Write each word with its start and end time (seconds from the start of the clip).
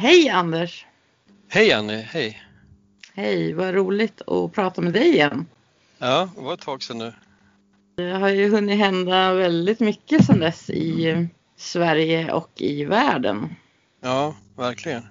Hej 0.00 0.28
Anders! 0.28 0.86
Hej 1.48 1.72
Annie, 1.72 2.02
hej! 2.02 2.42
Hej, 3.14 3.52
vad 3.52 3.74
roligt 3.74 4.22
att 4.28 4.52
prata 4.52 4.80
med 4.80 4.92
dig 4.92 5.08
igen. 5.08 5.46
Ja, 5.98 6.28
det 6.36 6.40
var 6.42 6.54
ett 6.54 6.60
tag 6.60 6.82
sedan 6.82 6.98
nu. 6.98 7.12
Det 7.94 8.10
har 8.10 8.28
ju 8.28 8.50
hunnit 8.50 8.78
hända 8.78 9.34
väldigt 9.34 9.80
mycket 9.80 10.26
sedan 10.26 10.40
dess 10.40 10.70
i 10.70 11.28
Sverige 11.56 12.32
och 12.32 12.50
i 12.56 12.84
världen. 12.84 13.54
Ja, 14.00 14.36
verkligen. 14.56 15.02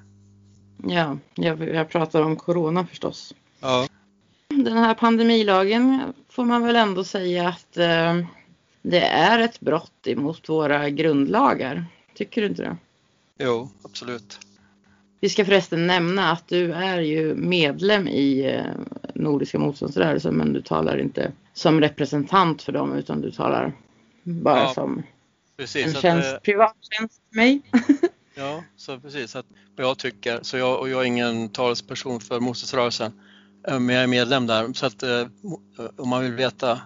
Ja, 0.88 1.18
jag, 1.36 1.68
jag 1.70 1.90
pratar 1.90 2.22
om 2.22 2.36
Corona 2.36 2.88
förstås. 2.88 3.34
Ja, 3.60 3.88
Den 4.48 4.78
här 4.78 4.94
pandemilagen 4.94 6.14
får 6.30 6.46
man 6.46 6.64
väl 6.64 6.76
ändå 6.76 7.04
säga 7.04 7.48
att 7.48 7.78
eh, 7.78 8.26
det 8.82 9.06
är 9.06 9.40
ett 9.40 9.60
brott 9.60 10.08
emot 10.08 10.50
våra 10.50 10.90
grundlagar. 10.90 11.86
Tycker 12.16 12.42
du 12.42 12.48
inte 12.48 12.62
det? 12.62 12.78
jo, 13.40 13.70
absolut. 13.84 14.49
Vi 15.20 15.30
ska 15.30 15.46
förresten 15.46 15.88
nämna 15.88 16.32
att 16.32 16.48
du 16.48 16.74
är 16.74 17.02
ju 17.02 17.36
medlem 17.36 18.08
i 18.08 18.46
eh, 18.46 18.64
Nordiska 19.16 19.60
motståndsrörelsen 19.60 20.36
men 20.36 20.54
du 20.54 20.62
talar 20.62 20.98
inte 20.98 21.32
som 21.54 21.82
representant 21.82 22.62
för 22.62 22.72
dem 22.72 22.94
utan 22.94 23.22
du 23.22 23.32
talar 23.32 23.74
bara 24.24 24.60
Ja, 24.60 24.74
som 24.74 25.04
Precis. 25.58 25.86
en 25.86 25.96
Att, 25.96 26.02
tjänst, 26.02 26.34
eh, 26.34 26.40
privat 26.40 26.76
tjänst 26.92 27.22
för 27.30 27.36
mig. 27.36 27.62
ja, 28.36 28.64
så 28.78 29.00
precis. 29.00 29.36
Att, 29.36 29.46
vad 29.76 29.86
jag 29.86 29.98
tycker, 29.98 30.40
så 30.42 30.58
jag, 30.58 30.80
och 30.80 30.90
jag 30.90 31.02
är 31.02 31.06
ingen 31.06 31.50
talesperson 31.50 32.20
för 32.20 32.40
motståndsrörelsen, 32.40 33.12
eh, 33.68 33.80
men 33.80 33.96
jag 33.96 34.04
är 34.04 34.08
medlem 34.08 34.48
där. 34.48 34.74
Så 34.74 34.86
att 34.86 35.04
om 35.98 36.10
man 36.10 36.24
vill 36.24 36.34
veta 36.34 36.82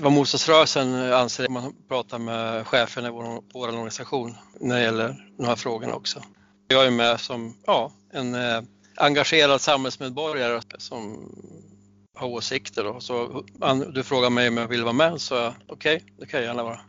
vad 0.00 0.12
motståndsrörelsen 0.12 1.12
anser, 1.12 1.48
man 1.48 1.74
pratar 1.88 2.18
med 2.18 2.66
chefen 2.66 3.06
i 3.06 3.10
vår, 3.10 3.42
vår 3.52 3.68
organisation 3.68 4.34
när 4.60 4.76
det 4.76 4.82
gäller 4.82 5.26
de 5.36 5.46
här 5.46 5.56
frågorna 5.56 5.94
också. 5.94 6.22
Jag 6.68 6.86
är 6.86 6.90
med 6.90 7.20
som 7.20 7.54
ja, 7.66 7.92
en 8.12 8.34
eh, 8.34 8.62
engagerad 8.96 9.60
samhällsmedborgare 9.60 10.60
som 10.78 11.30
har 12.14 12.28
åsikter. 12.28 12.84
Då. 12.84 13.00
Så 13.00 13.44
du 13.92 14.02
frågar 14.02 14.30
mig 14.30 14.48
om 14.48 14.56
jag 14.56 14.68
vill 14.68 14.82
vara 14.82 14.92
med, 14.92 15.20
så 15.20 15.54
okej, 15.66 16.02
det 16.18 16.26
kan 16.26 16.40
jag 16.40 16.46
gärna 16.46 16.62
vara. 16.62 16.80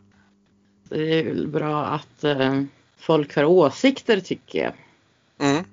Det 0.88 1.18
är 1.18 1.46
bra 1.46 1.84
att 1.86 2.24
eh, 2.24 2.62
folk 2.98 3.36
har 3.36 3.44
åsikter 3.44 4.20
tycker 4.20 4.58
jag. 4.62 4.72
Mm. 5.48 5.64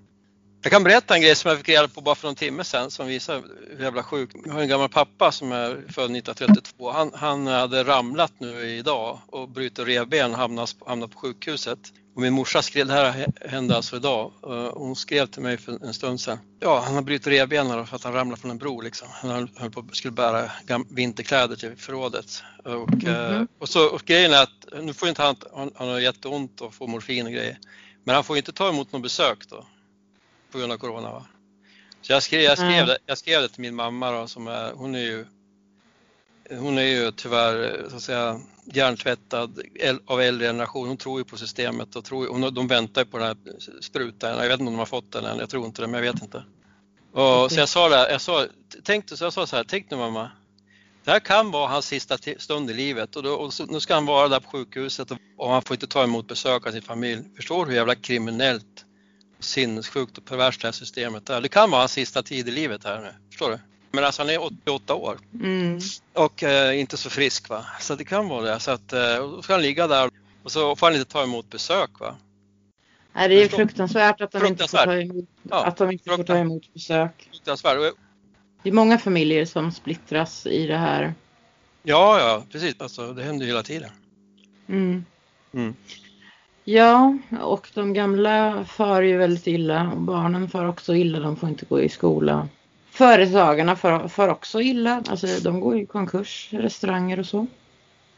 Jag 0.61 0.71
kan 0.71 0.83
berätta 0.83 1.15
en 1.15 1.21
grej 1.21 1.35
som 1.35 1.49
jag 1.49 1.57
fick 1.57 1.69
reda 1.69 1.87
på 1.87 2.01
bara 2.01 2.15
för 2.15 2.27
någon 2.27 2.35
timme 2.35 2.63
sedan 2.63 2.91
som 2.91 3.07
visar 3.07 3.43
hur 3.77 3.83
jävla 3.83 4.03
sjuk. 4.03 4.29
Jag 4.45 4.53
har 4.53 4.61
en 4.61 4.67
gammal 4.67 4.89
pappa 4.89 5.31
som 5.31 5.51
är 5.51 5.69
född 5.69 6.15
1932. 6.15 6.91
Han, 6.91 7.11
han 7.13 7.47
hade 7.47 7.83
ramlat 7.83 8.33
nu 8.37 8.65
idag 8.65 9.19
och 9.27 9.49
brutit 9.49 9.87
revben 9.87 10.31
och 10.31 10.37
hamnat, 10.37 10.75
hamnat 10.85 11.11
på 11.11 11.19
sjukhuset. 11.19 11.79
Och 12.15 12.21
min 12.21 12.33
morsa 12.33 12.61
skrev, 12.61 12.87
det 12.87 12.93
här 12.93 13.27
hände 13.49 13.75
alltså 13.75 13.95
idag, 13.95 14.31
och 14.41 14.81
hon 14.81 14.95
skrev 14.95 15.25
till 15.27 15.41
mig 15.41 15.57
för 15.57 15.85
en 15.85 15.93
stund 15.93 16.21
sedan. 16.21 16.39
Ja, 16.59 16.79
han 16.85 16.95
har 16.95 17.01
brutit 17.01 17.27
revbenen 17.27 17.87
för 17.87 17.95
att 17.95 18.03
han 18.03 18.13
ramlade 18.13 18.41
från 18.41 18.51
en 18.51 18.57
bro 18.57 18.81
liksom. 18.81 19.07
Han 19.11 19.49
höll, 19.55 19.71
på, 19.71 19.85
skulle 19.91 20.11
bära 20.11 20.51
vinterkläder 20.89 21.55
till 21.55 21.75
förrådet. 21.75 22.43
Och, 22.63 23.03
eh, 23.07 23.31
Mhm. 23.35 23.47
och, 23.59 23.69
så, 23.69 23.85
och 23.89 24.01
grejen 24.05 24.33
är 24.33 24.43
att 24.43 24.65
nu 24.83 24.93
får 24.93 25.09
inte 25.09 25.21
han, 25.23 25.35
han, 25.55 25.71
han 25.75 25.87
har 25.87 25.99
jätteont 25.99 26.61
och 26.61 26.73
får 26.73 26.87
morfin 26.87 27.25
och 27.25 27.31
grejer. 27.31 27.57
Men 28.03 28.15
han 28.15 28.23
får 28.23 28.37
inte 28.37 28.51
ta 28.51 28.69
emot 28.69 28.91
något 28.91 29.01
besök 29.03 29.49
då 29.49 29.65
på 30.51 30.57
grund 30.57 30.71
av 30.71 30.77
corona. 30.77 31.11
Va? 31.11 31.25
Så 32.01 32.11
jag 32.13 32.23
skrev, 32.23 32.41
jag, 32.41 32.57
skrev 32.57 32.69
Mm. 32.71 32.87
det, 32.87 32.97
jag 33.05 33.17
skrev 33.17 33.41
det 33.41 33.49
till 33.49 33.61
min 33.61 33.75
mamma 33.75 34.11
då, 34.11 34.27
som 34.27 34.47
är, 34.47 34.71
hon 34.71 34.95
är 34.95 34.99
ju 34.99 35.25
hon 36.49 36.77
är 36.77 36.81
ju 36.81 37.11
tyvärr 37.11 37.83
eh, 37.83 37.89
så 37.89 37.95
att 37.95 38.01
säga 38.01 38.41
hjärntvättad 38.65 39.61
av 40.05 40.21
äldre 40.21 40.47
generation. 40.47 40.87
Hon 40.87 40.97
tror 40.97 41.19
ju 41.19 41.25
på 41.25 41.37
systemet 41.37 41.95
och 41.95 42.05
tror, 42.05 42.27
hon, 42.27 42.53
de 42.53 42.67
väntar 42.67 43.01
ju 43.01 43.05
på 43.05 43.17
den 43.17 43.27
här 43.27 43.37
sprutan. 43.81 44.29
Jag 44.29 44.47
vet 44.47 44.59
inte 44.59 44.67
om 44.67 44.73
de 44.73 44.79
har 44.79 44.85
fått 44.85 45.11
den 45.11 45.25
än, 45.25 45.39
jag 45.39 45.49
tror 45.49 45.65
inte 45.65 45.81
det, 45.81 45.87
men 45.87 46.03
jag 46.03 46.13
vet 46.13 46.21
inte. 46.21 46.43
Och, 47.11 47.51
Så 47.51 47.59
jag 47.59 47.69
sa 47.69 47.89
det, 47.89 48.11
jag 48.11 48.21
sa, 48.21 48.45
tänk, 48.83 49.09
så 49.09 49.23
jag 49.23 49.33
sa 49.33 49.47
så 49.47 49.55
här, 49.55 49.63
tänk 49.67 49.91
nu 49.91 49.97
mamma, 49.97 50.31
det 51.03 51.11
här 51.11 51.19
kan 51.19 51.51
vara 51.51 51.67
hans 51.67 51.85
sista 51.85 52.17
stund 52.37 52.71
i 52.71 52.73
livet 52.73 53.15
och, 53.15 53.23
då, 53.23 53.33
och 53.33 53.53
så, 53.53 53.65
nu 53.65 53.79
ska 53.79 53.93
han 53.93 54.05
vara 54.05 54.27
där 54.27 54.39
på 54.39 54.49
sjukhuset 54.49 55.11
och, 55.11 55.17
och 55.37 55.49
han 55.49 55.61
får 55.61 55.73
inte 55.73 55.87
ta 55.87 56.03
emot 56.03 56.27
besök 56.27 56.67
av 56.67 56.71
sin 56.71 56.81
familj. 56.81 57.23
Förstår 57.35 57.65
du 57.65 57.71
hur 57.71 57.77
jävla 57.77 57.95
kriminellt, 57.95 58.85
sinnessjukt 59.39 60.17
och 60.17 60.25
perverst 60.25 60.61
det 60.61 60.67
här 60.67 60.71
systemet 60.71 61.29
är? 61.29 61.41
Det 61.41 61.49
kan 61.49 61.71
vara 61.71 61.81
hans 61.81 61.91
sista 61.91 62.23
tid 62.23 62.47
i 62.47 62.51
livet 62.51 62.83
här 62.83 63.01
nu, 63.01 63.13
förstår 63.29 63.49
du? 63.49 63.59
Men 63.95 64.03
alltså 64.03 64.21
han 64.21 64.29
är 64.29 64.43
88 64.43 64.95
år 64.95 65.17
Mm. 65.33 65.79
och 66.13 66.43
eh, 66.43 66.79
inte 66.79 66.97
så 66.97 67.09
frisk 67.09 67.49
va, 67.49 67.65
så 67.79 67.95
det 67.95 68.03
kan 68.05 68.27
vara 68.29 68.41
det. 68.53 68.59
Så 68.59 68.71
att 68.71 68.93
eh, 68.93 69.15
då 69.17 69.41
ska 69.41 69.53
han 69.53 69.61
ligga 69.61 69.87
där 69.87 70.09
och 70.43 70.51
så 70.51 70.75
får 70.75 70.87
han 70.87 70.95
inte 70.95 71.11
ta 71.11 71.23
emot 71.23 71.49
besök 71.49 71.99
va. 71.99 72.15
Nej, 73.13 73.29
det 73.29 73.43
är 73.43 73.47
fruktansvärt 73.47 74.21
att 74.21 74.31
de 74.31 74.37
inte 74.45 74.67
får 74.67 74.77
Fruktansvärt. 74.77 74.85
ta 74.85 74.93
emot, 75.01 75.25
Ja, 75.49 75.65
att 75.65 75.77
de 75.77 75.91
inte 75.91 76.03
får 76.03 76.11
ta 76.11 76.15
fruktansvärt. 76.17 76.41
emot 76.45 76.73
besök. 76.73 77.27
Fruktansvärt. 77.31 77.93
Det 78.63 78.69
är 78.69 78.73
många 78.73 78.97
familjer 78.97 79.45
som 79.45 79.71
splittras 79.71 80.45
i 80.45 80.67
det 80.67 80.77
här. 80.77 81.13
Ja, 81.83 82.19
ja, 82.19 82.43
precis. 82.51 82.75
Alltså, 82.79 83.13
det 83.13 83.23
händer 83.23 83.45
hela 83.45 83.63
tiden. 83.63 83.89
Mm. 84.67 85.05
Mm. 85.53 85.75
Ja, 86.63 87.17
och 87.41 87.69
de 87.73 87.93
gamla 87.93 88.65
far 88.65 89.01
ju 89.01 89.17
väldigt 89.17 89.47
illa 89.47 89.91
och 89.91 90.01
barnen 90.01 90.49
far 90.49 90.65
också 90.67 90.95
illa. 90.95 91.19
De 91.19 91.35
får 91.35 91.49
inte 91.49 91.65
gå 91.65 91.81
i 91.81 91.89
skola. 91.89 92.47
Företagarna 92.95 93.75
far, 93.75 94.07
far 94.07 94.27
också 94.27 94.61
illa. 94.61 95.03
Alltså 95.07 95.27
de 95.43 95.59
går 95.59 95.77
i 95.77 95.85
konkurs, 95.85 96.49
restauranger 96.51 97.19
och 97.19 97.25
så. 97.25 97.47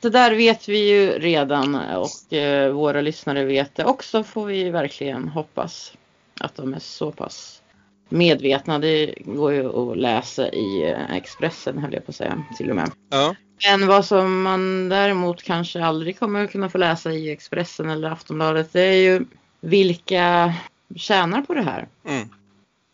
Det 0.02 0.10
där 0.10 0.36
vet 0.36 0.70
vi 0.70 0.90
ju 0.90 1.20
redan 1.20 1.76
och 1.76 2.34
eh, 2.34 2.72
våra 2.72 3.02
lyssnare 3.02 3.46
vet 3.46 3.76
det 3.76 3.86
också 3.86 4.24
får 4.24 4.46
vi 4.46 4.70
verkligen 4.70 5.28
hoppas 5.28 5.94
att 6.40 6.56
de 6.56 6.74
är 6.74 6.80
så 6.80 7.12
pass 7.12 7.62
medvetna. 8.10 8.80
Det 8.80 9.14
går 9.26 9.54
ju 9.54 9.92
att 9.92 9.98
läsa 9.98 10.50
i 10.50 10.92
eh, 10.92 11.16
Expressen 11.16 11.78
höll 11.78 11.94
jag 11.94 12.06
på 12.06 12.10
att 12.10 12.16
säga 12.16 12.44
till 12.58 12.70
och 12.70 12.76
med. 12.76 12.92
Ja, 13.10 13.36
Men 13.70 13.88
vad 13.88 14.06
som 14.06 14.42
man 14.42 14.90
däremot 14.90 15.44
kanske 15.44 15.84
aldrig 15.84 16.20
kommer 16.20 16.48
kunna 16.48 16.70
få 16.70 16.78
läsa 16.78 17.12
i 17.12 17.32
Expressen 17.32 17.90
eller 17.90 18.10
Aftonbladet 18.10 18.74
det 18.74 18.82
är 18.82 19.02
ju 19.02 19.26
vilka 19.62 20.54
tjänar 20.96 21.42
på 21.42 21.54
det 21.54 21.64
här. 21.64 21.88
mm. 22.08 22.30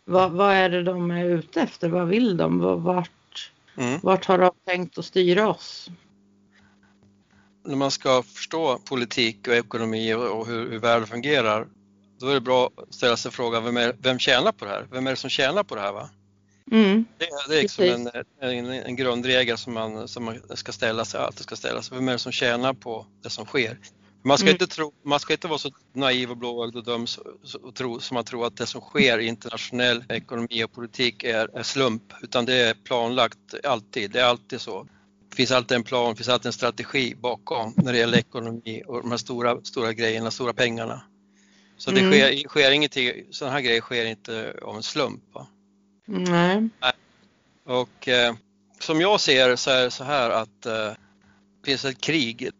Vad, 0.04 0.32
vad 0.32 0.54
är 0.54 0.68
det 0.68 0.82
de 0.82 1.10
är 1.10 1.24
ute 1.24 1.60
efter? 1.60 1.88
Vad 1.88 2.08
vill 2.08 2.36
de? 2.36 2.58
Vart, 2.82 3.10
Mm. 3.76 4.00
vart 4.02 4.24
har 4.24 4.38
de 4.38 4.50
tänkt 4.66 4.98
att 4.98 5.04
styra 5.04 5.48
oss? 5.48 5.90
När 7.64 7.76
man 7.76 7.90
ska 7.90 8.22
förstå 8.22 8.78
politik 8.78 9.48
och 9.48 9.54
ekonomi 9.54 10.14
och 10.14 10.46
hur, 10.46 10.70
hur 10.70 10.78
världen 10.78 11.06
fungerar, 11.06 11.66
då 12.18 12.28
är 12.28 12.34
det 12.34 12.40
bra 12.40 12.70
att 12.76 12.94
ställa 12.94 13.16
sig 13.16 13.30
frågan, 13.32 13.64
vem, 13.64 13.76
är, 13.76 13.96
vem 13.98 14.18
tjänar 14.18 14.52
på 14.52 14.64
det 14.64 14.70
här? 14.70 14.86
Vem 14.90 15.06
är 15.06 15.10
det 15.10 15.16
som 15.16 15.30
tjänar 15.30 15.62
på 15.62 15.74
det 15.74 15.80
här? 15.80 15.92
Va? 15.92 16.10
Mm. 16.70 17.04
Det, 17.18 17.26
det 17.48 17.58
är 17.58 17.62
liksom 17.62 17.84
en, 17.84 18.10
en, 18.40 18.66
en 18.70 18.96
grundregel 18.96 19.58
som 19.58 19.74
man, 19.74 20.08
som 20.08 20.24
man 20.24 20.40
ska 20.54 20.72
ställa 20.72 21.04
sig, 21.04 21.20
alltid 21.20 21.42
ska 21.42 21.56
ställa 21.56 21.82
sig. 21.82 21.96
Vem 21.98 22.08
är 22.08 22.12
det 22.12 22.18
som 22.18 22.32
tjänar 22.32 22.72
på 22.72 23.06
det 23.22 23.30
som 23.30 23.46
sker? 23.46 23.78
Man 24.26 24.38
ska, 24.38 24.46
Mm. 24.46 24.54
inte, 24.54 24.66
tro, 24.66 24.92
man 25.02 25.20
ska 25.20 25.32
inte 25.32 25.48
vara 25.48 25.58
så 25.58 25.70
naiv 25.92 26.30
och 26.30 26.36
blåögd 26.36 26.76
och 26.76 27.08
så, 27.08 27.22
och 27.62 27.74
tro, 27.74 28.00
som 28.00 28.14
man 28.14 28.24
tror 28.24 28.46
att 28.46 28.56
det 28.56 28.66
som 28.66 28.80
sker 28.80 29.18
i 29.18 29.26
internationell 29.26 30.04
ekonomi 30.08 30.64
och 30.64 30.72
politik 30.72 31.24
är, 31.24 31.58
är 31.58 31.62
slump, 31.62 32.02
utan 32.22 32.44
det 32.44 32.54
är 32.54 32.74
planlagt 32.74 33.54
alltid. 33.64 34.10
Det 34.10 34.20
är 34.20 34.24
alltid 34.24 34.60
så. 34.60 34.86
Det 35.30 35.36
finns 35.36 35.50
alltid 35.50 35.76
en 35.76 35.82
plan, 35.82 36.10
det 36.10 36.16
finns 36.16 36.28
alltid 36.28 36.46
en 36.46 36.52
strategi 36.52 37.14
bakom 37.14 37.72
när 37.76 37.92
det 37.92 37.98
gäller 37.98 38.18
ekonomi 38.18 38.82
och 38.86 39.00
de 39.02 39.10
här 39.10 39.18
stora, 39.18 39.60
stora 39.64 39.92
grejerna, 39.92 40.30
stora 40.30 40.52
pengarna. 40.52 41.02
Så 41.76 41.90
det 41.90 42.00
Mm. 42.00 42.12
sker, 42.12 42.48
sker 42.48 42.70
ingenting, 42.70 43.12
sådana 43.30 43.54
här 43.54 43.60
grejer 43.60 43.80
sker 43.80 44.04
inte 44.06 44.54
av 44.62 44.76
en 44.76 44.82
slump. 44.82 45.22
Va? 45.32 45.46
Nej. 46.06 46.68
Och 47.64 48.08
eh, 48.08 48.34
som 48.80 49.00
jag 49.00 49.20
ser 49.20 49.56
så 49.56 49.70
är 49.70 49.84
det 49.84 49.90
så 49.90 50.04
här 50.04 50.30
att 50.30 50.66
eh, 50.66 50.72
det 50.72 50.96
finns 51.64 51.84
ett 51.84 52.00
krig. 52.00 52.50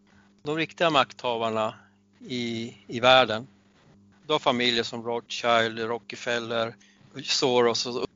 De 0.45 0.57
riktiga 0.57 0.91
makthavarna 0.91 1.75
i, 2.21 2.75
i 2.87 3.01
världen, 3.01 3.47
de 4.27 4.33
har 4.33 4.39
familjer 4.39 4.83
som 4.83 5.03
Rothschild, 5.03 5.79
Rockefeller, 5.79 6.75
Soros 7.23 7.87
och 7.87 8.07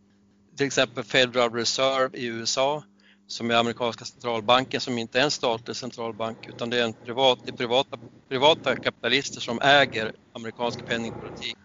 till 0.57 0.67
exempel 0.67 1.05
Federal 1.05 1.53
Reserve 1.53 2.19
i 2.19 2.27
USA 2.27 2.85
som 3.27 3.51
är 3.51 3.55
amerikanska 3.55 4.05
centralbanken 4.05 4.81
som 4.81 4.99
inte 4.99 5.21
är 5.21 5.25
en 5.25 5.31
statlig 5.31 5.77
centralbank 5.77 6.47
utan 6.49 6.71
det 6.71 6.79
är 6.79 6.85
en 6.85 6.95
privat, 6.95 7.39
det 7.45 7.51
är 7.51 7.57
privata, 7.57 7.97
privata 8.29 8.77
kapitalister 8.77 9.41
som 9.41 9.61
äger 9.61 10.13
amerikansk 10.33 10.85
penningpolitik. 10.85 11.57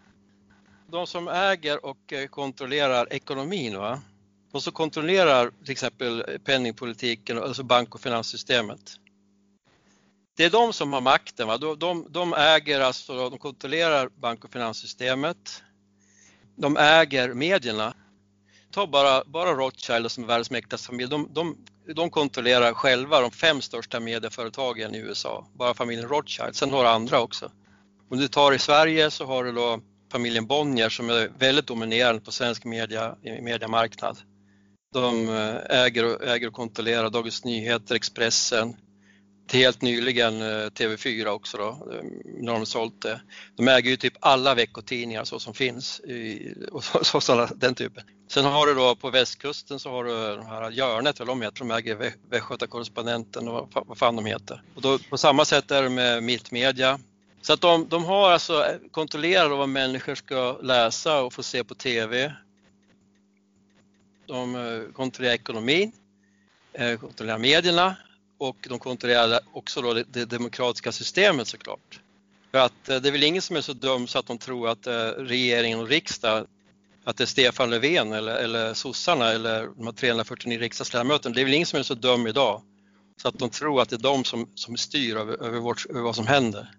De 0.91 1.07
som 1.07 1.27
äger 1.27 1.85
och 1.85 2.13
eh, 2.13 2.27
kontrollerar 2.27 3.13
ekonomin, 3.13 3.77
va? 3.77 4.01
de 4.51 4.61
som 4.61 4.73
kontrollerar 4.73 5.51
till 5.63 5.71
exempel 5.71 6.39
penningpolitiken, 6.45 7.37
alltså 7.37 7.63
bank 7.63 7.95
och 7.95 8.01
finanssystemet. 8.01 9.02
Det 10.35 10.45
är 10.45 10.49
de 10.49 10.73
som 10.73 10.93
har 10.93 11.01
makten. 11.01 11.47
Va? 11.47 11.57
De, 11.57 11.79
de, 11.79 12.07
de 12.09 12.33
äger, 12.33 12.79
alltså, 12.79 13.29
de 13.29 13.39
kontrollerar 13.39 14.09
bank 14.09 14.45
och 14.45 14.51
finanssystemet. 14.51 15.63
De 16.55 16.77
äger 16.77 17.33
medierna. 17.33 17.93
Ta 18.71 18.87
bara, 18.87 19.23
bara 19.25 19.53
Rothschild 19.53 20.11
som 20.11 20.23
är 20.23 20.27
världens 20.27 20.51
mäktigaste 20.51 20.87
familj. 20.87 21.09
De, 21.09 21.29
de, 21.33 21.57
de 21.95 22.09
kontrollerar 22.09 22.73
själva 22.73 23.21
de 23.21 23.31
fem 23.31 23.61
största 23.61 23.99
medieföretagen 23.99 24.95
i 24.95 24.97
USA. 24.97 25.47
Bara 25.53 25.73
familjen 25.73 26.07
Rothschild. 26.07 26.55
Sen 26.55 26.71
har 26.71 26.83
du 26.83 26.89
andra 26.89 27.21
också. 27.21 27.51
Om 28.09 28.17
du 28.17 28.27
tar 28.27 28.51
i 28.51 28.59
Sverige 28.59 29.11
så 29.11 29.25
har 29.25 29.43
du 29.43 29.51
då 29.51 29.79
familjen 30.11 30.45
Bonnier 30.47 30.89
som 30.89 31.09
är 31.09 31.31
väldigt 31.39 31.67
dominerande 31.67 32.21
på 32.21 32.31
svensk 32.31 32.65
media, 32.65 33.15
mediamarknad. 33.21 34.17
De 34.93 35.29
eh, 35.29 35.83
äger 35.83 36.05
och, 36.05 36.23
äger 36.23 36.47
och 36.47 36.53
kontrollerar 36.53 37.09
Dagens 37.09 37.45
Nyheter, 37.45 37.95
Expressen, 37.95 38.75
helt 39.51 39.81
nyligen 39.81 40.41
eh, 40.41 40.69
TV4 40.69 41.27
också 41.27 41.57
då, 41.57 41.67
eh, 41.67 42.03
när 42.25 42.53
de 42.53 42.65
sålt 42.65 43.01
det. 43.01 43.21
De 43.55 43.67
äger 43.67 43.89
ju 43.89 43.97
typ 43.97 44.13
alla 44.19 44.55
veckotidningar 44.55 45.23
så 45.23 45.39
som 45.39 45.53
finns 45.53 45.99
i, 45.99 46.53
och 46.71 46.83
så, 46.83 47.21
så, 47.21 47.47
den 47.55 47.75
typen. 47.75 48.03
Sen 48.27 48.45
har 48.45 48.67
du 48.67 48.73
då 48.73 48.95
på 48.95 49.09
västkusten 49.09 49.79
så 49.79 49.89
har 49.89 50.03
du 50.03 50.35
de 50.35 50.45
här 50.45 50.71
Hjörnet, 50.71 51.19
eller 51.19 51.27
de 51.27 51.41
heter, 51.41 51.59
de 51.59 51.71
äger 51.71 52.13
Västgötakorrespondenten 52.29 53.47
och 53.47 53.69
vad, 53.87 53.97
fan 53.97 54.15
de 54.15 54.25
heter. 54.25 54.61
Och 54.75 54.81
då, 54.81 54.99
på 55.09 55.17
samma 55.17 55.45
sätt 55.45 55.71
är 55.71 55.83
det 55.83 55.89
med 55.89 56.23
Mittmedia. 56.23 56.99
Så 57.41 57.53
att 57.53 57.61
de, 57.61 57.87
de 57.89 58.05
har 58.05 58.31
alltså 58.31 58.65
eh, 58.65 58.77
kontrollerat 58.91 59.51
vad 59.51 59.69
människor 59.69 60.15
ska 60.15 60.57
läsa 60.61 61.21
och 61.21 61.33
få 61.33 61.43
se 61.43 61.63
på 61.63 61.75
TV. 61.75 62.33
De 64.25 64.87
kontrollerar 64.95 65.33
ekonomin, 65.33 65.91
kontrollerar 66.99 67.37
medierna 67.37 67.95
och 68.43 68.67
de 68.69 68.79
kontrollerade 68.79 69.39
också 69.53 69.81
då 69.81 69.93
det, 69.93 70.03
det 70.03 70.25
demokratiska 70.25 70.91
systemet 70.91 71.47
såklart. 71.47 71.99
För 72.51 72.57
att 72.57 72.89
eh, 72.89 72.97
det 72.97 73.09
är 73.09 73.11
väl 73.11 73.23
ingen 73.23 73.41
som 73.41 73.55
är 73.55 73.61
så 73.61 73.73
dum 73.73 74.07
så 74.07 74.19
att 74.19 74.25
de 74.25 74.37
tror 74.37 74.69
att 74.69 74.87
eh, 74.87 74.93
regeringen 75.07 75.79
och 75.79 75.87
riksdag 75.87 76.47
att 77.03 77.17
det 77.17 77.23
är 77.23 77.25
Stefan 77.25 77.69
Löfven 77.69 78.13
eller, 78.13 78.35
eller 78.35 78.73
sossarna 78.73 79.29
eller 79.29 79.69
de 79.77 79.85
här 79.85 79.93
349 79.93 80.59
riksdagsledamöterna. 80.59 81.35
Det 81.35 81.41
är 81.41 81.45
väl 81.45 81.53
ingen 81.53 81.65
som 81.65 81.79
är 81.79 81.83
så 81.83 81.93
dum 81.93 82.27
idag 82.27 82.61
så 83.21 83.27
att 83.27 83.39
de 83.39 83.49
tror 83.49 83.81
att 83.81 83.89
det 83.89 83.95
är 83.95 84.03
de 84.03 84.23
som, 84.23 84.49
som 84.55 84.77
styr 84.77 85.15
över, 85.15 85.43
över, 85.43 85.59
vårt, 85.59 85.85
över 85.85 86.01
vad 86.01 86.15
som 86.15 86.27
händer. 86.27 86.71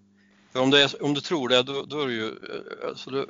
För 0.52 0.60
om, 0.60 0.72
är, 0.72 1.04
om 1.04 1.14
du 1.14 1.20
tror 1.20 1.48
det, 1.48 1.62
då, 1.62 1.82
då 1.82 2.00
är 2.02 2.06
du 2.06 2.14
ju, 2.14 2.26
eh, 2.26 2.88
alltså, 2.88 3.10
du, 3.10 3.28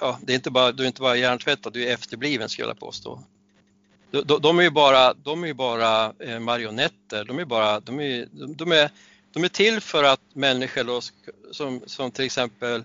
ja, 0.00 0.18
det 0.22 0.32
är 0.32 0.34
inte 0.34 0.50
bara, 0.50 0.72
du 0.72 0.82
är 0.82 0.86
inte 0.86 1.00
bara 1.00 1.16
hjärntvättad, 1.16 1.72
du 1.72 1.84
är 1.84 1.94
efterbliven 1.94 2.48
skulle 2.48 2.68
jag 2.68 2.78
påstå. 2.78 3.24
De, 4.22 4.40
de, 4.40 4.58
är 4.58 4.62
ju 4.62 4.70
bara, 4.70 5.14
de 5.14 5.44
är 5.44 5.54
bara 5.54 6.12
eh, 6.18 6.40
marionetter, 6.40 7.24
de 7.24 7.38
är, 7.38 7.44
bara, 7.44 7.80
de, 7.80 8.00
är, 8.00 8.28
de, 8.32 8.72
är, 8.72 8.90
de 9.32 9.44
är 9.44 9.48
till 9.48 9.80
för 9.80 10.04
att 10.04 10.20
människor 10.32 10.84
då, 10.84 11.00
som, 11.52 11.82
som 11.86 12.10
till 12.10 12.24
exempel 12.24 12.84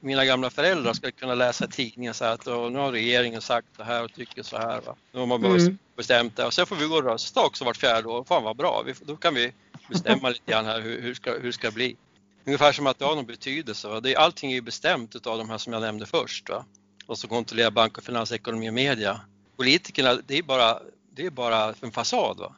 mina 0.00 0.24
gamla 0.24 0.50
föräldrar 0.50 0.92
ska 0.92 1.10
kunna 1.10 1.34
läsa 1.34 1.66
tidningen 1.66 2.14
så 2.14 2.24
här 2.24 2.32
att 2.32 2.46
nu 2.46 2.78
har 2.78 2.92
regeringen 2.92 3.40
sagt 3.40 3.66
så 3.76 3.82
här 3.82 4.04
och 4.04 4.12
tycker 4.12 4.42
så 4.42 4.56
här. 4.56 4.80
Va? 4.80 4.96
Nu 5.12 5.20
har 5.20 5.26
man 5.26 5.44
mm. 5.44 5.78
bestämt 5.96 6.36
det 6.36 6.44
och 6.44 6.54
sen 6.54 6.66
får 6.66 6.76
vi 6.76 6.86
gå 6.86 6.96
och 6.96 7.04
rösta 7.04 7.46
också 7.46 7.64
vart 7.64 7.76
fjärde 7.76 8.08
år. 8.08 8.24
Fan 8.24 8.42
vad 8.42 8.56
bra, 8.56 8.82
vi, 8.86 8.94
då 9.00 9.16
kan 9.16 9.34
vi 9.34 9.52
bestämma 9.88 10.28
lite 10.28 10.52
grann 10.52 10.64
här 10.64 10.80
hur, 10.80 11.02
hur, 11.02 11.14
ska, 11.14 11.38
hur 11.38 11.52
ska 11.52 11.66
det 11.66 11.74
bli. 11.74 11.96
Ungefär 12.44 12.72
som 12.72 12.86
att 12.86 12.98
det 12.98 13.04
har 13.04 13.16
någon 13.16 13.26
betydelse. 13.26 13.88
Va? 13.88 14.00
Det, 14.00 14.16
allting 14.16 14.50
är 14.50 14.54
ju 14.54 14.60
bestämt 14.60 15.26
av 15.26 15.38
de 15.38 15.50
här 15.50 15.58
som 15.58 15.72
jag 15.72 15.82
nämnde 15.82 16.06
först. 16.06 16.48
Va? 16.48 16.64
Och 17.06 17.18
som 17.18 17.28
kontrollerar 17.28 17.70
bank 17.70 17.98
och 17.98 18.04
finans, 18.04 18.32
ekonomi 18.32 18.70
och 18.70 18.74
media. 18.74 19.20
Politikerna, 19.56 20.14
det 20.26 20.38
är 20.38 20.42
bara, 20.42 20.78
det 21.10 21.26
är 21.26 21.30
bara 21.30 21.74
en 21.80 21.90
fasad. 21.90 22.38
Va? 22.38 22.54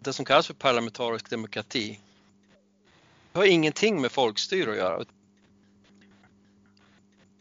Det 0.00 0.12
som 0.12 0.24
kallas 0.24 0.46
för 0.46 0.54
parlamentarisk 0.54 1.30
demokrati 1.30 2.00
har 3.32 3.44
ingenting 3.44 4.00
med 4.00 4.12
folkstyre 4.12 4.70
att 4.70 4.76
göra. 4.76 5.04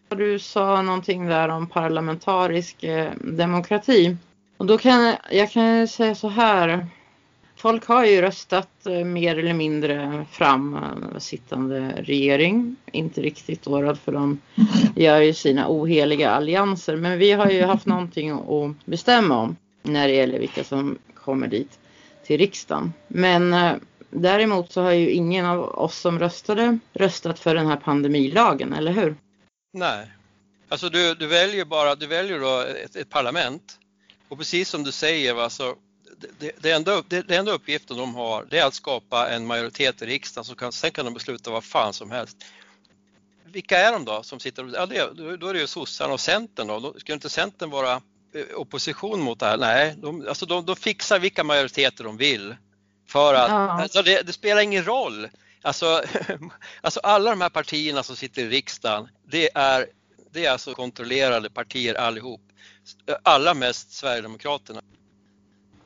Du 0.10 0.40
sa 0.40 0.82
någonting 0.82 1.26
där 1.26 1.50
om 1.50 1.68
parlamentarisk 1.68 2.84
eh, 2.84 3.14
demokrati. 3.22 4.18
Och 4.58 4.66
då 4.66 4.78
kan 4.78 5.16
jag 5.32 5.52
kan 5.52 5.88
säga 5.88 6.16
så 6.16 6.30
här 6.30 6.88
Folk 7.58 7.86
har 7.86 8.06
ju 8.06 8.22
röstat 8.22 8.86
eh, 8.86 9.04
mer 9.04 9.40
eller 9.40 9.54
mindre 9.54 10.26
fram 10.32 10.76
eh, 10.76 11.20
sittande 11.20 11.94
regering. 11.98 12.76
Inte 12.92 13.22
riktigt 13.22 13.64
då 13.64 13.96
för 13.96 14.12
de 14.12 14.42
gör 14.96 15.22
ju 15.22 15.34
sina 15.34 15.70
oheliga 15.70 16.30
allianser. 16.30 16.96
Men 16.96 17.20
vi 17.20 17.32
har 17.32 17.50
ju 17.50 17.64
haft 17.64 17.86
någonting 17.86 18.32
att 18.32 18.86
bestämma 18.86 19.38
om 19.38 19.56
när 19.84 20.08
det 20.08 20.14
gäller 20.14 20.40
vilka 20.40 20.64
som 20.64 20.98
kommer 21.14 21.48
dit 21.48 21.80
till 22.26 22.38
riksdagen. 22.38 22.94
Men 23.08 23.54
eh, 23.54 23.74
däremot 24.10 24.72
så 24.72 24.82
har 24.82 24.92
ju 24.92 25.10
ingen 25.10 25.46
av 25.46 25.64
oss 25.64 25.98
som 25.98 26.20
röstade 26.20 26.80
röstat 26.94 27.40
för 27.40 27.56
den 27.56 27.68
här 27.68 27.78
pandemilagen, 27.78 28.74
eller 28.74 28.92
hur? 28.92 29.16
Nej, 29.74 30.08
alltså 30.70 30.90
du, 30.90 31.16
du 31.16 31.28
väljer 31.28 31.66
bara, 31.66 31.96
du 31.96 32.08
väljer 32.08 32.40
då 32.40 32.60
ett, 32.86 32.96
ett 32.96 33.10
parlament 33.10 33.80
och 34.28 34.38
precis 34.38 34.70
som 34.70 34.84
du 34.84 34.92
säger, 34.92 35.34
va, 35.34 35.50
så 35.50 35.76
det, 36.40 36.52
det, 36.60 36.72
enda, 36.72 37.04
det, 37.08 37.22
det 37.22 37.36
enda 37.36 37.52
uppgiften 37.52 37.98
de 37.98 38.16
har 38.16 38.46
det 38.50 38.60
är 38.60 38.66
att 38.66 38.74
skapa 38.74 39.30
en 39.30 39.46
majoritet 39.46 40.02
i 40.02 40.06
riksdagen 40.06 40.46
så 40.46 40.56
kan, 40.56 40.72
sen 40.72 40.92
kan 40.92 41.06
de 41.06 41.14
besluta 41.14 41.52
vad 41.52 41.64
fan 41.64 41.94
som 41.94 42.12
helst. 42.12 42.38
Vilka 43.46 43.78
är 43.78 43.92
de 43.92 44.06
då 44.06 44.24
som 44.24 44.40
sitter 44.40 44.72
ja, 44.74 44.86
det, 44.86 45.38
Då 45.38 45.48
är 45.48 45.54
det 45.54 45.60
ju 45.60 45.68
sossarna 45.68 46.14
och 46.14 46.20
Centern 46.20 46.68
då. 46.68 46.94
Ska 46.98 47.14
inte 47.14 47.30
Centern 47.30 47.70
vara 47.70 47.94
eh, 48.34 48.56
opposition 48.56 49.22
mot 49.22 49.40
det 49.40 49.46
här? 49.46 49.58
Nej, 49.58 49.96
de, 49.98 50.28
alltså 50.28 50.46
de, 50.46 50.66
de 50.66 50.76
fixar 50.76 51.20
vilka 51.20 51.44
majoriteter 51.44 52.04
de 52.04 52.18
vill. 52.18 52.56
För 53.08 53.34
att, 53.34 53.50
ja. 53.50 53.82
alltså 53.82 54.02
det, 54.02 54.22
det, 54.22 54.34
spelar 54.34 54.62
ingen 54.62 54.86
roll. 54.86 55.30
Alltså, 55.62 56.04
alltså 56.82 57.00
alla 57.00 57.30
de 57.30 57.42
här 57.42 57.50
partierna 57.50 58.04
som 58.04 58.16
sitter 58.16 58.42
i 58.42 58.50
riksdagen, 58.50 59.10
det 59.32 59.50
är, 59.56 59.86
det 60.32 60.46
är 60.46 60.52
alltså 60.52 60.74
kontrollerade 60.74 61.50
partier 61.50 61.96
allihop. 61.96 62.42
Allra 63.24 63.54
mest 63.54 63.92
Sverigedemokraterna 63.92 64.82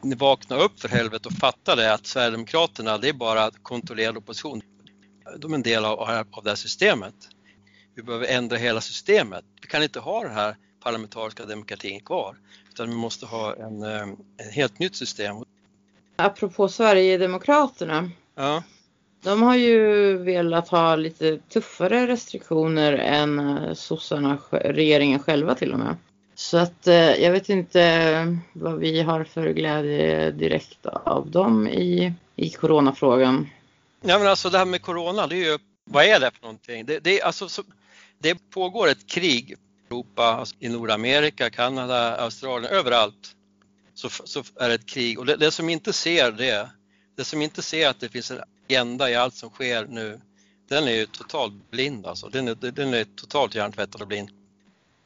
vakna 0.03 0.55
upp 0.55 0.79
för 0.79 0.89
helvete 0.89 1.27
och 1.27 1.33
fatta 1.33 1.75
det 1.75 1.93
att 1.93 2.05
Sverigedemokraterna 2.05 2.97
det 2.97 3.09
är 3.09 3.13
bara 3.13 3.51
kontrollerad 3.51 4.17
opposition. 4.17 4.61
De 5.37 5.51
är 5.51 5.55
en 5.55 5.63
del 5.63 5.85
av, 5.85 5.99
av 6.31 6.43
det 6.43 6.49
här 6.49 6.55
systemet. 6.55 7.15
Vi 7.95 8.03
behöver 8.03 8.27
ändra 8.27 8.57
hela 8.57 8.81
systemet. 8.81 9.45
Vi 9.61 9.67
kan 9.67 9.83
inte 9.83 9.99
ha 9.99 10.23
den 10.23 10.33
här 10.33 10.55
parlamentariska 10.83 11.45
demokratin 11.45 11.99
kvar 11.99 12.37
utan 12.69 12.89
vi 12.89 12.95
måste 12.95 13.25
ha 13.25 13.55
en, 13.55 13.83
eh, 13.83 14.07
ett 14.37 14.53
helt 14.53 14.79
nytt 14.79 14.95
system. 14.95 15.35
Apropå 16.15 16.67
Sverigedemokraterna. 16.67 18.09
Ja. 18.35 18.63
De 19.23 19.41
har 19.41 19.55
ju 19.55 20.17
velat 20.17 20.67
ha 20.67 20.95
lite 20.95 21.37
tuffare 21.37 22.07
restriktioner 22.07 22.93
än 22.93 23.39
eh, 23.39 23.73
sossarna, 23.73 24.37
regeringen 24.51 25.19
själva 25.19 25.55
till 25.55 25.73
och 25.73 25.79
med. 25.79 25.95
Så 26.41 26.57
att 26.57 26.87
eh, 26.87 26.95
jag 26.95 27.31
vet 27.31 27.49
inte 27.49 28.37
vad 28.53 28.79
vi 28.79 29.01
har 29.01 29.23
för 29.23 29.49
glädje 29.49 30.31
direkt 30.31 30.85
av 30.85 31.31
dem 31.31 31.67
i, 31.67 32.13
i 32.35 32.49
coronafrågan. 32.49 33.49
Ja 34.01 34.19
men 34.19 34.27
alltså 34.27 34.49
det 34.49 34.57
här 34.57 34.65
med 34.65 34.81
corona, 34.81 35.27
det 35.27 35.35
är 35.35 35.51
ju, 35.51 35.57
vad 35.85 36.05
är 36.05 36.19
det 36.19 36.31
för 36.31 36.41
någonting? 36.41 36.85
Det, 36.85 36.99
det, 36.99 37.21
alltså, 37.21 37.49
så, 37.49 37.63
det 38.19 38.49
pågår 38.49 38.87
ett 38.87 39.07
krig 39.07 39.51
i 39.51 39.55
Europa, 39.87 40.23
alltså 40.23 40.55
i 40.59 40.69
Nordamerika, 40.69 41.49
Kanada, 41.49 42.15
Australien, 42.15 42.73
överallt 42.73 43.35
så, 43.93 44.09
så 44.09 44.43
är 44.59 44.69
det 44.69 44.75
ett 44.75 44.85
krig 44.85 45.19
och 45.19 45.25
det, 45.25 45.35
det 45.35 45.51
som 45.51 45.69
inte 45.69 45.93
ser 45.93 46.31
det, 46.31 46.69
det 47.17 47.23
som 47.23 47.41
inte 47.41 47.61
ser 47.61 47.89
att 47.89 47.99
det 47.99 48.09
finns 48.09 48.31
en 48.31 48.39
agenda 48.65 49.09
i 49.09 49.15
allt 49.15 49.35
som 49.35 49.49
sker 49.49 49.85
nu, 49.85 50.21
den 50.69 50.83
är 50.83 50.91
ju 50.91 51.05
totalt 51.05 51.71
blind 51.71 52.05
alltså. 52.05 52.29
Den 52.29 52.47
är, 52.47 52.55
den 52.55 52.93
är 52.93 53.03
totalt 53.03 53.55
hjärntvättad 53.55 54.01
och 54.01 54.07
blind. 54.07 54.29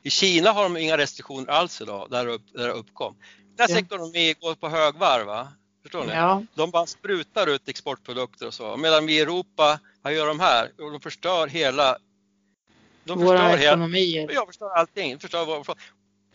I 0.05 0.09
Kina 0.09 0.51
har 0.51 0.63
de 0.63 0.77
inga 0.77 0.97
restriktioner 0.97 1.49
alls 1.49 1.81
idag, 1.81 2.07
där 2.09 2.25
det, 2.25 2.39
där 2.53 2.67
det 2.67 2.73
uppkom. 2.73 3.15
Deras 3.57 3.69
ja. 3.69 3.77
ekonomi 3.77 4.35
går 4.39 4.55
på 4.55 4.69
högvarv, 4.69 5.25
va? 5.25 5.47
Förstår 5.81 6.05
ni? 6.05 6.13
Ja. 6.13 6.43
De 6.53 6.71
bara 6.71 6.85
sprutar 6.85 7.47
ut 7.47 7.69
exportprodukter 7.69 8.47
och 8.47 8.53
så. 8.53 8.77
Medan 8.77 9.05
vi 9.05 9.17
i 9.17 9.19
Europa, 9.19 9.79
vad 10.01 10.13
gör 10.13 10.27
de 10.27 10.39
här? 10.39 10.71
De 10.77 10.99
förstör 10.99 11.47
hela... 11.47 11.97
De 13.03 13.19
Våra 13.19 13.51
förstör 13.51 13.67
ekonomier. 13.67 14.21
Hela, 14.21 14.33
ja, 14.33 14.45
förstör 14.45 14.69
allting. 14.69 15.19
Förstör 15.19 15.45
vår, 15.45 15.65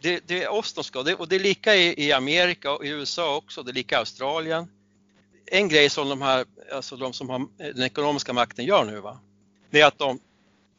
det, 0.00 0.20
det, 0.26 0.42
är 0.42 0.52
oss 0.52 0.72
de 0.72 0.84
ska. 0.84 1.02
Det, 1.02 1.14
och 1.14 1.28
det 1.28 1.36
är 1.36 1.40
lika 1.40 1.76
i, 1.76 2.06
i 2.06 2.12
Amerika 2.12 2.72
och 2.72 2.84
i 2.84 2.88
USA 2.88 3.36
också. 3.36 3.62
Det 3.62 3.70
är 3.70 3.74
lika 3.74 3.94
i 3.94 3.98
Australien. 3.98 4.68
En 5.46 5.68
grej 5.68 5.90
som 5.90 6.08
de 6.08 6.22
här, 6.22 6.44
alltså 6.72 6.96
de 6.96 7.12
som 7.12 7.30
har 7.30 7.46
den 7.56 7.82
ekonomiska 7.82 8.32
makten 8.32 8.64
gör 8.64 8.84
nu, 8.84 9.00
va? 9.00 9.18
det 9.70 9.80
är 9.80 9.86
att 9.86 9.98
de 9.98 10.20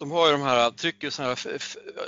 de 0.01 0.11
har 0.11 0.27
ju 0.27 0.31
de 0.31 0.41
här, 0.41 0.71
trycker 0.71 1.09
såna 1.09 1.27
här, 1.27 1.61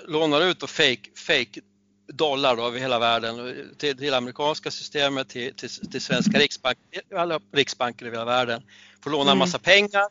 lånar 0.08 0.42
ut 0.42 0.64
och 0.64 0.70
fake, 0.70 1.10
fake 1.16 1.62
dollar 2.08 2.56
då 2.56 2.68
över 2.68 2.80
hela 2.80 3.00
världen, 3.00 3.66
till, 3.78 3.98
till 3.98 4.14
amerikanska 4.14 4.72
systemet, 4.72 5.30
till, 5.30 5.54
till, 5.54 5.70
till 5.70 6.02
svenska 6.02 6.40
riksbank, 6.40 6.78
alla 7.16 7.40
riksbanker 7.52 8.06
över 8.06 8.18
hela 8.18 8.26
världen. 8.26 8.64
Får 9.04 9.10
låna 9.10 9.22
en 9.22 9.28
mm. 9.28 9.38
massa 9.38 9.60
pengar, 9.60 10.08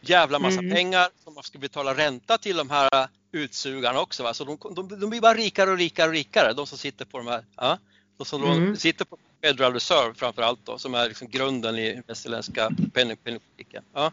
jävla 0.00 0.38
massa 0.38 0.58
mm. 0.58 0.74
pengar 0.74 1.08
som 1.24 1.34
man 1.34 1.42
ska 1.42 1.58
betala 1.58 1.94
ränta 1.94 2.38
till 2.38 2.56
de 2.56 2.70
här 2.70 3.08
utsugarna 3.32 4.00
också. 4.00 4.22
Va? 4.22 4.34
Så 4.34 4.44
de, 4.44 4.58
de, 4.74 5.00
de 5.00 5.10
blir 5.10 5.20
bara 5.20 5.34
rikare 5.34 5.70
och 5.70 5.78
rikare 5.78 6.08
och 6.08 6.14
rikare, 6.14 6.52
de 6.52 6.66
som 6.66 6.78
sitter 6.78 7.04
på 7.04 7.18
de 7.18 7.26
här, 7.26 7.44
ja, 7.56 7.78
de 8.18 8.24
som 8.24 8.44
mm. 8.44 8.76
sitter 8.76 9.04
på 9.04 9.18
Federal 9.42 9.72
Reserve 9.72 10.14
framför 10.14 10.42
allt 10.42 10.60
då, 10.64 10.78
som 10.78 10.94
är 10.94 11.08
liksom 11.08 11.28
grunden 11.28 11.78
i 11.78 12.02
västerländska 12.06 12.70
penningpolitiken. 12.92 13.84
Ja. 13.94 14.12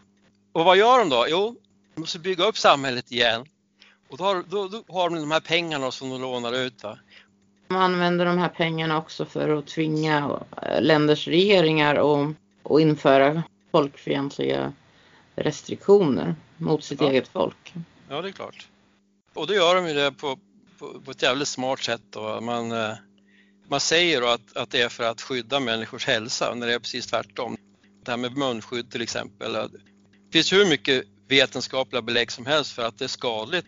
Och 0.52 0.66
vad 0.66 0.78
gör 0.78 1.00
de 1.00 1.10
då? 1.10 1.26
Jo, 1.30 1.56
de 2.00 2.02
måste 2.02 2.20
bygga 2.20 2.46
upp 2.46 2.58
samhället 2.58 3.12
igen. 3.12 3.46
Och 4.10 4.18
då 4.18 4.24
har, 4.24 4.44
då, 4.50 4.68
då 4.68 4.84
har 4.88 5.10
de 5.10 5.20
de 5.20 5.32
här 5.32 5.40
pengarna 5.40 5.92
som 5.92 6.10
de 6.10 6.22
lånar 6.22 6.54
ut. 6.54 6.84
Va? 6.84 7.00
De 7.68 7.76
använder 7.76 8.26
de 8.26 8.38
här 8.38 8.50
pengarna 8.50 8.98
också 8.98 9.26
för 9.26 9.50
att 9.50 9.68
tvinga 9.68 10.40
eh, 10.62 10.82
länders 10.82 11.28
regeringar 11.28 11.96
att, 11.96 12.36
att 12.64 12.80
införa 12.82 13.44
folkfientliga 13.72 14.74
restriktioner 15.36 16.36
mot 16.58 16.84
sitt 16.84 17.02
ja. 17.02 17.10
eget 17.10 17.28
folk. 17.28 17.74
Ja, 18.10 18.22
det 18.22 18.30
är 18.30 18.32
klart. 18.32 18.68
Och 19.34 19.48
då 19.48 19.54
gör 19.54 19.76
de 19.76 19.88
ju 19.88 19.94
det 19.94 20.12
på, 20.12 20.40
på, 20.80 21.02
på 21.06 21.12
ett 21.12 21.22
jävligt 21.22 21.48
smart 21.48 21.80
sätt. 21.80 22.02
Då. 22.10 22.42
Man, 22.42 22.72
eh, 22.72 22.94
man 23.68 23.80
säger 23.80 24.22
då 24.22 24.28
att, 24.28 24.58
att 24.58 24.72
det 24.72 24.82
är 24.82 24.90
för 24.90 25.04
att 25.04 25.22
skydda 25.22 25.60
människors 25.60 26.08
hälsa 26.08 26.56
när 26.56 26.68
det 26.68 26.74
är 26.74 26.80
precis 26.80 27.08
tvärtom. 27.08 27.58
Det 28.04 28.12
här 28.12 28.18
med 28.18 28.38
munskydd 28.38 28.92
till 28.92 29.02
exempel. 29.02 29.54
Det 29.54 29.70
finns 30.32 30.54
hur 30.54 30.70
mycket 30.70 31.06
vetenskapliga 31.30 32.02
belägg 32.02 32.32
som 32.32 32.46
helst 32.46 32.72
för 32.72 32.86
att 32.86 32.98
det 32.98 33.06
är 33.06 33.10
skadligt. 33.10 33.66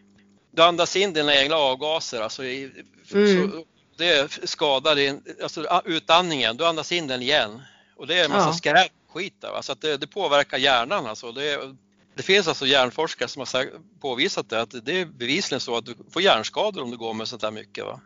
Du 0.51 0.61
andas 0.61 0.95
in 0.95 1.13
dina 1.13 1.35
egna 1.35 1.55
avgaser, 1.55 2.21
alltså 2.21 2.43
i, 2.43 2.71
mm. 3.13 3.51
så, 3.51 3.65
det 3.97 4.49
skadar 4.49 4.95
din, 4.95 5.23
alltså 5.43 5.81
utandningen, 5.85 6.57
du 6.57 6.65
andas 6.65 6.91
in 6.91 7.07
den 7.07 7.21
igen. 7.21 7.61
Och 7.95 8.07
det 8.07 8.19
är 8.19 8.25
en 8.25 8.31
massa 8.31 8.49
ja. 8.49 8.53
skräp 8.53 8.91
skit 9.09 9.41
där, 9.41 9.61
så 9.61 9.71
att 9.71 9.81
det, 9.81 9.97
det, 9.97 10.07
påverkar 10.07 10.57
hjärnan 10.57 11.05
alltså. 11.05 11.31
Det, 11.31 11.75
det 12.15 12.23
finns 12.23 12.47
alltså 12.47 12.65
hjärnforskare 12.65 13.29
som 13.29 13.39
har 13.39 13.65
påvisat 14.01 14.49
det, 14.49 14.61
att 14.61 14.85
det 14.85 15.01
är 15.01 15.05
bevisligen 15.05 15.59
så 15.59 15.77
att 15.77 15.85
du 15.85 15.95
får 16.11 16.21
hjärnskador 16.21 16.83
om 16.83 16.91
du 16.91 16.97
går 16.97 17.13
med 17.13 17.27
sånt 17.27 17.41
där 17.41 17.51
mycket. 17.51 17.85
Va? 17.85 18.01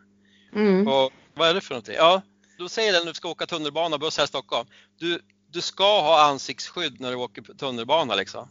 Mm. 0.55 0.87
Och 0.87 1.11
vad 1.33 1.49
är 1.49 1.53
det 1.53 1.61
för 1.61 1.73
någonting? 1.73 1.95
Ja, 1.95 2.21
då 2.57 2.69
säger 2.69 2.93
den 2.93 3.01
när 3.01 3.11
du 3.11 3.15
ska 3.15 3.29
åka 3.29 3.45
tunnelbana, 3.45 3.97
buss 3.97 4.17
här 4.17 4.23
i 4.23 4.27
Stockholm. 4.27 4.67
Du, 4.99 5.21
du 5.51 5.61
ska 5.61 6.01
ha 6.01 6.23
ansiktsskydd 6.29 7.01
när 7.01 7.11
du 7.11 7.17
åker 7.17 7.41
tunnelbana 7.41 8.15
liksom. 8.15 8.49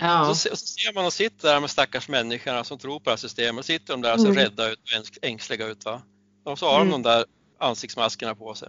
Ja. 0.00 0.34
Så, 0.34 0.34
så, 0.34 0.56
ser 0.56 0.94
man 0.94 1.06
och 1.06 1.12
sitter 1.12 1.48
där 1.48 1.60
med 1.60 1.70
stackars 1.70 2.08
människorna 2.08 2.64
som 2.64 2.78
tror 2.78 2.98
på 2.98 3.04
det 3.04 3.10
här 3.10 3.16
systemet, 3.16 3.66
sitter 3.66 3.92
de 3.94 4.02
där 4.02 4.16
så 4.16 4.24
mm. 4.24 4.36
rädda 4.36 4.70
ut 4.70 4.78
och 4.78 5.24
ängsliga 5.24 5.66
ut. 5.66 5.84
Va? 5.84 6.02
Och 6.44 6.58
så 6.58 6.66
har 6.66 6.80
mm. 6.80 6.90
de 6.90 7.02
de 7.02 7.08
där 7.10 7.24
ansiktsmaskerna 7.58 8.34
på 8.34 8.54
sig. 8.54 8.68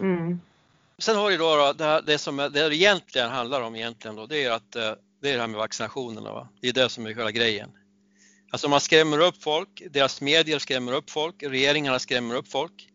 Mm. 0.00 0.40
Sen 0.98 1.16
har 1.16 1.30
vi 1.30 1.36
då, 1.36 1.56
då 1.56 1.72
det, 1.72 2.02
det 2.06 2.18
som 2.18 2.36
det, 2.36 2.48
det 2.48 2.76
egentligen 2.76 3.30
handlar 3.30 3.60
om 3.60 3.76
egentligen 3.76 4.16
då, 4.16 4.26
det 4.26 4.44
är 4.44 4.50
att 4.50 4.76
eh, 4.76 4.92
det 5.22 5.30
är 5.30 5.34
det 5.34 5.40
här 5.40 5.46
med 5.46 5.58
vaccinationerna. 5.58 6.32
Va? 6.32 6.48
Det 6.60 6.68
är 6.68 6.72
det 6.72 6.88
som 6.88 7.06
är 7.06 7.14
själva 7.14 7.30
grejen. 7.30 7.70
Alltså 8.50 8.68
man 8.68 8.80
skrämmer 8.80 9.18
upp 9.18 9.42
folk, 9.42 9.82
deras 9.90 10.20
medier 10.20 10.58
skrämmer 10.58 10.92
upp 10.92 11.10
folk, 11.10 11.42
regeringarna 11.42 11.98
skrämmer 11.98 12.34
upp 12.34 12.48
folk. 12.48 12.88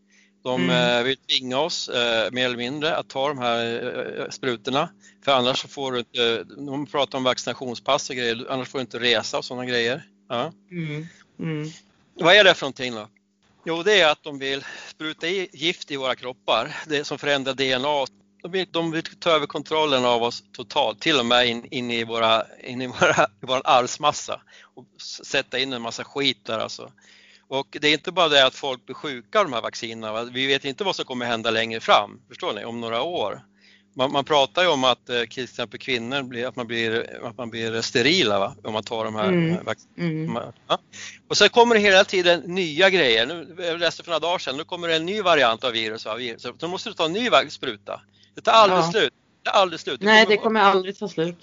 De 0.45 0.63
mm. 0.63 0.97
Eh, 0.97 1.03
vill 1.03 1.17
tvinga 1.17 1.59
oss 1.59 1.89
eh, 1.89 2.31
mer 2.31 2.45
eller 2.45 2.57
mindre 2.57 2.95
att 2.95 3.07
ta 3.07 3.27
de 3.27 3.37
här 3.37 4.27
sprutorna. 4.31 4.89
För 5.25 5.31
annars 5.31 5.61
så 5.61 5.67
får 5.67 5.91
du 5.91 5.99
inte, 5.99 6.43
de 6.43 6.85
pratar 6.85 7.17
om 7.17 7.23
vaccinationspass 7.23 8.09
och 8.09 8.15
grejer, 8.15 8.45
annars 8.49 8.67
får 8.67 8.79
du 8.79 8.81
inte 8.81 8.99
resa 8.99 9.37
och 9.37 9.45
sådana 9.45 9.65
grejer. 9.65 10.03
Ja. 10.29 10.51
Mm. 10.71 11.07
Mm. 11.39 11.69
Vad 12.13 12.35
är 12.35 12.43
det 12.43 12.53
för 12.53 12.65
någonting 12.65 12.95
då? 12.95 13.07
Jo, 13.65 13.83
det 13.83 14.01
är 14.01 14.11
att 14.11 14.23
de 14.23 14.39
vill 14.39 14.65
spruta 14.87 15.27
i 15.27 15.49
gift 15.53 15.91
i 15.91 15.95
våra 15.95 16.15
kroppar, 16.15 16.75
det 16.87 17.03
som 17.03 17.17
förändrar 17.17 17.53
DNA. 17.53 18.05
De 18.41 18.51
vill, 18.51 18.67
de 18.71 18.91
vill 18.91 19.03
ta 19.03 19.29
över 19.29 19.47
kontrollen 19.47 20.05
av 20.05 20.23
oss 20.23 20.43
totalt, 20.51 20.99
till 20.99 21.19
och 21.19 21.25
med 21.25 21.47
in, 21.47 21.65
in 21.71 21.91
i, 21.91 22.03
våra, 22.03 22.43
in 22.63 22.81
i, 22.81 22.87
våra, 22.87 23.23
i 23.23 23.25
vår 23.45 23.61
arvsmassa 23.63 24.41
och 24.75 24.85
sätta 25.01 25.59
in 25.59 25.73
en 25.73 25.81
massa 25.81 26.03
skit 26.03 26.45
där 26.45 26.59
alltså. 26.59 26.91
Och 27.47 27.77
det 27.81 27.87
är 27.87 27.93
inte 27.93 28.11
bara 28.11 28.29
det 28.29 28.45
att 28.45 28.55
folk 28.55 28.85
blir 28.85 28.95
sjuka 28.95 29.39
av 29.39 29.45
de 29.45 29.53
här 29.53 29.61
vaccinerna, 29.61 30.23
vi 30.23 30.47
vet 30.47 30.65
inte 30.65 30.83
vad 30.83 30.95
som 30.95 31.05
kommer 31.05 31.25
hända 31.25 31.51
längre 31.51 31.79
fram, 31.79 32.21
förstår 32.27 32.53
ni, 32.53 32.65
om 32.65 32.81
några 32.81 33.01
år 33.01 33.41
man, 33.95 34.11
man, 34.11 34.25
pratar 34.25 34.61
ju 34.61 34.67
om 34.67 34.83
att 34.83 35.09
eh, 35.09 35.23
till 35.23 35.43
exempel 35.43 35.79
kvinnor 35.79 36.23
blir, 36.23 36.47
att 36.47 36.55
man 36.55 36.67
blir, 36.67 37.19
att 37.25 37.37
man 37.37 37.49
blir 37.49 37.81
sterila 37.81 38.39
va? 38.39 38.55
om 38.63 38.73
man 38.73 38.83
tar 38.83 39.05
de 39.05 39.15
här 39.15 39.27
mm. 39.27 39.59
Mm. 39.97 40.37
Ja. 40.67 40.79
Och 41.27 41.37
sen 41.37 41.49
kommer 41.49 41.75
det 41.75 41.81
hela 41.81 42.03
tiden 42.03 42.39
nya 42.39 42.89
grejer. 42.89 43.25
Nu, 43.25 43.55
jag 43.57 43.79
läste 43.79 44.03
för 44.03 44.11
några 44.11 44.19
dagar 44.19 44.37
sedan, 44.37 44.57
nu 44.57 44.63
kommer 44.63 44.87
det 44.87 44.95
en 44.95 45.05
ny 45.05 45.21
variant 45.21 45.63
av 45.63 45.71
virus. 45.71 46.05
Av 46.05 46.17
virus. 46.17 46.47
Då 46.57 46.67
måste 46.67 46.89
du 46.89 46.93
ta 46.93 47.05
en 47.05 47.13
ny 47.13 47.29
spruta. 47.49 48.01
Det 48.35 48.41
tar 48.41 48.51
aldrig 48.51 48.79
ja. 48.79 48.91
slut. 48.91 49.13
Det 49.43 49.49
tar 49.51 49.59
aldrig 49.59 49.79
slut. 49.79 49.99
Det 49.99 50.05
Nej, 50.05 50.25
kommer, 50.25 50.35
det 50.35 50.41
kommer 50.43 50.59
aldrig 50.59 50.99
ta 50.99 51.07
slut. 51.07 51.37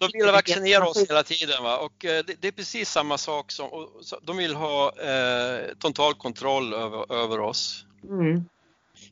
De 0.00 0.10
vill 0.12 0.32
vaccinera 0.32 0.88
oss 0.88 1.06
hela 1.08 1.22
tiden 1.22 1.62
va? 1.62 1.78
och 1.78 2.04
eh, 2.04 2.24
det, 2.26 2.34
det, 2.40 2.48
är 2.48 2.52
precis 2.52 2.90
samma 2.90 3.18
sak 3.18 3.52
som, 3.52 3.88
de 4.22 4.36
vill 4.36 4.54
ha 4.54 4.92
eh, 5.00 5.74
total 5.78 6.14
kontroll 6.14 6.74
över, 6.74 7.12
över 7.12 7.40
oss. 7.40 7.84
Mm. 8.04 8.44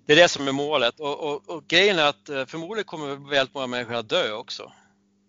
Det 0.07 0.13
är 0.13 0.17
det 0.17 0.29
som 0.29 0.49
är 0.49 0.53
målet 0.53 1.01
och, 1.01 1.21
och, 1.21 1.51
och 1.51 1.67
grejen 1.67 1.99
är 1.99 2.07
att 2.07 2.29
eh, 2.29 2.47
förmodligen 2.47 2.85
kommer 2.85 3.31
väldigt 3.31 3.55
många 3.55 3.67
människor 3.67 3.95
att 3.95 4.09
dö 4.09 4.33
också. 4.33 4.73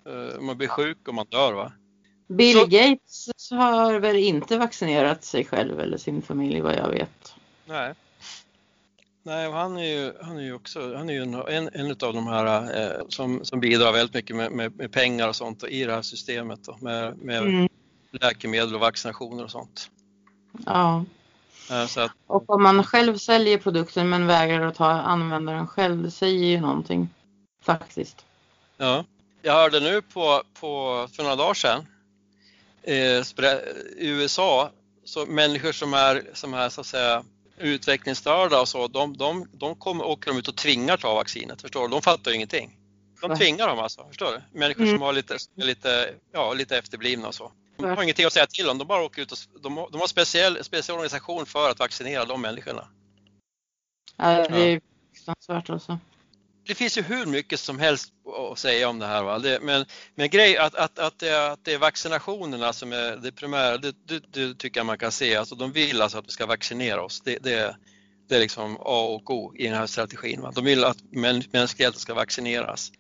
Eh, 0.07 0.41
man 0.41 0.57
blir 0.57 0.67
sjuk 0.67 1.07
och 1.07 1.13
man 1.13 1.25
dör. 1.29 1.53
Va? 1.53 1.71
Bill 2.27 2.57
Så... 2.57 2.65
Gates 2.65 3.51
har 3.51 3.99
väl 3.99 4.15
inte 4.15 4.57
vaccinerat 4.57 5.23
sig 5.23 5.45
själv 5.45 5.79
eller 5.79 5.97
sin 5.97 6.21
familj 6.21 6.61
vad 6.61 6.75
jag 6.75 6.89
vet. 6.89 7.35
Nej. 7.65 7.93
Nej, 9.23 9.47
och 9.47 9.53
han 9.53 9.77
är 9.77 9.83
ju, 9.83 10.13
han 10.21 10.37
är 10.37 10.41
ju 10.41 10.53
också 10.53 10.95
han 10.95 11.09
är 11.09 11.13
ju 11.13 11.21
en, 11.21 11.69
en 11.73 11.91
av 11.91 12.13
de 12.13 12.27
här 12.27 12.77
eh, 12.81 13.05
som, 13.09 13.45
som 13.45 13.59
bidrar 13.59 13.93
väldigt 13.93 14.13
mycket 14.13 14.35
med, 14.35 14.51
med, 14.51 14.75
med, 14.77 14.91
pengar 14.91 15.27
och 15.27 15.35
sånt 15.35 15.63
i 15.63 15.83
det 15.83 15.93
här 15.93 16.01
systemet 16.01 16.59
då, 16.63 16.77
med, 16.81 17.17
med 17.17 17.37
mm. 17.37 17.69
läkemedel 18.11 18.75
och 18.75 18.81
vaccinationer 18.81 19.43
och 19.43 19.51
sånt. 19.51 19.89
Ja. 20.65 21.05
Att... 21.69 22.11
Och 22.27 22.49
om 22.49 22.63
man 22.63 22.83
själv 22.83 23.17
säljer 23.17 23.57
produkten 23.57 24.09
men 24.09 24.27
vägrar 24.27 24.67
att 24.67 24.75
ta 24.75 24.89
användaren 24.89 25.67
själv, 25.67 26.03
det 26.03 26.11
säger 26.11 26.45
ju 26.45 26.61
någonting 26.61 27.09
faktiskt. 27.63 28.25
Ja, 28.77 29.05
jag 29.41 29.53
hörde 29.53 29.79
nu 29.79 30.01
på, 30.01 30.43
på 30.59 31.07
för 31.13 31.23
några 31.23 31.35
dagar 31.35 31.53
sedan 31.53 31.85
eh, 32.83 33.21
i 33.97 34.09
USA, 34.09 34.71
så 35.03 35.25
människor 35.25 35.71
som 35.71 35.93
är, 35.93 36.23
som 36.33 36.53
är 36.53 36.69
så 36.69 36.81
att 36.81 36.87
säga 36.87 37.23
utvecklingsstörda 37.59 38.61
och 38.61 38.67
så, 38.67 38.87
de, 38.87 39.17
de, 39.17 39.49
de 39.53 39.75
kommer, 39.75 40.03
åker 40.03 40.31
de 40.31 40.37
ut 40.37 40.47
och 40.47 40.55
tvingar 40.55 40.97
ta 40.97 41.15
vaccinet, 41.15 41.61
förstår 41.61 41.81
du? 41.81 41.87
De 41.87 42.01
fattar 42.01 42.31
ju 42.31 42.35
ingenting. 42.35 42.77
De 43.21 43.37
tvingar 43.37 43.67
dem 43.67 43.79
alltså, 43.79 44.07
förstår 44.07 44.31
du? 44.31 44.59
Människor 44.59 44.81
mm. 44.81 44.95
som 44.95 45.01
har 45.01 45.13
lite, 45.13 45.37
lite, 45.55 46.13
ja, 46.31 46.53
lite 46.53 46.77
efterblivna 46.77 47.27
och 47.27 47.35
så. 47.35 47.51
De 47.77 47.85
har 47.85 48.03
ingenting 48.03 48.25
att 48.25 48.33
säga 48.33 48.47
till 48.47 48.69
om, 48.69 48.77
de 48.77 48.87
bara 48.87 49.03
åker 49.03 49.21
ut 49.21 49.31
och 49.31 49.37
de, 49.61 49.87
de 49.91 49.99
har 49.99 50.07
speciell, 50.07 50.63
speciell 50.63 50.95
organisation 50.95 51.45
för 51.45 51.69
att 51.69 51.79
vaccinera 51.79 52.25
de 52.25 52.41
människorna. 52.41 52.87
Ja, 54.17 54.47
det 54.47 54.59
är 54.59 54.81
fruktansvärt 55.13 55.69
alltså. 55.69 55.99
Det 56.69 56.75
finns 56.75 56.97
ju 56.97 57.01
hur 57.01 57.25
mycket 57.25 57.59
som 57.59 57.79
helst 57.79 58.13
att 58.51 58.59
säga 58.59 58.89
om 58.89 58.99
det 58.99 59.05
här. 59.05 59.23
Va? 59.23 59.39
Det, 59.39 59.59
men, 59.61 59.85
men 60.15 60.29
grej 60.29 60.57
att, 60.57 60.75
att, 60.75 60.99
att, 60.99 61.19
det, 61.19 61.51
att 61.51 61.65
det 61.65 61.73
är 61.73 61.77
vaccinationerna 61.77 62.73
som 62.73 62.93
är 62.93 63.17
det 63.17 63.31
primära, 63.31 63.77
det, 63.77 63.95
det, 64.05 64.23
det, 64.33 64.55
tycker 64.55 64.79
jag 64.79 64.85
man 64.85 64.97
kan 64.97 65.11
se. 65.11 65.35
Alltså, 65.35 65.55
de 65.55 65.71
vill 65.71 66.01
alltså 66.01 66.17
att 66.17 66.27
vi 66.27 66.31
ska 66.31 66.45
vaccinera 66.45 67.01
oss. 67.01 67.21
Det, 67.21 67.37
det, 67.37 67.75
det 68.27 68.35
är 68.35 68.39
liksom 68.39 68.77
A 68.79 69.05
och 69.05 69.29
O 69.29 69.53
i 69.55 69.63
den 69.63 69.73
här 69.73 69.87
strategin. 69.87 70.41
Va? 70.41 70.51
De 70.55 70.65
vill 70.65 70.83
att 70.83 70.97
mänskligheten 71.51 71.99
ska 71.99 72.13
vaccineras. 72.13 72.91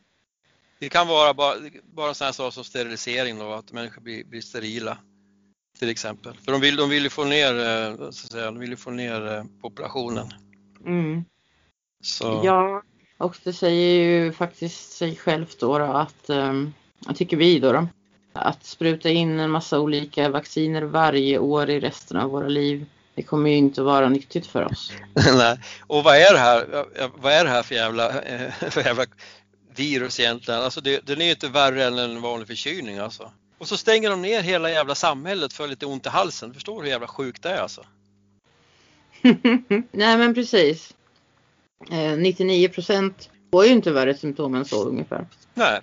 Det 0.79 0.89
kan 0.89 1.07
vara 1.07 1.33
bara, 1.33 1.55
bara 1.83 2.13
sådana 2.13 2.33
saker 2.33 2.51
som 2.51 2.63
sterilisering 2.63 3.39
då, 3.39 3.53
att 3.53 3.71
människor 3.71 4.01
blir, 4.01 4.23
blir, 4.23 4.41
sterila 4.41 4.97
till 5.79 5.89
exempel. 5.89 6.37
För 6.45 6.51
de 6.51 6.61
vill, 6.61 6.75
de 6.75 6.89
vill 6.89 7.03
ju 7.03 7.09
få 7.09 7.23
ner, 7.23 7.59
eh, 7.59 7.95
så 7.95 8.07
att 8.07 8.15
säga, 8.15 8.45
de 8.45 8.59
vill 8.59 8.77
få 8.77 8.91
ner 8.91 9.27
eh, 9.27 9.43
populationen. 9.61 10.33
Mm. 10.85 11.25
Så. 12.01 12.41
Ja, 12.45 12.83
och 13.19 13.37
det 13.43 13.53
säger 13.53 14.03
ju 14.03 14.31
faktiskt 14.31 14.91
sig 14.91 15.15
självt 15.15 15.59
då, 15.59 15.79
då 15.79 15.85
att, 15.85 16.29
um, 16.29 16.73
tycker 17.15 17.37
vi 17.37 17.59
då, 17.59 17.71
då, 17.71 17.87
att 18.33 18.65
spruta 18.65 19.09
in 19.09 19.39
en 19.39 19.51
massa 19.51 19.79
olika 19.79 20.29
vacciner 20.29 20.81
varje 20.81 21.39
år 21.39 21.69
i 21.69 21.79
resten 21.79 22.17
av 22.17 22.29
våra 22.29 22.47
liv 22.47 22.85
det 23.19 23.23
kommer 23.23 23.49
ju 23.49 23.55
inte 23.55 23.81
vara 23.81 24.09
nyttigt 24.09 24.47
för 24.47 24.65
oss. 24.65 24.91
Nej, 25.15 25.59
och 25.87 26.03
vad 26.03 26.15
är 26.15 26.33
det 26.33 26.39
här, 26.39 26.85
vad 27.15 27.33
är 27.33 27.43
det 27.43 27.49
här 27.49 27.63
för 27.63 27.75
jävla, 27.75 28.11
för 28.69 28.81
jävla 28.81 29.05
virus 29.75 30.19
egentligen. 30.19 30.61
Alltså 30.61 30.81
det, 30.81 31.05
den 31.05 31.21
är 31.21 31.25
ju 31.25 31.31
inte 31.31 31.47
värre 31.47 31.85
än 31.85 31.97
en 31.97 32.21
vanlig 32.21 32.47
förkylning 32.47 32.97
alltså. 32.97 33.31
Och 33.57 33.67
så 33.67 33.77
stänger 33.77 34.09
de 34.09 34.21
ner 34.21 34.41
hela 34.41 34.71
jävla 34.71 34.95
samhället 34.95 35.53
för 35.53 35.67
lite 35.67 35.85
ont 35.85 36.05
i 36.05 36.09
halsen. 36.09 36.53
Förstår 36.53 36.75
du 36.75 36.81
hur 36.81 36.91
jävla 36.91 37.07
sjukt 37.07 37.43
det 37.43 37.49
är 37.49 37.61
alltså? 37.61 37.85
Nej 39.91 40.17
men 40.17 40.33
precis. 40.33 40.93
Eh, 41.91 42.17
99 42.17 42.69
procent 42.69 43.29
får 43.51 43.65
ju 43.65 43.71
inte 43.71 43.91
värre 43.91 44.17
symptom 44.17 44.55
än 44.55 44.65
så 44.65 44.83
ungefär. 44.85 45.27
Nej. 45.53 45.81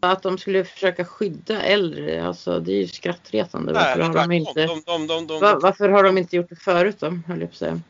Att 0.00 0.22
de 0.22 0.38
skulle 0.38 0.64
försöka 0.64 1.04
skydda 1.04 1.62
äldre, 1.62 2.26
alltså 2.26 2.60
det 2.60 2.72
är 2.72 2.76
ju 2.76 2.88
skrattretande. 2.88 3.72
Varför, 3.72 3.98
Nej, 3.98 4.08
har, 4.08 4.14
de 4.14 4.32
inte, 4.32 4.66
de, 4.66 5.06
de, 5.06 5.26
de, 5.26 5.40
varför 5.40 5.88
har 5.88 6.04
de 6.04 6.18
inte 6.18 6.36
gjort 6.36 6.48
det 6.48 6.56
förut 6.56 6.96
då, 6.98 7.06
höll 7.06 7.40
jag 7.40 7.50
på 7.50 7.52
att 7.52 7.58
säga. 7.58 7.80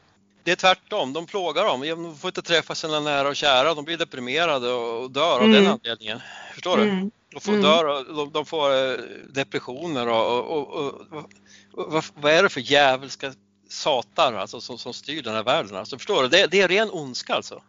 Det 0.43 0.53
är 0.53 0.57
tvärtom, 0.57 1.13
de 1.13 1.27
plågar 1.27 1.65
dem. 1.65 1.81
De 1.81 2.17
får 2.17 2.29
inte 2.29 2.43
träffa 2.43 2.75
sina 2.75 3.01
nära 3.01 3.29
och 3.29 3.37
kära, 3.37 3.75
de 3.75 3.85
blir 3.85 3.97
deprimerade 3.97 4.73
och 4.73 5.11
dör 5.11 5.37
av 5.37 5.43
mm. 5.43 5.53
den 5.53 5.67
anledningen. 5.67 6.21
Förstår 6.55 6.77
du? 6.77 6.83
Mm. 6.83 7.11
De 7.33 7.41
får, 7.41 7.53
mm. 7.53 7.63
dör, 7.63 8.15
de, 8.17 8.33
de, 8.33 8.47
får 8.47 8.71
eh, 8.71 8.97
depressioner 9.29 10.09
och, 10.09 10.51
och, 10.51 10.69
och, 10.69 10.95
och 11.11 11.93
vad, 11.93 12.05
vad, 12.15 12.33
är 12.33 12.43
det 12.43 12.49
för 12.49 12.61
djävulska 12.61 13.33
satar 13.77 14.33
alltså, 14.33 14.61
som, 14.61 14.79
som 14.79 14.95
styr 14.95 15.23
den 15.23 15.35
här 15.35 15.43
världen? 15.43 15.77
Alltså, 15.77 15.99
förstår 15.99 16.23
du? 16.23 16.29
Det, 16.29 16.47
det 16.47 16.61
är 16.61 16.69
ren 16.69 16.91
ondska 16.91 17.35
alltså. 17.35 17.63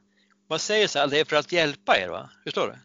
Man 0.49 0.59
säger 0.59 0.87
så 0.87 0.99
här, 0.99 1.07
det 1.07 1.19
är 1.19 1.25
för 1.25 1.35
att 1.35 1.51
hjälpa 1.51 1.99
er, 1.99 2.07
va? 2.07 2.29
förstår 2.43 2.67
du? 2.67 2.75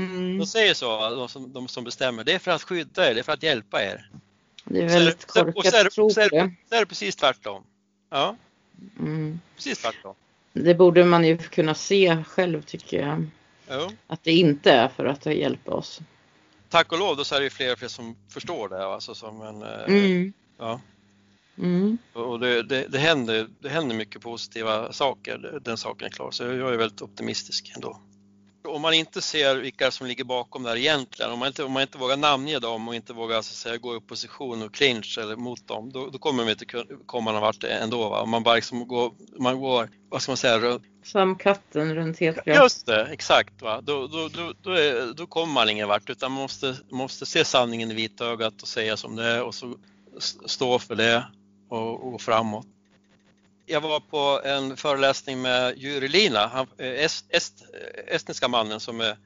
Mm. 0.00 0.38
De 0.38 0.46
säger 0.46 0.74
så, 0.74 1.10
de 1.10 1.28
som, 1.28 1.52
de 1.52 1.68
som 1.68 1.84
bestämmer, 1.84 2.24
det 2.24 2.32
är 2.32 2.38
för 2.38 2.50
att 2.50 2.62
skydda 2.62 3.10
er, 3.10 3.14
det 3.14 3.20
är 3.20 3.24
för 3.24 3.32
att 3.32 3.42
hjälpa 3.42 3.84
er. 3.84 4.10
Det 4.64 4.82
är 4.82 4.88
väldigt 4.88 5.26
korkat 5.26 5.74
att 5.74 5.92
tro 5.92 6.08
på 6.08 6.20
det. 6.20 6.54
Så 6.68 6.74
är 6.74 6.80
det 6.80 6.86
precis 6.86 7.16
tvärtom. 7.16 7.64
Ja. 8.10 8.36
Mm. 8.98 9.40
Precis 9.56 9.78
tvärtom. 9.78 10.14
Det 10.52 10.74
borde 10.74 11.04
man 11.04 11.24
ju 11.24 11.38
kunna 11.38 11.74
se 11.74 12.24
själv 12.24 12.62
tycker 12.62 13.00
jag. 13.00 13.26
Jo. 13.70 13.90
Att 14.06 14.24
det 14.24 14.32
inte 14.32 14.72
är 14.72 14.88
för 14.88 15.04
att 15.04 15.26
hjälpa 15.26 15.70
oss. 15.70 16.00
Tack 16.68 16.92
och 16.92 16.98
lov, 16.98 17.16
då 17.16 17.24
så 17.24 17.34
är 17.34 17.38
det 17.38 17.44
ju 17.44 17.50
fler 17.50 17.72
och 17.72 17.78
fler 17.78 17.88
som 17.88 18.16
förstår 18.28 18.68
det. 18.68 18.86
Alltså 18.86 19.14
som 19.14 19.42
en, 19.42 19.62
eh, 19.62 19.84
mm. 19.86 20.32
Ja. 20.58 20.80
Mm. 21.58 21.98
Och 22.12 22.40
det, 22.40 22.62
det, 22.62 22.86
det, 22.88 22.98
händer, 22.98 23.48
det 23.60 23.68
händer 23.68 23.96
mycket 23.96 24.22
positiva 24.22 24.92
saker, 24.92 25.60
den 25.62 25.76
saken 25.76 26.06
är 26.06 26.10
klar. 26.10 26.30
Så 26.30 26.42
jag 26.42 26.72
är 26.72 26.76
väldigt 26.76 27.02
optimistisk 27.02 27.72
ändå. 27.74 28.00
Om 28.68 28.82
man 28.82 28.94
inte 28.94 29.22
ser 29.22 29.56
vilka 29.56 29.90
som 29.90 30.06
ligger 30.06 30.24
bakom 30.24 30.62
det 30.62 30.68
här 30.68 30.76
egentligen, 30.76 31.32
om 31.32 31.38
man 31.38 31.48
inte, 31.48 31.64
om 31.64 31.72
man 31.72 31.82
inte 31.82 31.98
vågar 31.98 32.16
namnge 32.16 32.58
dem 32.58 32.88
och 32.88 32.94
inte 32.94 33.12
vågar 33.12 33.42
så 33.42 33.54
säga, 33.54 33.76
gå 33.76 33.94
i 33.94 33.96
opposition 33.96 34.62
och 34.62 34.74
clinch 34.74 35.18
eller 35.22 35.36
mot 35.36 35.68
dem, 35.68 35.92
då, 35.92 36.06
då 36.06 36.18
kommer 36.18 36.44
de 36.44 36.50
inte 36.50 36.66
komma 37.06 37.32
någon 37.32 37.40
vart 37.40 37.64
ändå. 37.64 38.08
Va? 38.08 38.20
Om 38.20 38.30
man 38.30 38.42
bara 38.42 38.54
liksom 38.54 38.88
går, 38.88 39.12
man 39.38 39.60
går, 39.60 39.88
vad 40.08 40.22
ska 40.22 40.32
man 40.32 40.36
säga, 40.36 40.80
som 41.04 41.36
katten 41.36 41.94
runt 41.94 42.18
het 42.18 42.44
gröt. 42.44 42.56
Just 42.56 42.86
det, 42.86 43.06
exakt. 43.06 43.62
Va? 43.62 43.80
Då, 43.80 44.06
då, 44.06 44.28
då, 44.28 44.52
då, 44.62 44.70
är, 44.70 45.14
då 45.14 45.26
kommer 45.26 45.52
man 45.52 45.68
ingen 45.68 45.88
vart 45.88 46.10
utan 46.10 46.32
man 46.32 46.42
måste, 46.42 46.76
måste 46.90 47.26
se 47.26 47.44
sanningen 47.44 47.90
i 47.90 47.94
vitögat 47.94 48.62
och 48.62 48.68
säga 48.68 48.96
som 48.96 49.16
det 49.16 49.24
är 49.24 49.42
och 49.42 49.54
så 49.54 49.76
stå 50.46 50.78
för 50.78 50.94
det 50.94 51.24
och, 51.72 52.04
och 52.04 52.12
gå 52.12 52.18
framåt. 52.18 52.66
Jag 53.66 53.80
var 53.80 54.00
på 54.00 54.40
en 54.44 54.76
föreläsning 54.76 55.42
med 55.42 55.78
Jyri 55.78 56.08
Lina, 56.08 56.46
han, 56.46 56.66
eh, 56.78 57.04
est, 57.04 57.24
est, 57.28 57.64
estniska 58.06 58.48
mannen 58.48 58.80
som 58.80 59.00
är, 59.00 59.16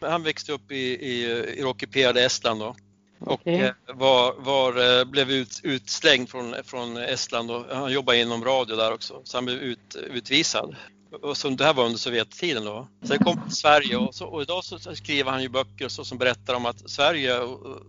han 0.00 0.22
växte 0.22 0.52
upp 0.52 0.72
i, 0.72 0.76
i, 0.76 1.24
i 1.30 1.56
det 1.56 1.64
ockuperade 1.64 2.24
Estland 2.24 2.60
då. 2.60 2.76
Okay. 3.20 3.54
Och 3.54 3.62
eh, 3.62 3.74
var, 3.86 4.34
var, 4.38 4.98
eh, 4.98 5.04
blev 5.04 5.30
ut, 5.30 5.60
utslängd 5.62 6.28
från, 6.28 6.54
från 6.64 6.96
Estland 6.96 7.50
och 7.50 7.76
han 7.76 7.92
jobbade 7.92 8.18
inom 8.18 8.44
radio 8.44 8.76
där 8.76 8.92
också, 8.92 9.20
så 9.24 9.36
han 9.36 9.44
blev 9.44 9.58
ut, 9.58 9.96
utvisad 9.96 10.76
och 11.22 11.36
som 11.36 11.56
det 11.56 11.64
här 11.64 11.74
var 11.74 11.84
under 11.84 11.98
Sovjettiden 11.98 12.64
då. 12.64 12.88
Sen 13.02 13.18
kom 13.18 13.40
till 13.42 13.56
Sverige 13.56 13.96
och, 13.96 14.14
så, 14.14 14.26
och 14.26 14.42
idag 14.42 14.64
så 14.64 14.78
skriver 14.78 15.30
han 15.30 15.42
ju 15.42 15.48
böcker 15.48 15.88
så, 15.88 16.04
som 16.04 16.18
berättar 16.18 16.54
om 16.54 16.66
att 16.66 16.90
Sverige 16.90 17.38
och, 17.38 17.82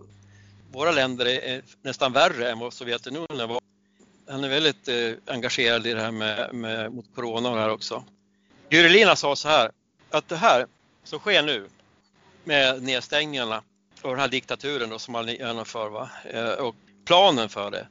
våra 0.71 0.91
länder 0.91 1.25
är 1.25 1.61
nästan 1.81 2.13
värre 2.13 2.51
än 2.51 2.59
vad 2.59 2.73
Sovjetunionen 2.73 3.49
var. 3.49 3.59
Han 4.27 4.43
är 4.43 4.49
väldigt 4.49 4.87
eh, 4.87 5.33
engagerad 5.33 5.87
i 5.87 5.93
det 5.93 6.01
här 6.01 6.11
med, 6.11 6.53
med, 6.53 6.93
mot 6.93 7.05
corona 7.15 7.49
och 7.49 7.55
det 7.55 7.61
här 7.61 7.69
också. 7.69 8.03
Gurelina 8.69 9.15
sa 9.15 9.35
så 9.35 9.47
här, 9.47 9.71
att 10.09 10.27
det 10.27 10.35
här 10.35 10.67
som 11.03 11.19
sker 11.19 11.43
nu 11.43 11.67
med 12.43 12.83
nedstängningarna 12.83 13.63
och 14.01 14.09
den 14.09 14.19
här 14.19 14.27
diktaturen 14.27 14.89
då 14.89 14.99
som 14.99 15.11
man 15.11 15.27
genomför 15.27 15.89
va? 15.89 16.09
Eh, 16.23 16.49
och 16.49 16.75
planen 17.05 17.49
för 17.49 17.71
det. 17.71 17.87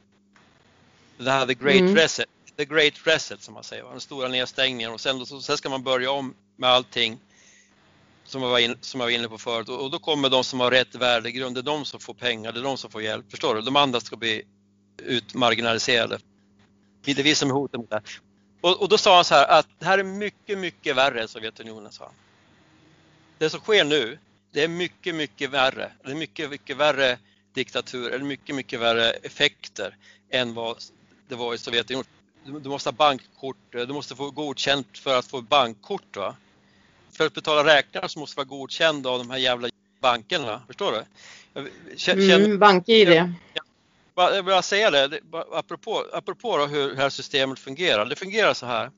Det 1.17 1.31
här 1.31 1.45
the 1.45 1.53
great 1.53 1.79
mm. 1.79 1.95
reset 1.95 2.29
the 2.57 2.65
great 2.65 2.93
reset 3.07 3.41
som 3.41 3.53
man 3.53 3.63
säger, 3.63 3.83
den 3.83 3.99
stora 3.99 4.27
nedstängningen 4.27 4.93
och 4.93 5.01
sen, 5.01 5.25
sen 5.25 5.57
ska 5.57 5.69
man 5.69 5.83
börja 5.83 6.11
om 6.11 6.33
med 6.55 6.69
allting 6.69 7.19
som 8.23 8.41
jag 8.41 8.49
var, 8.49 8.59
in, 8.59 8.77
som 8.81 8.99
jag 8.99 9.07
var 9.07 9.11
inne 9.11 9.29
på 9.29 9.37
förut 9.37 9.69
och, 9.69 9.91
då 9.91 9.99
kommer 9.99 10.29
de 10.29 10.43
som 10.43 10.59
har 10.59 10.71
rätt 10.71 10.95
värdegrund, 10.95 11.55
det 11.55 11.61
är 11.61 11.63
de 11.63 11.85
som 11.85 11.99
får 11.99 12.13
pengar, 12.13 12.51
det 12.51 12.59
är 12.59 12.63
de 12.63 12.77
som 12.77 12.91
får 12.91 13.01
hjälp, 13.01 13.25
förstår 13.31 13.55
du? 13.55 13.61
De 13.61 13.75
andra 13.75 13.99
ska 13.99 14.15
bli 14.15 14.43
utmarginaliserade. 14.97 16.19
Det 17.01 17.19
är 17.19 17.23
vi 17.23 17.35
som 17.35 17.49
är 17.49 17.53
hotet 17.53 17.79
mot 17.79 17.89
det 17.89 17.95
här. 17.95 18.03
Och, 18.61 18.81
och, 18.81 18.89
då 18.89 18.97
sa 18.97 19.15
han 19.15 19.25
så 19.25 19.35
här 19.35 19.47
att 19.47 19.67
det 19.79 19.85
här 19.85 19.97
är 19.97 20.03
mycket, 20.03 20.57
mycket 20.57 20.95
värre 20.95 21.21
än 21.21 21.27
Sovjetunionen, 21.27 21.91
sa 21.91 22.03
han. 22.03 22.13
Det 23.37 23.49
som 23.49 23.59
sker 23.59 23.83
nu, 23.83 24.17
det 24.51 24.63
är 24.63 24.67
mycket, 24.67 25.15
mycket 25.15 25.49
värre. 25.49 25.91
Det 26.03 26.11
är 26.11 26.15
mycket, 26.15 26.49
mycket 26.49 26.77
värre 26.77 27.17
diktatur, 27.53 28.11
eller 28.11 28.25
mycket, 28.25 28.55
mycket 28.55 28.79
värre 28.79 29.11
effekter 29.11 29.97
än 30.29 30.53
vad 30.53 30.77
det 31.27 31.35
var 31.35 31.53
i 31.53 31.57
Sovjetunionen 31.57 32.05
du 32.45 32.69
måste 32.69 32.89
ha 32.89 32.93
bankkort, 32.93 33.57
du 33.71 33.87
måste 33.87 34.15
få 34.15 34.31
godkänt 34.31 34.97
för 34.97 35.19
att 35.19 35.25
få 35.25 35.41
bankkort. 35.41 36.17
Va? 36.17 36.35
För 37.11 37.25
att 37.25 37.33
betala 37.33 37.75
räkningar 37.75 38.07
så 38.07 38.19
måste 38.19 38.35
du 38.41 38.45
vara 38.45 38.59
godkänd 38.59 39.07
av 39.07 39.19
de 39.19 39.29
här 39.29 39.37
jävla 39.37 39.69
bankerna, 39.99 40.61
förstår 40.67 40.91
du? 40.91 41.03
Känner, 41.95 42.39
mm, 42.39 42.59
BankID. 42.59 43.09
Jag, 43.09 43.33
jag 44.15 44.33
vill 44.33 44.43
bara 44.43 44.61
säga 44.61 44.91
det, 44.91 45.19
apropå, 45.51 46.05
apropå 46.13 46.57
då 46.57 46.65
hur 46.65 46.89
det 46.89 46.95
här 46.95 47.09
systemet 47.09 47.59
fungerar. 47.59 48.05
Det 48.05 48.15
fungerar 48.15 48.53
så 48.53 48.65
här 48.65 48.91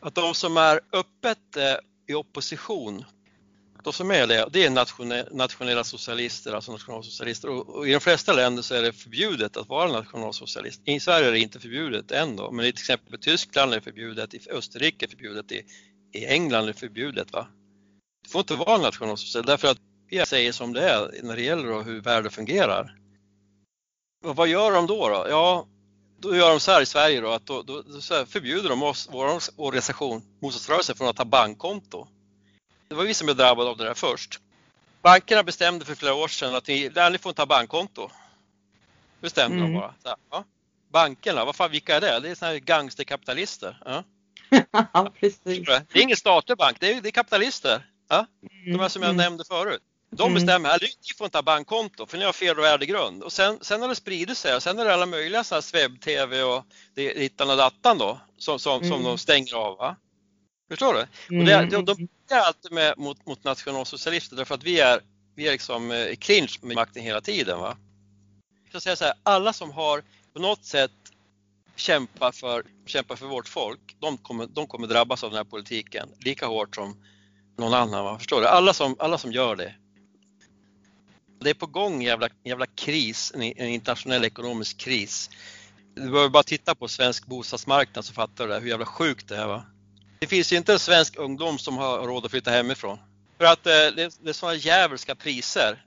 att 0.00 0.14
de 0.14 0.34
som 0.34 0.56
är 0.56 0.80
öppet 0.92 1.56
eh, 1.56 1.76
i 2.06 2.14
opposition 2.14 3.04
de 3.84 3.92
som 3.92 4.10
är 4.10 4.26
det, 4.26 4.48
det 4.52 4.64
är 4.64 4.70
nationella 5.34 5.84
socialister, 5.84 6.52
alltså 6.52 6.72
nationalsocialister 6.72 7.48
och, 7.48 7.88
i 7.88 7.92
de 7.92 8.00
flesta 8.00 8.32
länder 8.32 8.62
så 8.62 8.74
är 8.74 8.82
det 8.82 8.92
förbjudet 8.92 9.56
att 9.56 9.68
vara 9.68 9.92
nationalsocialist. 9.92 10.80
I 10.84 11.00
Sverige 11.00 11.28
är 11.28 11.32
det 11.32 11.38
inte 11.38 11.60
förbjudet 11.60 12.10
ändå, 12.10 12.50
men 12.50 12.66
i 12.66 12.72
till 12.72 12.80
exempel 12.80 13.20
Tyskland 13.20 13.72
är 13.72 13.76
det 13.76 13.82
förbjudet, 13.82 14.34
i 14.34 14.40
Österrike 14.50 15.04
är 15.04 15.08
det 15.08 15.16
förbjudet, 15.16 15.52
i, 15.52 15.64
i 16.12 16.26
England 16.26 16.62
är 16.62 16.66
det 16.66 16.78
förbjudet. 16.78 17.32
Va? 17.32 17.46
Du 18.22 18.30
får 18.30 18.40
inte 18.40 18.54
vara 18.54 18.78
nationalsocialist 18.78 19.46
därför 19.46 19.68
att 19.68 19.78
vi 20.08 20.26
säger 20.26 20.52
som 20.52 20.72
det 20.72 20.88
är 20.88 21.10
när 21.22 21.36
det 21.36 21.42
gäller 21.42 21.82
hur 21.82 22.00
världen 22.00 22.30
fungerar. 22.30 22.94
Vad 24.24 24.48
gör 24.48 24.72
de 24.72 24.86
då? 24.86 25.08
då? 25.08 25.26
Ja, 25.28 25.66
då 26.18 26.36
gör 26.36 26.50
de 26.50 26.60
så 26.60 26.72
här 26.72 26.82
i 26.82 26.86
Sverige 26.86 27.20
då 27.20 27.30
att 27.30 27.46
då, 27.46 27.62
då, 27.62 27.82
då 27.82 28.26
förbjuder 28.26 28.68
de 28.68 28.82
oss, 28.82 29.08
vår 29.12 29.40
organisation, 29.56 30.22
motståndsrörelsen, 30.42 30.96
från 30.96 31.08
att 31.08 31.18
ha 31.18 31.24
bankkonto. 31.24 32.06
Det 32.88 32.94
var 32.94 33.04
vi 33.04 33.14
som 33.14 33.24
blev 33.26 33.36
drabbade 33.36 33.70
av 33.70 33.76
det 33.76 33.84
där 33.84 33.94
först. 33.94 34.40
Bankerna 35.02 35.42
bestämde 35.42 35.84
för 35.84 35.94
flera 35.94 36.14
år 36.14 36.28
sedan 36.28 36.54
att 36.54 36.68
ni, 36.68 36.90
ni 37.12 37.18
får 37.18 37.30
inte 37.30 37.42
ha 37.42 37.46
bankkonto. 37.46 38.10
Bestämde 39.20 39.58
mm. 39.58 39.72
de 39.72 39.80
bara. 39.80 39.94
Så, 40.02 40.16
ja. 40.30 40.44
Bankerna, 40.92 41.44
vad 41.44 41.56
fan, 41.56 41.70
vilka 41.70 41.96
är 41.96 42.00
det? 42.00 42.20
Det 42.20 42.30
är 42.30 42.34
såna 42.34 42.50
här 42.50 42.58
gangsterkapitalister. 42.58 43.82
Ja. 43.84 44.04
ja, 44.92 45.12
precis. 45.20 45.40
Det 45.42 45.98
är 45.98 46.02
ingen 46.02 46.16
statlig 46.16 46.58
bank, 46.58 46.76
det 46.80 46.92
är, 46.92 47.00
det 47.00 47.08
är 47.08 47.10
kapitalister. 47.10 47.86
Ja? 48.08 48.26
De 48.64 48.80
här 48.80 48.88
som 48.88 49.02
jag 49.02 49.10
mm. 49.10 49.24
nämnde 49.24 49.44
förut. 49.44 49.82
De 50.16 50.22
mm. 50.22 50.34
bestämmer 50.34 50.70
att 50.70 50.82
ni 50.82 50.88
får 51.18 51.24
inte 51.24 51.38
ha 51.38 51.42
bankkonto 51.42 52.06
för 52.06 52.18
ni 52.18 52.24
har 52.24 52.32
fel 52.32 52.56
värdegrund. 52.56 53.22
Och 53.22 53.32
sen, 53.32 53.58
sen 53.60 53.80
har 53.80 53.88
det 53.88 53.94
spridit 53.94 54.38
sig 54.38 54.56
och 54.56 54.62
sen 54.62 54.78
är 54.78 54.84
det 54.84 54.94
alla 54.94 55.06
möjliga 55.06 55.44
sådana 55.44 55.62
webb-tv 55.72 56.42
och 56.42 56.64
dittan 56.94 57.50
och 57.50 57.56
dattan 57.56 57.98
då 57.98 58.20
som, 58.38 58.58
som, 58.58 58.76
mm. 58.76 58.90
som 58.90 59.02
de 59.02 59.18
stänger 59.18 59.54
av. 59.54 59.76
Va? 59.78 59.96
Förstår 60.68 60.94
du? 60.94 61.06
Mm. 61.34 61.40
Och 61.40 61.46
det, 61.46 61.76
de, 61.76 61.84
de 61.84 62.08
är 62.34 62.40
alltid 62.40 62.72
med 62.72 62.98
mot, 62.98 63.26
mot 63.26 63.44
nationalsocialister 63.44 64.36
därför 64.36 64.54
att 64.54 64.62
vi 64.62 64.80
är, 64.80 65.00
vi 65.34 65.48
är 65.48 65.52
liksom 65.52 65.92
i 65.92 66.10
eh, 66.10 66.16
clinch 66.16 66.58
med 66.62 66.76
makten 66.76 67.02
hela 67.02 67.20
tiden. 67.20 67.58
Va? 67.58 67.76
Jag 68.72 68.82
säga 68.82 68.96
så 68.96 69.04
här, 69.04 69.14
alla 69.22 69.52
som 69.52 69.70
har 69.70 70.02
på 70.32 70.40
något 70.40 70.64
sätt 70.64 70.90
kämpar 71.76 72.32
för, 72.32 72.64
kämpar 72.86 73.16
för 73.16 73.26
vårt 73.26 73.48
folk, 73.48 73.96
de 74.00 74.18
kommer, 74.18 74.46
de 74.46 74.66
kommer 74.66 74.86
drabbas 74.86 75.24
av 75.24 75.30
den 75.30 75.36
här 75.36 75.44
politiken 75.44 76.08
lika 76.20 76.46
hårt 76.46 76.74
som 76.74 76.96
någon 77.58 77.74
annan. 77.74 78.04
Va? 78.04 78.18
Förstår 78.18 78.40
du? 78.40 78.46
Alla 78.46 78.72
som, 78.72 78.96
alla 78.98 79.18
som 79.18 79.32
gör 79.32 79.56
det. 79.56 79.74
Det 81.44 81.50
är 81.50 81.54
på 81.54 81.66
gång 81.66 81.94
en 81.94 82.00
jävla, 82.00 82.28
jävla 82.44 82.66
kris, 82.66 83.32
en, 83.34 83.42
en 83.42 83.68
internationell 83.68 84.24
ekonomisk 84.24 84.76
kris. 84.76 85.30
Du 85.94 86.10
behöver 86.10 86.28
bara 86.28 86.42
titta 86.42 86.74
på 86.74 86.88
svensk 86.88 87.26
bostadsmarknad 87.26 88.04
så 88.04 88.12
fattar 88.12 88.46
du 88.46 88.52
det, 88.52 88.60
hur 88.60 88.68
jävla 88.68 88.86
sjukt 88.86 89.28
det 89.28 89.36
är. 89.36 89.46
Va? 89.46 89.64
Det 90.18 90.26
finns 90.26 90.52
ju 90.52 90.56
inte 90.56 90.72
en 90.72 90.78
svensk 90.78 91.18
ungdom 91.18 91.58
som 91.58 91.76
har 91.76 91.98
råd 91.98 92.24
att 92.24 92.30
flytta 92.30 92.50
hemifrån. 92.50 92.98
För 93.38 93.44
att 93.44 93.66
eh, 93.66 93.72
det, 93.72 94.18
det 94.22 94.28
är 94.28 94.32
sådana 94.32 94.56
djävulska 94.56 95.14
priser. 95.14 95.84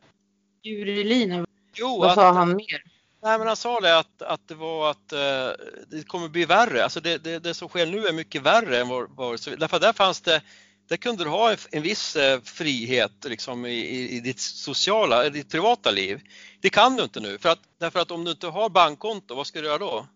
Jurilina, 0.63 1.45
vad 1.79 2.15
sa 2.15 2.31
han 2.31 2.55
mer? 2.55 2.83
Nej 3.23 3.37
men 3.37 3.47
han 3.47 3.55
sa 3.55 3.79
det 3.79 3.97
att, 3.97 4.21
att 4.21 4.47
det 4.47 4.55
var 4.55 4.91
att 4.91 5.13
eh, 5.13 5.65
det 5.87 6.07
kommer 6.07 6.29
bli 6.29 6.45
värre. 6.45 6.83
Alltså 6.83 6.99
det, 6.99 7.17
det, 7.17 7.39
det, 7.39 7.53
som 7.53 7.69
sker 7.69 7.85
nu 7.85 8.05
är 8.05 8.13
mycket 8.13 8.41
värre 8.41 8.79
än 8.79 8.87
vad, 8.87 9.09
vad 9.09 9.39
därför 9.57 9.75
att 9.75 9.81
där 9.81 9.93
fanns 9.93 10.21
det 10.21 10.41
där 10.87 10.97
kunde 10.97 11.23
du 11.23 11.29
ha 11.29 11.55
en, 11.71 11.81
viss 11.81 12.15
eh, 12.15 12.41
frihet 12.41 13.11
liksom, 13.25 13.65
i, 13.65 14.09
i, 14.09 14.19
ditt 14.19 14.39
sociala, 14.39 15.25
i 15.25 15.29
ditt 15.29 15.51
privata 15.51 15.91
liv. 15.91 16.21
Det 16.61 16.69
kan 16.69 16.95
du 16.95 17.03
inte 17.03 17.19
nu, 17.19 17.37
för 17.37 17.49
att, 17.49 17.59
därför 17.77 17.99
att 17.99 18.11
om 18.11 18.23
du 18.23 18.31
inte 18.31 18.47
har 18.47 18.69
bankkonto, 18.69 19.35
vad 19.35 19.47
ska 19.47 19.61
du 19.61 19.67
göra 19.67 19.77
då? 19.77 20.07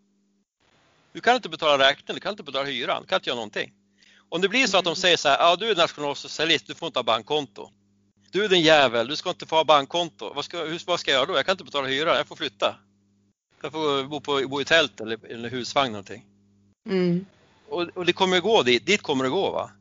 Du 1.13 1.21
kan 1.21 1.35
inte 1.35 1.49
betala 1.49 1.89
räkningen, 1.89 2.15
du 2.15 2.19
kan 2.19 2.31
inte 2.31 2.43
betala 2.43 2.65
hyran, 2.65 3.01
du 3.01 3.07
kan 3.07 3.15
inte 3.15 3.29
göra 3.29 3.35
någonting. 3.35 3.73
Om 4.29 4.41
det 4.41 4.49
blir 4.49 4.67
så 4.67 4.77
att 4.77 4.85
de 4.85 4.95
säger 4.95 5.17
så 5.17 5.29
här, 5.29 5.37
ja 5.39 5.55
du 5.55 5.69
är 5.69 5.75
nationalsocialist, 5.75 6.67
du 6.67 6.75
får 6.75 6.87
inte 6.87 6.99
ha 6.99 7.03
bankkonto. 7.03 7.69
Du 8.31 8.45
är 8.45 8.49
den 8.49 8.61
jävel, 8.61 9.07
du 9.07 9.15
ska 9.15 9.29
inte 9.29 9.45
få 9.45 9.55
ha 9.55 9.63
bankkonto. 9.63 10.33
Vad 10.33 10.45
ska, 10.45 10.63
hur, 10.63 10.81
vad 10.85 10.99
ska 10.99 11.11
jag 11.11 11.17
göra 11.17 11.25
då? 11.25 11.35
Jag 11.35 11.45
kan 11.45 11.53
inte 11.53 11.63
betala 11.63 11.87
hyra, 11.87 12.17
jag 12.17 12.27
får 12.27 12.35
flytta. 12.35 12.75
Jag 13.61 13.71
får 13.71 14.03
bo, 14.03 14.21
på, 14.21 14.47
bo 14.47 14.61
i 14.61 14.65
tält 14.65 15.01
eller, 15.01 15.25
eller 15.25 15.49
husvagn 15.49 15.91
någonting. 15.91 16.25
Mm. 16.89 17.25
Och, 17.69 17.81
och, 17.81 18.05
det 18.05 18.13
kommer 18.13 18.37
att 18.37 18.43
gå 18.43 18.63
dit, 18.63 18.85
dit 18.85 19.01
kommer 19.01 19.23
det 19.23 19.29
gå 19.29 19.51
va. 19.51 19.71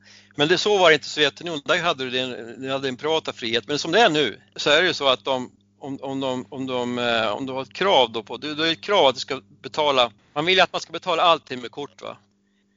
Men 0.40 0.48
det, 0.48 0.58
så 0.58 0.78
var 0.78 0.90
det 0.90 0.94
inte 0.94 1.06
i 1.06 1.08
Sovjetunionen, 1.08 1.62
där 1.64 1.82
hade 1.82 2.04
du 2.04 2.10
din, 2.10 2.70
hade 2.70 2.88
din 2.88 2.96
privata 2.96 3.32
frihet. 3.32 3.68
Men 3.68 3.78
som 3.78 3.92
det 3.92 4.00
är 4.00 4.10
nu 4.10 4.40
så 4.56 4.70
är 4.70 4.82
det 4.82 4.88
ju 4.88 4.94
så 4.94 5.08
att 5.08 5.24
de, 5.24 5.50
om, 5.78 5.98
om, 6.02 6.20
de, 6.20 6.46
om, 6.48 6.66
de, 6.66 6.98
eh, 6.98 7.32
om 7.32 7.46
du 7.46 7.52
har 7.52 7.62
ett 7.62 7.72
krav 7.72 8.12
då 8.12 8.22
på, 8.22 8.36
du, 8.36 8.54
du 8.54 8.62
har 8.62 8.68
ett 8.68 8.80
krav 8.80 9.06
att 9.06 9.14
du 9.14 9.20
ska 9.20 9.40
betala, 9.62 10.12
man 10.34 10.44
vill 10.44 10.54
ju 10.54 10.60
att 10.60 10.72
man 10.72 10.80
ska 10.80 10.92
betala 10.92 11.22
allting 11.22 11.60
med 11.60 11.70
kort 11.70 12.02
va. 12.02 12.16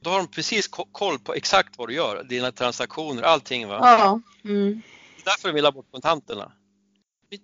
Då 0.00 0.10
har 0.10 0.18
de 0.18 0.26
precis 0.26 0.68
koll 0.92 1.18
på 1.18 1.34
exakt 1.34 1.78
vad 1.78 1.88
du 1.88 1.94
gör, 1.94 2.24
dina 2.24 2.52
transaktioner, 2.52 3.22
allting. 3.22 3.68
Va? 3.68 3.78
Ja. 3.82 4.20
Mm. 4.44 4.82
Det 5.16 5.22
är 5.22 5.24
därför 5.24 5.48
de 5.48 5.54
vill 5.54 5.64
ha 5.64 5.72
bort 5.72 5.90
kontanterna. 5.90 6.52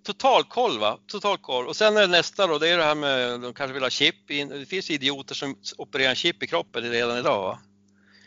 Total 0.04 0.44
koll 0.44 0.78
va, 0.78 0.98
total 1.06 1.38
koll. 1.38 1.66
Och 1.66 1.76
sen 1.76 1.96
är 1.96 2.00
det 2.00 2.06
nästa 2.06 2.46
då, 2.46 2.58
det 2.58 2.68
är 2.68 2.78
det 2.78 2.84
här 2.84 2.94
med, 2.94 3.40
de 3.40 3.54
kanske 3.54 3.74
vill 3.74 3.82
ha 3.82 3.90
chip 3.90 4.30
in. 4.30 4.48
Det 4.48 4.66
finns 4.66 4.90
idioter 4.90 5.34
som 5.34 5.56
opererar 5.78 6.10
en 6.10 6.16
chip 6.16 6.42
i 6.42 6.46
kroppen 6.46 6.82
redan 6.82 7.18
idag 7.18 7.42
va. 7.42 7.58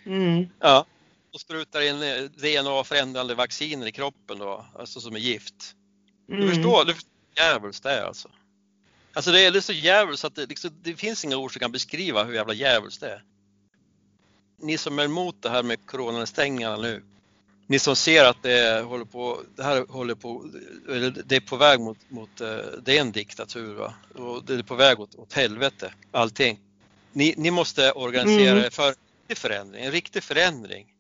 Mm. 0.06 0.50
Ja. 0.60 0.86
Och 1.34 1.42
sprutar 1.42 1.82
in 1.82 2.00
DNA-förändrande 2.38 3.36
vacciner 3.36 3.88
i 3.88 3.92
kroppen 3.92 4.40
då, 4.40 4.66
alltså 4.80 5.00
som 5.00 5.16
är 5.16 5.20
gift. 5.20 5.76
Mm. 6.30 6.42
Du 6.42 6.48
förstår, 6.54 6.86
du 6.86 6.94
förstår 6.94 7.12
djävulskt 7.38 7.84
det 7.84 7.92
är 7.92 8.04
alltså. 8.04 8.30
Alltså 9.14 9.32
det 9.32 9.42
är, 9.42 9.52
det 9.52 9.58
är 9.58 10.12
så 10.12 10.18
så 10.18 10.28
att 10.28 10.36
det, 10.36 10.46
liksom, 10.46 10.72
det 10.82 10.96
finns 10.96 11.26
inga 11.26 11.38
ord 11.38 11.54
som 11.54 11.60
kan 11.60 11.72
beskriva 11.72 12.24
hur 12.24 12.34
jävla 12.34 12.54
jävligt 12.54 13.00
det 13.00 13.10
är. 13.10 13.24
Ni 14.62 14.78
som 14.78 15.00
är 15.00 15.04
emot 15.04 15.36
det 15.40 15.50
här 15.50 15.64
med 15.64 15.86
coronastängningarna 15.86 16.78
nu, 16.78 17.04
ni 17.68 17.80
som 17.80 17.96
ser 17.96 18.26
att 18.26 18.44
det 18.44 18.84
håller 18.86 19.06
på, 19.06 19.42
det 19.56 19.64
här 19.64 19.86
håller 19.90 20.16
på, 20.16 20.46
det 21.26 21.36
är 21.36 21.40
på 21.40 21.56
väg 21.58 21.80
mot, 21.80 21.98
mot 22.10 22.42
eh, 22.42 22.58
det 22.82 22.98
är 22.98 23.02
en 23.02 23.12
diktatur 23.12 23.74
va? 23.74 23.94
och 24.16 24.46
det 24.46 24.54
är 24.54 24.64
på 24.64 24.76
väg 24.76 25.00
åt, 25.00 25.16
åt 25.16 25.34
helvete, 25.34 25.94
allting. 26.12 26.60
Ni, 27.12 27.34
ni 27.38 27.52
måste 27.52 27.92
organisera 27.92 28.52
mm. 28.52 28.64
er 28.64 28.70
för 28.70 28.88
en 28.88 28.96
riktig 29.28 29.38
förändring, 29.38 29.86
en 29.86 29.92
riktig 29.92 30.24
förändring. 30.24 30.93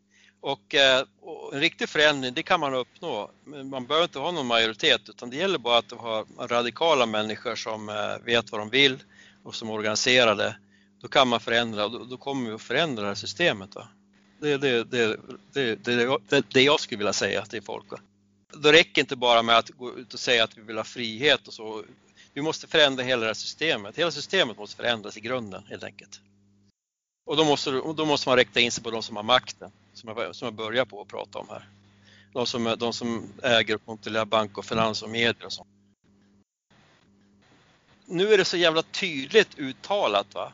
Och, 0.44 0.76
eh, 0.76 1.04
och, 1.22 1.54
en 1.54 1.60
riktig 1.60 1.90
förändring, 1.90 2.34
det 2.34 2.44
kan 2.44 2.60
man 2.60 2.74
uppnå. 2.74 3.32
Man 3.46 3.86
behöver 3.86 4.04
inte 4.04 4.20
ha 4.20 4.32
någon 4.32 4.48
majoritet 4.48 5.10
utan 5.10 5.30
det 5.30 5.36
gäller 5.36 5.58
bara 5.58 5.78
att 5.78 5.92
ha 5.92 6.26
radikala 6.40 7.06
människor 7.06 7.56
som 7.56 7.90
eh, 7.90 8.26
vet 8.26 8.52
vad 8.52 8.62
de 8.62 8.70
vill 8.70 9.04
och 9.44 9.56
som 9.56 9.70
är 9.70 9.74
organiserade 9.74 10.56
Då 11.02 11.08
kan 11.08 11.28
man 11.28 11.40
förändra 11.40 11.86
och 11.86 11.92
då, 11.92 12.04
då 12.04 12.18
kommer 12.18 12.50
vi 12.50 12.56
att 12.56 12.62
förändra 12.62 13.02
det 13.02 13.08
här 13.08 13.16
systemet. 13.16 13.76
Va? 13.76 13.88
Det 14.42 14.52
är 14.52 14.58
det, 14.58 14.84
det, 14.84 15.20
det, 15.54 15.76
det, 15.76 16.20
det, 16.30 16.46
det 16.54 16.62
jag 16.62 16.80
skulle 16.80 16.98
vilja 16.98 17.14
säga 17.14 17.46
till 17.46 17.62
folk. 17.62 17.92
Va? 17.92 18.00
Då 18.54 18.72
räcker 18.72 19.02
inte 19.02 19.16
bara 19.16 19.42
med 19.42 19.58
att 19.58 19.70
gå 19.70 19.98
ut 19.98 20.14
och 20.14 20.20
säga 20.20 20.44
att 20.44 20.58
vi 20.58 20.62
vill 20.62 20.78
ha 20.78 20.84
frihet 20.84 21.48
och 21.48 21.54
så. 21.54 21.84
Vi 22.34 22.42
måste 22.42 22.68
förändra 22.68 23.04
hela 23.04 23.22
det 23.22 23.28
här 23.28 23.34
systemet. 23.34 23.98
Hela 23.98 24.12
systemet 24.12 24.58
måste 24.58 24.76
förändras 24.76 25.18
i 25.18 25.22
grunden 25.22 25.64
helt 25.70 25.84
enkelt. 25.84 26.22
Och 27.26 27.38
då 27.38 27.46
måste, 27.46 27.72
då 27.72 28.06
måste 28.06 28.30
man 28.30 28.38
rikta 28.38 28.60
in 28.60 28.72
sig 28.72 28.84
på 28.84 28.92
de 28.92 29.04
som 29.04 29.16
har 29.16 29.24
makten, 29.24 29.72
som 29.94 30.10
jag, 30.10 30.36
som 30.36 30.46
jag 30.46 30.54
börjar 30.54 30.86
på 30.86 31.02
att 31.02 31.08
prata 31.08 31.40
om 31.40 31.50
här. 31.50 31.70
De 32.34 32.48
som, 32.48 32.76
de 32.80 32.94
som 32.94 33.34
äger 33.44 33.76
och 33.76 33.86
kontrollerar 33.86 34.26
bank 34.26 34.58
och 34.58 34.66
finans 34.66 35.02
och 35.04 35.10
medier 35.10 35.46
och 35.46 35.54
sånt. 35.54 35.70
Nu 38.06 38.34
är 38.34 38.38
det 38.38 38.46
så 38.46 38.58
jävla 38.58 38.82
tydligt 38.82 39.60
uttalat 39.60 40.34
va? 40.34 40.54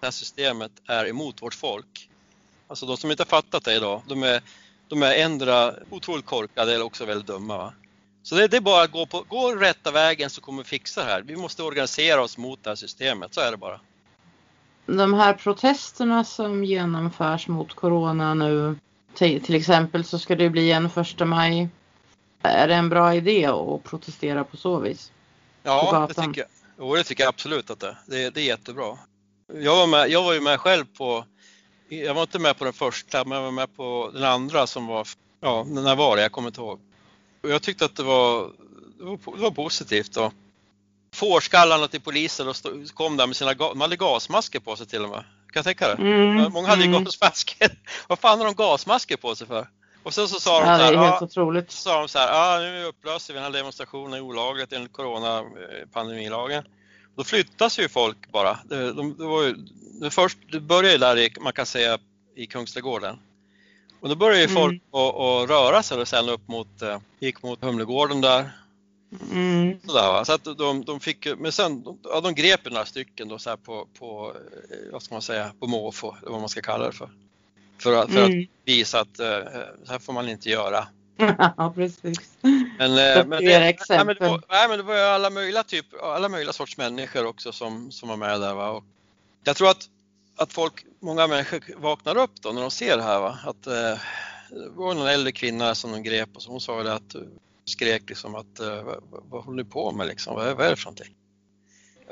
Det 0.00 0.06
här 0.06 0.10
systemet 0.10 0.72
är 0.86 1.08
emot 1.08 1.42
vårt 1.42 1.54
folk. 1.54 2.08
Alltså 2.68 2.86
de 2.86 2.96
som 2.96 3.10
inte 3.10 3.20
har 3.20 3.26
fattat 3.26 3.64
det 3.64 3.74
idag, 3.74 4.02
de 4.06 4.22
är, 4.22 4.42
de 4.88 5.02
är 5.02 5.14
ändra 5.14 5.74
otroligt 5.90 6.26
korkade 6.26 6.74
eller 6.74 6.84
också 6.84 7.04
väldigt 7.04 7.26
dumma. 7.26 7.58
Va? 7.58 7.74
Så 8.22 8.34
det, 8.34 8.48
det, 8.48 8.56
är 8.56 8.60
bara 8.60 8.82
att 8.82 8.90
gå, 8.92 9.06
på, 9.06 9.24
gå 9.28 9.54
rätta 9.54 9.90
vägen 9.90 10.30
så 10.30 10.40
kommer 10.40 10.62
vi 10.62 10.68
fixa 10.68 11.04
det 11.04 11.10
här. 11.10 11.22
Vi 11.22 11.36
måste 11.36 11.62
organisera 11.62 12.22
oss 12.22 12.38
mot 12.38 12.64
det 12.64 12.70
här 12.70 12.76
systemet, 12.76 13.34
så 13.34 13.40
är 13.40 13.50
det 13.50 13.56
bara 13.56 13.80
de 14.96 15.14
här 15.14 15.34
protesterna 15.34 16.24
som 16.24 16.64
genomförs 16.64 17.48
mot 17.48 17.74
corona 17.74 18.34
nu, 18.34 18.76
till 19.14 19.54
exempel 19.54 20.04
så 20.04 20.18
ska 20.18 20.36
det 20.36 20.50
bli 20.50 20.72
en 20.72 20.90
första 20.90 21.24
maj. 21.24 21.68
Är 22.42 22.68
det 22.68 22.74
en 22.74 22.88
bra 22.88 23.14
idé 23.14 23.46
att 23.46 23.84
protestera 23.84 24.44
på 24.44 24.56
så 24.56 24.78
vis? 24.78 25.12
Ja, 25.62 26.06
det 26.08 26.14
tycker 26.14 26.40
jag. 26.40 26.48
Jo, 26.78 26.94
det 26.94 27.04
tycker 27.04 27.22
jag 27.22 27.28
absolut 27.28 27.70
att 27.70 27.80
det 27.80 27.96
det, 28.06 28.30
det 28.30 28.40
är 28.40 28.44
jättebra. 28.44 28.98
Jag 29.54 29.76
var, 29.76 29.86
med, 29.86 30.08
jag 30.10 30.22
var 30.22 30.32
ju 30.32 30.40
med 30.40 30.60
själv 30.60 30.84
på, 30.98 31.24
jag 31.88 32.14
var 32.14 32.22
inte 32.22 32.38
med 32.38 32.58
på 32.58 32.64
den 32.64 32.72
första, 32.72 33.24
men 33.24 33.38
jag 33.38 33.44
var 33.44 33.50
med 33.50 33.76
på 33.76 34.10
den 34.14 34.24
andra 34.24 34.66
som 34.66 34.86
var, 34.86 35.08
ja, 35.40 35.64
när 35.64 35.96
var 35.96 36.16
det? 36.16 36.22
Jag 36.22 36.32
kommer 36.32 36.48
inte 36.48 36.60
ihåg. 36.60 36.80
Och 37.42 37.50
jag 37.50 37.62
tyckte 37.62 37.84
att 37.84 37.96
det 37.96 38.02
var, 38.02 38.50
det 38.98 39.04
var, 39.04 39.18
det 39.36 39.42
var 39.42 39.50
positivt. 39.50 40.16
Och 40.16 40.32
fårskallarna 41.20 41.88
till 41.88 42.00
polisen 42.00 42.48
och 42.48 42.56
kom 42.94 43.16
där 43.16 43.26
med 43.26 43.36
sina 43.36 43.54
de 43.54 43.80
hade 43.80 43.96
gasmasker 43.96 44.60
på 44.60 44.76
sig 44.76 44.86
till 44.86 45.04
och 45.04 45.10
med. 45.10 45.18
Kan 45.18 45.26
jag 45.54 45.64
tänka 45.64 45.86
dig? 45.88 45.96
Mm, 45.98 46.52
Många 46.52 46.68
hade 46.68 46.82
ju 46.82 46.88
mm. 46.88 47.04
gasmasker. 47.04 47.70
Vad 48.08 48.18
fan 48.18 48.38
har 48.38 48.46
de 48.46 48.54
gasmasker 48.54 49.16
på 49.16 49.34
sig 49.36 49.46
för? 49.46 49.68
Och 50.02 50.14
sen 50.14 50.28
så 50.28 50.40
sa 50.40 50.60
de 50.60 50.68
ja, 50.68 50.78
så 50.78 50.84
här, 50.84 50.92
ja, 50.92 51.18
otroligt. 51.22 51.70
Så 51.70 51.76
sa 51.76 51.98
de 51.98 52.08
så 52.08 52.18
här, 52.18 52.28
ja 52.28 52.58
nu 52.60 52.84
upplöser 52.84 53.34
vi 53.34 53.40
den 53.40 53.52
här 53.52 53.58
demonstrationen 53.58 54.20
olagligt 54.20 54.72
enligt 54.72 54.92
coronapandemilagen. 54.92 56.64
Då 57.16 57.24
flyttas 57.24 57.78
ju 57.78 57.88
folk 57.88 58.32
bara. 58.32 58.58
Det, 58.64 58.92
de, 58.92 59.16
det 59.18 59.26
var 59.26 59.42
ju, 59.42 59.54
det, 60.00 60.10
först, 60.10 60.38
det 60.52 60.60
började 60.60 60.98
där 60.98 61.18
i, 61.18 61.30
man 61.40 61.52
kan 61.52 61.66
säga 61.66 61.98
i 62.36 62.46
Kungsträdgården. 62.46 63.18
Och 64.00 64.08
då 64.08 64.14
började 64.14 64.42
ju 64.42 64.48
folk 64.48 64.72
mm. 64.72 65.04
att, 65.04 65.14
att 65.14 65.50
röra 65.50 65.82
sig 65.82 66.00
och 66.00 66.08
sen 66.08 66.28
upp 66.28 66.48
mot, 66.48 66.82
eh, 66.82 66.98
gick 67.18 67.42
mot 67.42 67.64
Humlegården 67.64 68.20
där 68.20 68.50
Mm. 69.32 69.80
Sådär? 69.86 70.24
Så 70.24 70.32
att 70.32 70.44
de, 70.44 70.84
de 70.84 71.00
fick, 71.00 71.26
men 71.38 71.52
sen, 71.52 71.82
de, 71.82 71.98
ja, 72.02 72.20
de 72.20 72.34
grep 72.34 72.64
några 72.64 72.86
stycken 72.86 73.28
då 73.28 73.38
så 73.38 73.56
på, 73.56 73.86
på, 73.98 74.34
eh, 74.70 74.92
vad 74.92 75.02
ska 75.02 75.14
man 75.14 75.22
säga, 75.22 75.52
på 75.60 75.66
måfå, 75.66 76.16
vad 76.22 76.40
man 76.40 76.48
ska 76.48 76.60
kalla 76.60 76.86
det 76.86 76.92
för. 76.92 77.10
För 77.78 77.92
att, 78.02 78.12
för 78.12 78.24
mm. 78.24 78.40
att 78.42 78.48
visa 78.64 79.00
att 79.00 79.20
uh, 79.20 79.26
så 79.84 79.92
här 79.92 79.98
får 79.98 80.12
man 80.12 80.28
inte 80.28 80.50
göra. 80.50 80.86
ja, 81.56 81.72
precis. 81.74 82.18
Men, 82.40 82.60
men, 82.78 82.90
det, 82.90 83.28
nej, 83.28 84.04
men, 84.04 84.06
det 84.06 84.20
var, 84.20 84.42
nej, 84.48 84.68
men 84.68 84.78
det 84.78 84.82
var 84.82 84.96
alla 84.96 85.30
möjliga, 85.30 85.62
typ, 85.62 85.86
alla 86.02 86.28
möjliga 86.28 86.52
sorts 86.52 86.76
människor 86.76 87.26
också 87.26 87.52
som, 87.52 87.92
som 87.92 88.08
var 88.08 88.16
med 88.16 88.40
där. 88.40 88.54
Va? 88.54 88.70
Och 88.70 88.84
jag 89.44 89.56
tror 89.56 89.70
att, 89.70 89.88
att 90.36 90.52
folk, 90.52 90.84
många 91.00 91.26
människor 91.26 91.60
vaknar 91.76 92.16
upp 92.16 92.42
då 92.42 92.52
när 92.52 92.60
de 92.60 92.70
ser 92.70 92.96
det 92.96 93.02
här. 93.02 93.20
Va? 93.20 93.38
Att, 93.44 93.66
uh, 93.66 94.00
det 94.50 94.70
var 94.74 94.94
någon 94.94 95.06
äldre 95.06 95.32
kvinna 95.32 95.74
som 95.74 95.92
de 95.92 96.02
grep 96.02 96.28
och 96.34 96.42
så 96.42 96.50
hon 96.50 96.60
sa 96.60 96.82
det 96.82 96.94
att 96.94 97.16
skrek 97.70 98.08
liksom 98.08 98.34
att 98.34 98.60
uh, 98.60 98.82
vad, 98.82 99.02
vad 99.10 99.44
håller 99.44 99.64
ni 99.64 99.70
på 99.70 99.92
med 99.92 100.06
liksom? 100.06 100.34
Vad, 100.34 100.56
vad 100.56 100.66
är 100.66 100.70
det 100.70 100.76
för 100.76 100.84
någonting? 100.84 101.14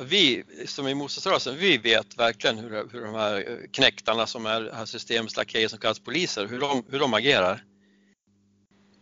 Vi 0.00 0.44
som 0.66 0.88
i 0.88 0.94
motståndsrörelsen, 0.94 1.56
vi 1.56 1.78
vet 1.78 2.18
verkligen 2.18 2.58
hur, 2.58 2.88
hur 2.92 3.00
de 3.00 3.14
här 3.14 3.50
eh, 3.50 3.56
knäktarna 3.70 4.26
som 4.26 4.46
är 4.46 4.70
här 4.74 4.84
systemets 4.84 5.36
lakejer 5.36 5.68
som 5.68 5.78
kallas 5.78 5.98
poliser, 5.98 6.46
hur 6.46 6.60
de, 6.60 6.84
hur 6.90 6.98
de 6.98 7.14
agerar. 7.14 7.64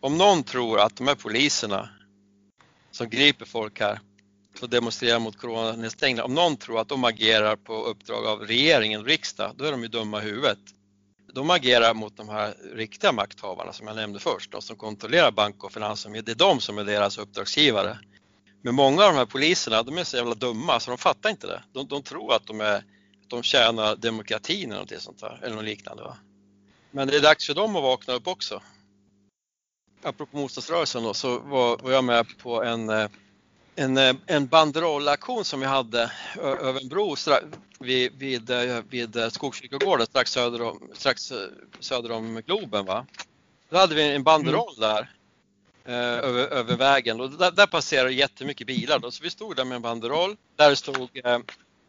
Om 0.01 0.19
någon 0.19 0.43
tror 0.43 0.81
att 0.81 0.97
de 0.97 1.09
här 1.09 1.15
poliserna 1.15 1.89
som 2.91 3.11
griper 3.11 3.45
folk 3.45 3.81
här 3.81 4.01
och 4.63 4.71
demonstrerar 4.71 5.19
mot 5.19 5.39
coronanedstängningar, 5.39 6.25
om 6.25 6.35
någon 6.35 6.57
tror 6.57 6.81
att 6.81 6.89
de 6.89 7.05
agerar 7.05 7.57
på 7.57 7.85
uppdrag 7.85 8.27
av 8.27 8.41
regeringen 8.41 9.01
och 9.01 9.07
riksdag, 9.07 9.53
då 9.57 9.65
är 9.65 9.71
de 9.71 9.83
ju 9.83 9.89
dumma 9.89 10.23
i 10.23 10.25
huvudet 10.25 10.59
de 11.37 11.51
agerar 11.51 11.95
mot 11.95 12.17
de 12.17 12.29
här 12.29 12.55
riktiga 12.75 13.13
makthavarna 13.13 13.73
som 13.73 13.87
jag 13.87 13.97
nämnde 13.97 14.19
först, 14.19 14.53
de 14.53 14.63
som 14.63 14.77
kontrollerar 14.77 15.31
bank 15.31 15.65
och 15.65 15.73
finans. 15.73 16.07
Det 16.25 16.29
är 16.29 16.35
de 16.35 16.61
som 16.61 16.79
är 16.79 16.85
deras 16.85 17.19
uppdragsgivare. 17.19 17.99
Men 18.63 18.75
många 18.75 19.03
av 19.05 19.13
de 19.13 19.19
här 19.19 19.27
poliserna, 19.27 19.83
de 19.83 19.99
är 19.99 20.05
så 20.05 20.17
jävla 20.17 20.35
dumma 20.35 20.81
så 20.81 20.91
de 20.91 20.99
fattar 20.99 21.31
inte 21.31 21.47
det. 21.47 21.63
De, 21.73 21.87
de 21.87 22.03
tror 22.03 22.35
att 22.35 22.47
de, 22.47 22.61
är, 22.61 22.85
de 23.27 23.43
tjänar 23.43 23.97
demokratin 23.97 24.73
eller 24.73 24.81
något 24.81 25.03
sånt 25.03 25.21
där, 25.21 25.41
eller 25.43 25.57
något 25.57 25.65
liknande. 25.65 26.03
Va? 26.03 26.17
Men 26.91 27.09
det 27.09 27.17
är 27.17 27.21
dags 27.21 27.47
för 27.47 27.55
dem 27.55 27.77
att 27.77 27.83
vakna 27.83 28.15
upp 28.15 28.27
också. 28.27 28.63
Apropå 30.03 30.37
motståndsrörelsen 30.37 31.03
då, 31.03 31.15
så 31.15 31.39
var, 31.39 31.79
var 31.79 31.93
jag 31.93 32.05
med 32.05 32.27
på 32.39 32.63
en 32.63 32.89
eh, 32.89 33.09
en, 33.77 33.97
eh, 33.97 34.15
en 34.27 34.47
banderollaktion 34.47 35.45
som 35.45 35.61
vi 35.61 35.67
hade 35.67 36.13
över 36.37 36.81
en 36.81 36.89
bro 36.89 37.17
vid, 37.81 38.13
vid, 38.19 38.51
eh, 38.51 38.83
vid 38.89 39.17
eh, 39.17 39.29
Skogskyrkogården 39.29 40.07
strax 40.07 40.31
söder 40.31 40.63
om, 40.63 40.91
strax 40.93 41.33
söder 41.81 42.13
om 42.13 42.43
Globen. 42.47 42.85
Va? 42.85 43.07
Då 43.71 43.77
hade 43.77 43.95
vi 43.95 44.03
en 44.03 44.23
banderoll 44.23 44.75
mm. 44.77 44.81
där 44.81 45.11
eh, 45.85 46.29
över, 46.29 46.47
över 46.47 46.77
vägen 46.77 47.21
och 47.21 47.31
där, 47.31 47.51
där 47.51 47.67
passerade 47.67 48.13
jättemycket 48.13 48.67
bilar. 48.67 48.99
Då. 48.99 49.11
Så 49.11 49.23
vi 49.23 49.31
stod 49.31 49.57
där 49.57 49.65
med 49.65 49.77
en 49.77 49.83
banderoll 49.83 50.37
där 50.57 50.71
det 50.71 50.77
stod 50.77 51.21
eh, 51.25 51.39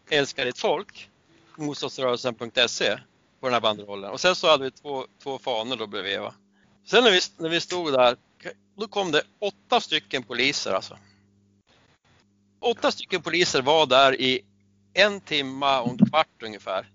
Älska 0.09 0.45
ditt 0.45 0.59
folk, 0.59 1.09
motståndsrörelsen.se 1.55 2.99
på 3.39 3.47
den 3.47 3.53
här 3.53 3.61
banderollen. 3.61 4.11
Och 4.11 4.19
sen 4.21 4.35
så 4.35 4.49
hade 4.49 4.63
vi 4.63 4.71
två, 4.71 5.05
två 5.23 5.39
fanor 5.39 5.75
då 5.75 5.87
bredvid. 5.87 6.19
Va? 6.19 6.33
Sen 6.85 7.03
när 7.03 7.11
vi, 7.11 7.19
när 7.37 7.49
vi 7.49 7.61
stod 7.61 7.93
där, 7.93 8.17
då 8.75 8.87
kom 8.87 9.11
det 9.11 9.23
åtta 9.39 9.81
stycken 9.81 10.23
poliser 10.23 10.71
alltså 10.71 10.97
åtta 12.59 12.91
stycken 12.91 13.21
poliser 13.21 13.61
var 13.61 13.85
där 13.85 14.21
i 14.21 14.41
en 14.93 15.21
timma 15.21 15.81
och 15.81 15.91
en 15.91 16.09
kvart 16.09 16.43
ungefär 16.43 16.87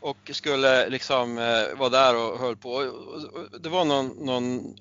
och 0.00 0.30
skulle 0.32 0.88
liksom 0.88 1.38
eh, 1.38 1.78
vara 1.78 1.88
där 1.88 2.16
och 2.16 2.38
höll 2.38 2.56
på. 2.56 2.92
Det 3.60 3.68
var 3.68 3.84
någon, 3.84 4.06
någon, 4.06 4.74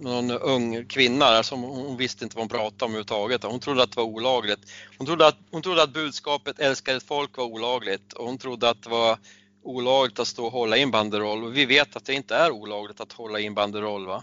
någon 0.00 0.30
ung 0.30 0.86
kvinna 0.86 1.30
där 1.30 1.42
som 1.42 1.62
hon 1.62 1.96
visste 1.96 2.24
inte 2.24 2.36
vad 2.36 2.42
hon 2.42 2.48
pratade 2.48 2.84
om 2.84 2.90
överhuvudtaget. 2.90 3.42
Hon 3.42 3.60
trodde 3.60 3.82
att 3.82 3.90
det 3.90 3.96
var 3.96 4.06
olagligt. 4.06 4.60
Hon 4.98 5.06
trodde 5.06 5.26
att, 5.26 5.36
hon 5.50 5.62
trodde 5.62 5.82
att 5.82 5.92
budskapet 5.92 6.58
älska 6.58 6.96
ett 6.96 7.02
folk 7.02 7.36
var 7.36 7.44
olagligt 7.44 8.12
och 8.12 8.26
hon 8.26 8.38
trodde 8.38 8.70
att 8.70 8.82
det 8.82 8.90
var 8.90 9.18
olagligt 9.62 10.18
att 10.18 10.28
stå 10.28 10.46
och 10.46 10.52
hålla 10.52 10.76
in 10.76 10.90
banderoll 10.90 11.44
och 11.44 11.56
vi 11.56 11.66
vet 11.66 11.96
att 11.96 12.04
det 12.04 12.14
inte 12.14 12.36
är 12.36 12.50
olagligt 12.50 13.00
att 13.00 13.12
hålla 13.12 13.40
in 13.40 13.54
banderoll. 13.54 14.06
Va? 14.06 14.22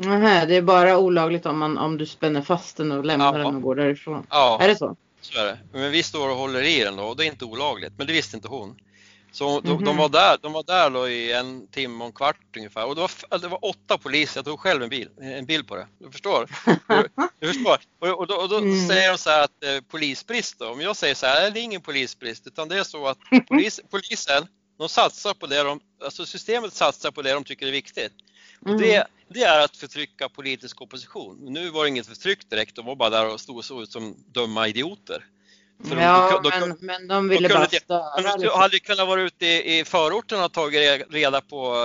Nähä, 0.00 0.46
det 0.46 0.56
är 0.56 0.62
bara 0.62 0.98
olagligt 0.98 1.46
om, 1.46 1.58
man, 1.58 1.78
om 1.78 1.98
du 1.98 2.06
spänner 2.06 2.42
fast 2.42 2.76
den 2.76 2.92
och 2.92 3.04
lämnar 3.04 3.38
ja. 3.38 3.44
den 3.44 3.56
och 3.56 3.62
går 3.62 3.74
därifrån. 3.74 4.26
Ja, 4.30 4.58
är 4.60 4.68
det 4.68 4.76
så? 4.76 4.96
Så 5.20 5.38
är 5.38 5.44
det. 5.44 5.58
Men 5.72 5.90
vi 5.90 6.02
står 6.02 6.30
och 6.30 6.36
håller 6.36 6.62
i 6.62 6.84
den 6.84 6.96
då 6.96 7.02
och 7.02 7.16
det 7.16 7.24
är 7.24 7.26
inte 7.26 7.44
olagligt, 7.44 7.92
men 7.98 8.06
det 8.06 8.12
visste 8.12 8.36
inte 8.36 8.48
hon. 8.48 8.76
Så 9.32 9.60
de, 9.60 9.68
mm 9.68 9.80
-hmm. 9.80 9.84
de, 9.84 9.96
var 9.96 10.08
där, 10.08 10.38
de 10.42 10.52
var 10.52 10.62
där 10.62 10.90
då 10.90 11.08
i 11.08 11.32
en 11.32 11.66
timme 11.66 12.04
och 12.04 12.06
en 12.06 12.12
kvart 12.12 12.56
ungefär 12.56 12.86
och 12.86 12.94
det 12.94 13.00
var, 13.00 13.38
det 13.38 13.48
var 13.48 13.64
åtta 13.64 13.98
poliser, 13.98 14.38
jag 14.38 14.44
tog 14.44 14.60
själv 14.60 14.82
en, 14.82 14.88
bil, 14.88 15.08
en 15.20 15.46
bild 15.46 15.68
på 15.68 15.76
det. 15.76 15.86
Du 15.98 16.10
förstår? 16.10 16.50
Du, 16.88 17.08
du 17.40 17.46
förstår? 17.46 17.78
Och, 17.98 18.18
och 18.18 18.26
då, 18.26 18.34
och 18.34 18.48
då 18.48 18.58
mm. 18.58 18.88
säger 18.88 19.12
de 19.12 19.18
så 19.18 19.30
här 19.30 19.44
att 19.44 19.64
eh, 19.64 19.80
polisbrist 19.90 20.58
då, 20.58 20.68
om 20.68 20.80
jag 20.80 20.96
säger 20.96 21.14
så 21.14 21.26
här, 21.26 21.50
det 21.50 21.60
är 21.60 21.62
ingen 21.62 21.80
polisbrist 21.80 22.46
utan 22.46 22.68
det 22.68 22.78
är 22.78 22.84
så 22.84 23.06
att 23.06 23.18
polis, 23.48 23.80
polisen, 23.90 24.46
de 24.78 24.88
satsar 24.88 25.34
på 25.34 25.46
det 25.46 25.62
de, 25.62 25.80
alltså 26.04 26.26
systemet 26.26 26.72
satsar 26.72 27.10
på 27.10 27.22
det 27.22 27.32
de 27.32 27.44
tycker 27.44 27.66
är 27.66 27.72
viktigt. 27.72 28.12
Och 28.60 28.78
det, 28.78 28.94
mm. 28.94 29.06
det 29.28 29.42
är 29.42 29.64
att 29.64 29.76
förtrycka 29.76 30.28
politisk 30.28 30.82
opposition. 30.82 31.38
Nu 31.40 31.70
var 31.70 31.82
det 31.82 31.88
inget 31.88 32.06
förtryck 32.06 32.50
direkt, 32.50 32.76
de 32.76 32.86
var 32.86 32.96
bara 32.96 33.10
där 33.10 33.32
och 33.32 33.40
stod 33.40 33.56
och 33.56 33.64
såg 33.64 33.82
ut 33.82 33.92
som 33.92 34.16
dumma 34.32 34.68
idioter. 34.68 35.24
För 35.88 35.96
ja, 35.96 36.40
de, 36.42 36.50
då, 36.50 36.66
men, 36.66 36.76
men 36.80 37.08
de 37.08 37.28
ville 37.28 37.48
bara 37.48 37.66
störa. 37.66 38.22
De 38.22 38.40
liksom. 38.40 38.60
hade 38.60 38.78
kunnat 38.78 39.08
vara 39.08 39.20
ute 39.20 39.46
i, 39.46 39.78
i 39.78 39.84
förorten 39.84 40.44
och 40.44 40.52
tagit 40.52 41.06
reda 41.10 41.40
på 41.40 41.76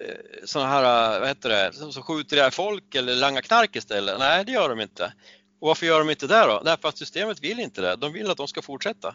eh, 0.00 0.44
sådana 0.44 0.70
här, 0.70 1.20
vad 1.20 1.28
heter 1.28 1.48
det, 1.48 1.72
som, 1.72 1.92
som 1.92 2.02
skjuter 2.02 2.36
ihjäl 2.36 2.50
folk 2.50 2.94
eller 2.94 3.14
langar 3.14 3.40
knark 3.40 3.76
istället. 3.76 4.18
Nej, 4.18 4.44
det 4.44 4.52
gör 4.52 4.68
de 4.68 4.80
inte. 4.80 5.12
Och 5.60 5.68
varför 5.68 5.86
gör 5.86 5.98
de 5.98 6.10
inte 6.10 6.26
det 6.26 6.46
då? 6.46 6.62
Därför 6.64 6.88
att 6.88 6.98
systemet 6.98 7.40
vill 7.40 7.60
inte 7.60 7.80
det. 7.80 7.96
De 7.96 8.12
vill 8.12 8.30
att 8.30 8.36
de 8.36 8.48
ska 8.48 8.62
fortsätta. 8.62 9.14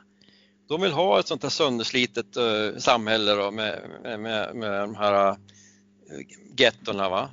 De 0.67 0.81
vill 0.81 0.91
ha 0.91 1.19
ett 1.19 1.27
sånt 1.27 1.43
här 1.43 1.49
sönderslitet 1.49 2.37
uh, 2.37 2.77
samhälle 2.77 3.33
då, 3.33 3.51
med, 3.51 3.79
med, 4.03 4.19
med, 4.19 4.55
med 4.55 4.81
de 4.81 4.95
här 4.95 5.35
gettona. 6.55 7.09
Va? 7.09 7.29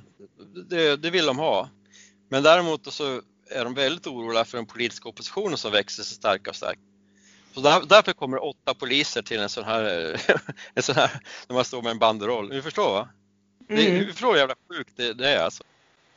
Det, 0.69 0.95
det, 0.95 1.09
vill 1.09 1.25
de 1.25 1.37
ha. 1.37 1.69
Men 2.29 2.43
däremot 2.43 2.93
så 2.93 3.21
är 3.49 3.63
de 3.63 3.73
väldigt 3.73 4.07
oroliga 4.07 4.45
för 4.45 4.57
den 4.57 4.65
politiska 4.65 5.09
oppositionen 5.09 5.57
som 5.57 5.71
växer 5.71 6.03
sig 6.03 6.15
starkare 6.15 6.49
och 6.49 6.55
starkare. 6.55 6.85
Så 7.53 7.61
där, 7.61 7.81
därför 7.85 8.13
kommer 8.13 8.43
åtta 8.43 8.73
poliser 8.73 9.21
till 9.21 9.39
en 9.39 9.49
sån 9.49 9.63
här, 9.63 9.85
en 10.73 10.83
sån 10.83 10.95
här 10.95 11.21
när 11.47 11.55
man 11.55 11.65
står 11.65 11.81
med 11.81 11.91
en 11.91 11.99
banderoll. 11.99 12.49
Ni 12.49 12.61
förstår 12.61 12.91
va? 12.91 13.09
Mm. 13.69 13.99
Det, 13.99 14.05
förstår 14.05 14.31
hur 14.31 14.39
jävla 14.39 14.55
sjukt 14.69 14.93
det, 14.95 15.13
det 15.13 15.29
är 15.29 15.43
alltså. 15.43 15.63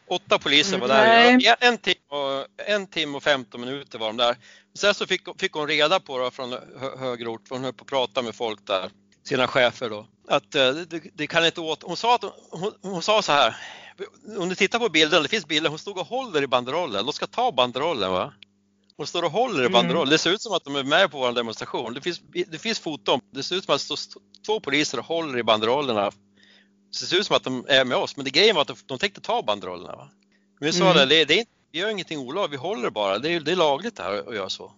Åtta 0.07 0.38
poliser 0.38 0.79
var 0.79 0.88
där. 0.88 1.31
En, 1.31 1.40
en, 1.61 1.79
timme 1.79 1.96
och, 2.09 2.46
en 2.66 2.87
timme 2.87 3.16
och 3.16 3.22
15 3.22 3.61
minuter 3.61 3.98
var 3.98 4.07
de 4.07 4.16
där. 4.16 4.37
Sen 4.75 4.94
så 4.94 5.07
fick, 5.07 5.40
fick 5.40 5.53
hon 5.53 5.68
reda 5.68 6.01
på 6.01 6.18
då 6.18 6.31
från 6.31 6.55
högre 6.98 7.29
ort, 7.29 7.48
för 7.48 7.55
hon 7.55 7.64
höll 7.64 7.72
på 7.72 7.83
att 7.83 7.88
prata 7.88 8.22
med 8.22 8.35
folk 8.35 8.66
där, 8.66 8.90
sina 9.25 9.47
chefer 9.47 9.91
då, 9.91 10.07
att 10.29 10.55
uh, 10.55 10.73
det, 10.73 11.03
det, 11.15 11.27
kan 11.27 11.47
inte 11.47 11.61
åt... 11.61 11.83
Hon 11.83 11.97
sa, 11.97 12.15
att, 12.15 12.25
hon, 12.51 12.73
hon, 12.83 13.03
sa 13.03 13.23
så 13.23 13.33
här, 13.33 13.57
om 14.39 14.49
du 14.49 14.55
tittar 14.55 14.79
på 14.79 14.89
bilden, 14.89 15.23
det 15.23 15.29
finns 15.29 15.47
bilder, 15.47 15.71
hon 15.71 15.79
stod 15.79 15.99
och 15.99 16.07
håller 16.07 16.43
i 16.43 16.47
banderollen, 16.47 17.07
de 17.07 17.13
ska 17.13 17.27
ta 17.27 17.53
banderollen 17.53 18.13
va? 18.13 18.33
Hon 18.97 19.07
står 19.07 19.23
och 19.23 19.31
håller 19.31 19.59
i 19.63 19.67
mm. 19.67 19.73
banderollen, 19.73 20.09
mm. 20.09 20.11
det 20.11 20.19
ser 20.19 20.31
ut 20.31 20.43
som 20.43 20.53
att 20.53 20.65
de 20.65 20.77
är 20.77 20.85
med 20.85 21.11
på 21.11 21.19
vår 21.19 21.33
demonstration. 21.33 21.95
Det 21.95 22.01
finns, 22.01 22.21
det 22.49 22.59
finns 22.59 22.79
foton, 22.79 23.21
det 23.31 23.43
ser 23.43 23.57
ut 23.57 23.65
som 23.65 23.75
att 23.75 23.89
det 23.89 23.97
står 23.97 24.23
två 24.47 24.61
poliser 24.61 24.99
och 24.99 25.05
håller 25.05 25.39
i 25.39 25.43
banderollerna 25.43 26.13
det 27.01 27.07
ser 27.07 27.17
ut 27.17 27.27
som 27.27 27.37
att 27.37 27.45
de 27.45 27.65
är 27.69 27.85
med 27.85 27.97
oss, 27.97 28.17
men 28.17 28.25
det 28.25 28.31
grejen 28.31 28.55
var 28.55 28.63
att 28.63 28.89
de 28.89 28.99
tänkte 28.99 29.21
ta 29.21 29.43
banderollerna. 29.43 29.97
Va? 29.97 30.11
Men 30.59 30.67
vi 30.67 30.73
sa 30.73 30.91
mm. 30.91 31.09
det, 31.09 31.25
det, 31.25 31.41
är, 31.41 31.47
vi 31.73 31.79
gör 31.79 31.89
ingenting 31.89 32.19
olagligt, 32.19 32.53
vi 32.53 32.57
håller 32.57 32.91
bara, 32.91 33.19
det 33.19 33.35
är, 33.35 33.41
det 33.41 33.53
är 33.53 33.57
lagligt 33.57 33.97
det 33.97 34.03
här 34.03 34.29
att 34.29 34.35
göra 34.35 34.49
så. 34.49 34.73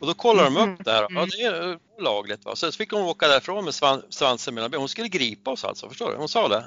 Och 0.00 0.06
då 0.06 0.14
kollar 0.14 0.44
de 0.44 0.56
upp 0.56 0.62
mm. 0.62 0.78
det 0.84 0.90
här, 0.90 1.06
ja 1.10 1.26
det 1.26 1.42
är 1.42 1.78
lagligt. 2.02 2.44
Va? 2.44 2.56
Så 2.56 2.72
fick 2.72 2.92
hon 2.92 3.02
åka 3.02 3.28
därifrån 3.28 3.64
med 3.64 3.74
svansen 4.10 4.54
mellan 4.54 4.70
benen. 4.70 4.82
Hon 4.82 4.88
skulle 4.88 5.08
gripa 5.08 5.50
oss 5.50 5.64
alltså, 5.64 5.88
förstår 5.88 6.10
du? 6.10 6.16
Hon 6.16 6.28
sa 6.28 6.48
det. 6.48 6.64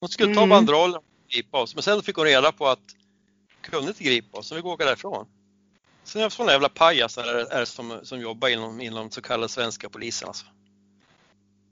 Hon 0.00 0.08
skulle 0.08 0.34
ta 0.34 0.40
mm. 0.40 0.48
banderollen 0.48 0.96
och 0.96 1.04
gripa 1.28 1.62
oss, 1.62 1.74
men 1.74 1.82
sen 1.82 2.02
fick 2.02 2.16
hon 2.16 2.24
reda 2.24 2.52
på 2.52 2.68
att 2.68 2.78
hon 3.48 3.70
kunde 3.70 3.88
inte 3.88 4.04
gripa 4.04 4.38
oss, 4.38 4.48
så 4.48 4.54
vi 4.54 4.58
fick 4.58 4.66
åka 4.66 4.84
därifrån. 4.84 5.26
Sen 6.04 6.30
sådana 6.30 6.52
jävla 6.52 6.68
pajasar 6.68 7.24
är, 7.24 7.52
är 7.52 7.64
som, 7.64 8.00
som 8.02 8.20
jobbar 8.20 8.48
inom, 8.48 8.80
inom 8.80 9.10
så 9.10 9.22
kallade 9.22 9.48
svenska 9.48 9.88
polisen. 9.88 10.28
Alltså. 10.28 10.46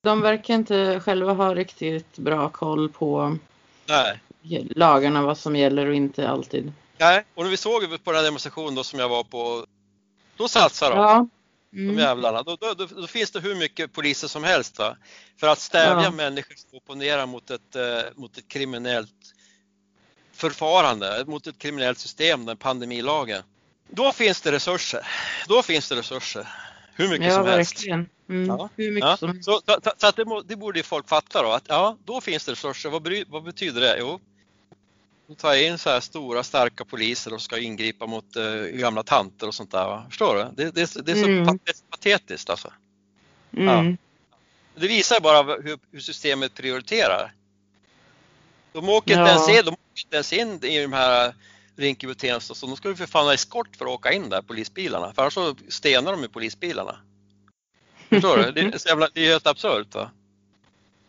De 0.00 0.20
verkar 0.20 0.54
inte 0.54 1.00
själva 1.00 1.33
ha 1.33 1.54
riktigt 1.54 2.18
bra 2.18 2.48
koll 2.48 2.88
på 2.88 3.37
Nej. 3.87 4.20
lagarna, 4.70 5.22
vad 5.22 5.38
som 5.38 5.57
gäller 5.57 5.87
och 5.87 5.94
inte 5.94 6.28
alltid. 6.28 6.72
Nej, 6.98 7.24
och 7.35 7.42
när 7.42 7.50
vi 7.50 7.57
såg 7.57 8.04
på 8.04 8.12
den 8.12 8.18
här 8.18 8.24
demonstrationen 8.24 8.74
då 8.74 8.85
som 8.85 8.98
jag 8.98 9.09
var 9.09 9.24
på, 9.24 9.66
då 10.36 10.48
satsar 10.48 10.90
de. 10.90 10.98
Ja. 10.98 11.28
Mm. 11.74 11.96
De 11.96 12.02
jävlarna. 12.02 12.42
Då, 12.42 12.56
då, 12.60 12.74
då, 12.74 12.86
då, 12.86 13.06
finns 13.06 13.30
det 13.30 13.40
hur 13.40 13.54
mycket 13.54 13.92
poliser 13.92 14.28
som 14.28 14.44
helst 14.44 14.78
va? 14.78 14.96
för 15.40 15.46
att 15.46 15.58
stävja 15.58 16.02
ja. 16.02 16.10
människor 16.10 16.54
som 16.54 16.76
opponerar 16.76 17.26
mot 17.26 17.50
ett, 17.50 17.76
eh, 17.76 18.02
mot 18.14 18.38
ett 18.38 18.48
kriminellt 18.48 19.34
förfarande, 20.32 21.24
mot 21.26 21.46
ett 21.46 21.58
kriminellt 21.58 21.98
system, 21.98 22.46
den 22.46 22.56
pandemilagen. 22.56 23.42
Då 23.88 24.12
finns 24.12 24.40
det 24.40 24.52
resurser. 24.52 25.06
Då 25.48 25.62
finns 25.62 25.88
det 25.88 25.96
resurser. 25.96 26.48
Hur 26.94 27.08
mycket 27.08 27.26
ja, 27.26 27.34
som 27.34 27.44
verkligen. 27.44 27.98
helst. 27.98 28.12
Mm, 28.28 28.46
ja. 28.46 28.68
hur 28.76 28.90
mycket 28.90 29.10
ja. 29.10 29.16
som 29.16 29.42
Så, 29.42 29.60
så, 29.66 29.80
så 29.96 30.10
det, 30.10 30.42
det, 30.46 30.56
borde 30.56 30.82
folk 30.82 31.08
fatta 31.08 31.42
då 31.42 31.50
att 31.50 31.64
ja, 31.68 31.96
då 32.04 32.20
finns 32.20 32.44
det 32.44 32.52
resurser. 32.52 32.90
Vad, 32.90 33.08
vad 33.28 33.42
betyder 33.42 33.80
det? 33.80 33.96
Jo, 33.98 34.20
då 35.26 35.34
tar 35.34 35.54
in 35.54 35.78
så 35.78 35.90
här 35.90 36.00
stora 36.00 36.42
starka 36.42 36.84
poliser 36.84 37.34
och 37.34 37.42
ska 37.42 37.58
ingripa 37.58 38.06
mot 38.06 38.37
uh, 38.37 38.66
gamla 38.66 39.02
tanter 39.02 39.46
och 39.46 39.54
sånt 39.54 39.70
där. 39.70 39.87
Va? 39.87 40.06
Förstår 40.08 40.34
du? 40.34 40.64
Det, 40.64 40.70
det, 40.70 41.06
det 41.06 41.12
är 41.12 41.16
så 41.16 41.28
mm. 41.28 41.58
patetiskt 41.90 42.50
alltså. 42.50 42.72
Mm. 43.56 43.87
Ja. 43.90 43.96
Det 44.80 44.88
visar 44.88 45.20
bara 45.20 45.42
hur, 45.42 45.78
hur 45.92 46.00
systemet 46.00 46.54
prioriterar. 46.54 47.32
De 48.72 48.88
åker, 48.88 49.14
ja. 49.14 49.20
inte 49.20 49.30
ens 49.30 49.48
in, 49.48 49.64
de 49.64 49.70
åker 49.70 50.04
inte 50.04 50.16
ens 50.16 50.32
in 50.32 50.64
i 50.64 50.82
de 50.82 50.92
här 50.92 51.34
Rinkeby 51.76 52.14
Tensta 52.14 52.54
så 52.54 52.66
de 52.66 52.76
ska 52.76 52.88
ju 52.88 52.96
för 52.96 53.06
fan 53.06 53.24
ha 53.26 53.34
eskort 53.34 53.76
för 53.76 53.84
att 53.84 53.90
åka 53.90 54.12
in 54.12 54.28
där, 54.28 54.42
polisbilarna. 54.42 55.12
För 55.12 55.22
annars 55.22 55.34
så 55.34 55.56
stenar 55.68 56.12
de 56.12 56.22
ju 56.22 56.28
polisbilarna. 56.28 56.96
Förstår 58.08 58.37
du? 58.37 58.52
Det 58.52 58.60
är, 58.60 58.87
jävla, 58.88 59.08
det 59.14 59.26
är 59.26 59.30
helt 59.30 59.46
absurt. 59.46 59.94
Va? 59.94 60.10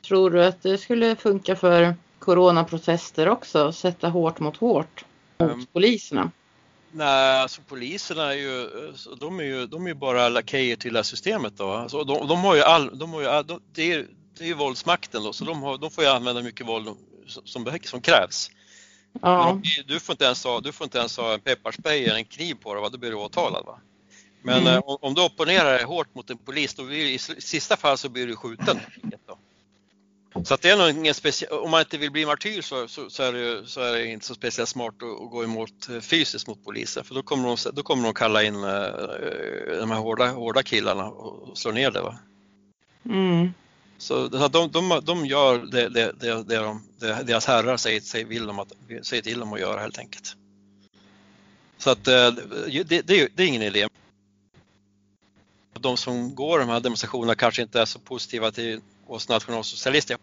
Tror 0.08 0.32
du 0.32 0.46
att 0.46 0.64
det 0.64 0.78
skulle 0.78 1.16
funka 1.16 1.56
för 1.56 1.96
coronaprotester 2.26 3.30
också? 3.30 3.72
Sätta 3.72 4.10
hårt 4.10 4.40
mot 4.40 4.58
hårt 4.58 5.06
mot 5.40 5.52
um, 5.52 5.66
poliserna? 5.66 6.32
Nej, 6.92 7.42
alltså 7.42 7.62
poliserna 7.62 8.34
är 8.34 8.38
ju, 8.38 8.70
de 9.20 9.40
är 9.40 9.44
ju, 9.44 9.68
de 9.68 9.84
är 9.84 9.88
ju 9.88 9.94
bara 9.94 10.30
lakejer 10.30 10.76
till 10.76 10.94
det 10.94 11.00
här 11.00 11.04
systemet 11.04 11.58
då. 11.58 11.72
Alltså, 11.72 12.04
de, 12.04 12.28
de 12.28 12.40
har 12.40 12.56
ju 12.56 12.62
all, 12.62 13.00
de 13.00 13.14
har 13.14 13.22
ju, 13.22 13.44
de, 13.44 13.62
det, 13.74 13.94
är, 13.94 14.08
det 14.38 14.44
är 14.44 14.48
ju 14.48 14.54
våldsmakten 14.54 15.24
då, 15.24 15.34
så 15.34 15.46
de, 15.46 15.64
har, 15.64 15.78
de 15.78 15.92
får 15.92 16.04
ju 16.04 16.10
använda 16.10 16.42
mycket 16.42 16.68
våld 16.68 16.90
som, 17.28 17.66
som 17.84 18.02
krävs. 18.02 18.52
Ja. 19.22 19.62
Du, 19.86 20.00
får 20.00 20.14
inte 20.14 20.26
ens 20.26 20.44
ha, 20.44 20.60
du 20.60 20.72
får 20.72 20.86
inte 20.86 20.98
ens 20.98 21.18
ha 21.18 21.34
en 21.34 21.40
pepparspray 21.40 22.04
eller 22.04 22.16
en 22.16 22.26
kniv 22.26 22.56
på 22.56 22.74
dig, 22.74 22.82
va? 22.82 22.90
då 22.90 22.98
blir 22.98 23.10
du 23.10 23.16
åtalad. 23.16 23.66
Va? 23.66 23.80
Men 24.42 24.62
mm. 24.62 24.74
Eh, 24.74 24.80
om, 24.80 24.98
om, 25.02 25.14
du 25.14 25.22
opponerar 25.22 25.74
dig 25.74 25.84
hårt 25.84 26.16
mot 26.16 26.30
en 26.30 26.38
polis, 26.38 26.74
då 26.74 26.84
blir, 26.84 27.06
i 27.06 27.18
sista 27.18 27.78
fall 27.78 27.98
så 27.98 28.10
blir 28.10 28.28
du 28.28 28.36
skjuten. 28.36 28.80
Då. 29.28 29.38
Så 30.44 30.54
att 30.54 30.62
det 30.62 30.70
är 30.70 30.78
nog 30.78 30.90
ingen 30.90 31.14
speciell, 31.14 31.52
om 31.52 31.72
man 31.72 31.80
inte 31.80 31.98
vill 31.98 32.12
bli 32.12 32.26
martyr 32.26 32.62
så, 32.62 32.88
så, 32.88 33.10
så, 33.10 33.24
är, 33.24 33.34
det, 33.34 33.68
så 33.68 33.82
är 33.82 33.94
det 33.94 34.08
inte 34.08 34.26
så 34.26 34.34
speciellt 34.34 34.70
smart 34.70 34.96
att, 34.96 35.22
att, 35.22 35.32
gå 35.32 35.44
emot 35.44 35.90
eh, 35.90 36.00
fysiskt 36.00 36.48
mot 36.48 36.64
polisen 36.64 37.04
för 37.04 37.16
då 37.16 37.24
kommer 37.24 37.48
de, 37.48 37.72
då 37.74 37.84
kommer 37.84 38.04
de 38.04 38.14
kalla 38.14 38.44
in 38.44 38.56
uh, 38.56 38.62
de 39.80 39.92
här 39.92 40.00
hårda, 40.00 40.28
hårda 40.28 40.64
killarna 40.64 41.06
och 41.06 41.58
slå 41.58 41.72
ner 41.72 41.92
det. 41.92 42.02
Va? 42.02 42.20
Mm. 43.06 43.54
Så 43.98 44.28
de, 44.28 44.72
de, 44.72 45.02
de 45.04 45.26
gör 45.26 45.58
det, 45.58 45.90
det, 45.90 46.12
det, 46.20 46.44
det, 46.44 46.56
de, 46.56 46.82
deras 47.00 47.46
herrar 47.46 47.78
säger, 47.78 48.02
säger, 48.02 48.26
vill 48.26 48.46
de 48.46 48.60
att, 48.60 48.72
säger 49.02 49.24
till 49.24 49.40
dem 49.40 49.54
att 49.54 49.60
göra 49.60 49.80
helt 49.80 50.00
enkelt. 50.00 50.36
Så 51.78 51.90
att 51.90 52.04
det 52.04 52.14
är 52.14 53.42
ingen 53.42 53.62
idé. 53.62 53.88
De 55.80 55.98
som 55.98 56.36
går 56.36 56.60
de 56.60 56.70
här 56.70 56.80
demonstrationerna 56.80 57.36
kanske 57.36 57.62
inte 57.62 57.82
är 57.82 57.86
så 57.86 58.00
positiva 58.00 58.52
till 58.52 58.82
oss 59.08 59.30
nationalsocialister. 59.30 60.18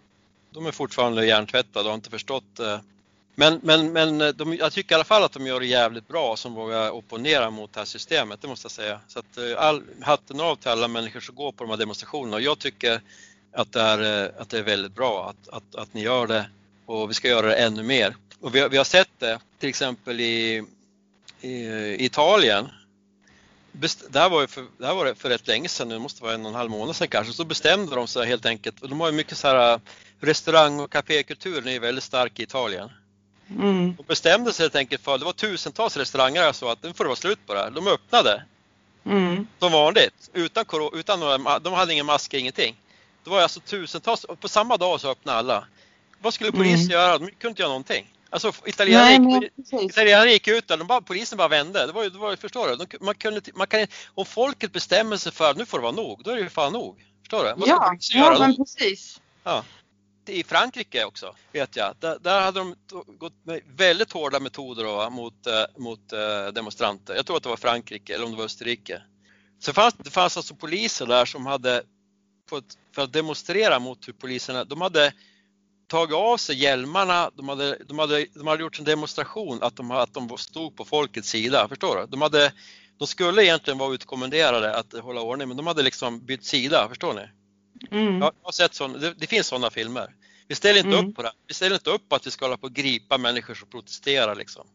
De 0.51 0.67
är 0.67 0.73
fortfarande 0.73 1.27
hjärntvättade 1.27 1.85
och 1.85 1.91
har 1.91 1.95
inte 1.95 2.11
förstått 2.11 2.61
eh, 2.61 2.79
men, 3.35 3.61
men, 3.63 3.93
men 3.93 4.21
eh, 4.21 4.29
de, 4.29 4.55
jag 4.55 4.73
tycker 4.73 4.95
i 4.95 4.97
alla 4.97 5.05
fall 5.05 5.25
att 5.25 5.33
de 5.33 5.47
gör 5.47 5.61
det 5.61 5.67
jävligt 5.67 6.09
bra 6.09 6.37
som 6.37 6.55
vågar 6.55 6.91
opponera 6.91 7.51
mot 7.51 7.73
det 7.73 7.81
här 7.81 7.85
systemet, 7.85 8.43
det 8.43 8.49
måste 8.49 8.65
jag 8.65 8.73
säga. 8.73 9.01
Så 9.09 9.19
att 9.19 9.39
eh, 9.39 9.59
all, 9.59 9.83
hatten 10.01 10.41
av 10.41 10.57
till 10.57 10.71
alla 10.71 10.89
människor 10.89 11.21
som 11.21 11.35
går 11.35 11.53
på 11.53 11.65
de 11.65 11.71
här 11.71 11.77
demonstrationerna 11.77 12.37
och 12.37 12.43
jag 12.43 12.59
tycker 12.59 13.01
att 13.53 13.73
det 13.73 13.81
är, 13.81 14.25
eh, 14.25 14.31
att 14.41 14.49
det 14.49 14.59
är 14.59 14.63
väldigt 14.63 14.95
bra 14.95 15.31
att, 15.31 15.49
att, 15.49 15.75
att 15.75 15.95
ni 15.95 16.03
gör 16.03 16.27
det 16.27 16.47
och 16.87 17.11
vi 17.11 17.15
ska 17.15 17.29
göra 17.29 17.47
det 17.47 17.55
ännu 17.55 17.83
mer. 17.83 18.17
Och 18.41 18.55
vi, 18.55 18.61
har, 18.61 18.69
vi 18.69 18.77
har 18.77 18.85
sett 18.85 19.11
det 19.19 19.39
till 19.59 19.69
exempel 19.69 20.21
i, 20.21 20.65
i 21.41 22.05
Italien. 22.05 22.69
Best, 23.73 24.13
där, 24.13 24.31
var 24.31 24.41
det 24.41 24.49
för, 24.49 24.65
där 24.79 24.95
var 24.95 25.05
det 25.05 25.15
för 25.15 25.29
rätt 25.29 25.47
länge 25.47 25.69
sedan, 25.69 25.89
det 25.89 25.99
måste 25.99 26.23
vara 26.23 26.35
en 26.35 26.43
och 26.43 26.49
en 26.51 26.55
halv 26.55 26.71
månad 26.71 26.97
sedan 26.97 27.09
kanske, 27.09 27.33
så 27.33 27.45
bestämde 27.45 27.97
de 27.97 28.07
sig 28.07 28.27
helt 28.27 28.47
enkelt. 28.47 28.77
De 28.81 29.01
har 29.01 29.11
ju 29.11 29.17
mycket 29.17 29.39
så 29.39 29.49
här 29.49 29.81
restaurang 30.21 30.81
och 30.81 30.93
kafékulturen 30.93 31.69
är 31.69 31.81
väldigt 31.81 32.05
stark 32.05 32.41
i 32.41 32.43
Italien. 32.43 32.91
Mm. 33.51 33.95
Och 33.99 34.05
bestämde 34.05 34.53
sig 34.53 34.65
helt 34.65 34.77
enkelt 34.77 35.03
för, 35.03 35.19
det 35.19 35.25
var 35.25 35.33
tusentals 35.33 35.97
restauranger 35.97 36.53
så 36.53 36.69
att 36.69 36.83
nu 36.83 36.93
får 36.93 37.05
det 37.05 37.09
vara 37.09 37.17
slut 37.17 37.47
på 37.47 37.55
det 37.55 37.61
här. 37.61 37.71
De 37.71 37.89
öppnade. 37.89 38.45
Mm. 39.05 39.47
Som 39.59 39.73
vanligt, 39.73 40.31
utan, 40.33 40.65
utan 40.93 41.21
några, 41.21 41.59
de 41.59 41.73
hade 41.73 41.93
ingen 41.93 42.07
mask, 42.07 42.35
ingenting. 42.35 42.77
Det 43.25 43.31
var 43.31 43.41
alltså 43.41 43.61
tusentals, 43.61 44.27
på 44.41 44.49
samma 44.49 44.77
dag 44.77 45.01
så 45.01 45.11
öppnade 45.11 45.39
alla. 45.39 45.67
Vad 46.21 46.35
skulle 46.35 46.53
polisen 46.53 46.81
mm. 46.81 46.91
göra? 46.91 47.19
De 47.19 47.27
kunde 47.27 47.49
inte 47.49 47.63
göra 47.63 47.69
någonting. 47.69 48.13
Alltså 48.33 48.53
italienarna 48.65 49.41
gick, 49.41 49.53
italienare 49.91 50.31
gick 50.33 50.49
ut 50.49 50.69
där, 50.69 50.77
de 50.77 50.87
bara, 50.87 51.01
polisen 51.01 51.39
bara 51.39 51.49
vände. 51.49 51.87
Det 51.87 51.93
var, 51.93 52.05
det 52.05 52.19
var, 52.19 52.37
förstår 52.37 52.69
du? 52.69 52.77
De, 52.77 53.05
man 53.05 53.15
kunde, 53.15 53.41
man 53.55 53.67
kan, 53.67 53.87
om 54.15 54.27
folket 54.27 54.73
bestämmer 54.73 55.17
sig 55.17 55.33
för 55.33 55.51
att 55.51 55.57
nu 55.57 55.67
får 55.67 55.79
det 55.79 55.83
vara 55.83 55.93
nog, 55.93 56.25
då 56.25 56.31
är 56.31 56.35
det 56.35 56.43
ju 56.43 56.49
fan 56.49 56.73
nog. 56.73 57.05
Förstår 57.21 57.45
du? 57.45 57.55
Vad 57.57 57.69
ja, 57.69 57.97
ja 58.13 58.37
men 58.39 58.57
precis. 58.57 59.21
Ja. 59.45 59.65
I 60.27 60.45
Frankrike 60.45 61.05
också 61.05 61.35
vet 61.53 61.77
jag, 61.77 61.97
där, 62.01 62.19
där 62.19 62.41
hade 62.41 62.59
de 62.59 62.75
gått 63.19 63.35
med 63.43 63.61
väldigt 63.77 64.13
hårda 64.13 64.41
metoder 64.41 64.85
då, 64.85 65.11
mot, 65.11 65.47
eh, 65.47 65.65
mot 65.77 66.13
eh, 66.13 66.47
demonstranter. 66.47 67.15
Jag 67.15 67.27
tror 67.27 67.37
att 67.37 67.43
det 67.43 67.49
var 67.49 67.57
Frankrike 67.57 68.15
eller 68.15 68.25
om 68.25 68.31
det 68.31 68.37
var 68.37 68.45
Österrike. 68.45 69.03
Så 69.59 69.73
fanns, 69.73 69.95
det 69.99 70.11
fanns 70.11 70.37
alltså 70.37 70.55
poliser 70.55 71.07
där 71.07 71.25
som 71.25 71.47
hade 71.47 71.83
fått, 72.49 72.79
för 72.95 73.03
att 73.03 73.13
demonstrera 73.13 73.79
mot 73.79 74.09
hur 74.09 74.13
poliserna, 74.13 74.65
de 74.65 74.81
hade 74.81 75.13
tagit 75.93 76.15
av 76.15 76.37
sig 76.37 76.57
hjälmarna, 76.57 77.31
de 77.35 77.49
hade, 77.49 77.79
de 77.87 77.99
hade, 77.99 78.27
de 78.35 78.47
hade 78.47 78.63
gjort 78.63 78.79
en 78.79 78.85
demonstration 78.85 79.63
att 79.63 79.77
de, 79.77 79.91
att 79.91 80.15
de 80.15 80.39
stod 80.39 80.77
på 80.77 80.85
folkets 80.85 81.29
sida, 81.29 81.69
förstår 81.69 81.97
du? 81.97 82.07
De 82.07 82.23
hade, 82.23 82.53
De 82.99 83.07
skulle 83.07 83.45
egentligen 83.45 83.79
vara 83.79 83.95
utkommenderade 83.95 84.77
att 84.77 84.93
hålla 84.93 85.21
ordning 85.21 85.49
men 85.49 85.57
de 85.57 85.67
hade 85.67 85.83
liksom 85.83 86.21
bytt 86.27 86.45
sida, 86.45 86.89
förstår 86.89 87.15
ni? 87.15 87.29
Mm. 87.91 88.21
Jag 88.21 88.33
har 88.43 88.53
sett 88.53 88.75
sådana, 88.75 88.99
det, 88.99 89.15
det 89.15 89.27
finns 89.27 89.47
sådana 89.47 89.71
filmer. 89.71 90.15
Vi 90.49 90.55
ställer 90.55 90.79
inte 90.79 90.97
mm. 90.99 91.09
upp 91.09 91.17
på 91.17 91.23
det. 91.23 91.33
Vi 91.47 91.55
ställer 91.55 91.75
inte 91.75 91.91
upp 91.91 92.09
på 92.09 92.17
att 92.17 92.27
vi 92.27 92.31
ska 92.31 92.45
hålla 92.45 92.57
på 92.57 92.67
och 92.67 92.73
gripa 92.73 93.19
människor 93.19 93.55
som 93.55 93.69
protesterar 93.69 94.35
liksom. 94.35 94.67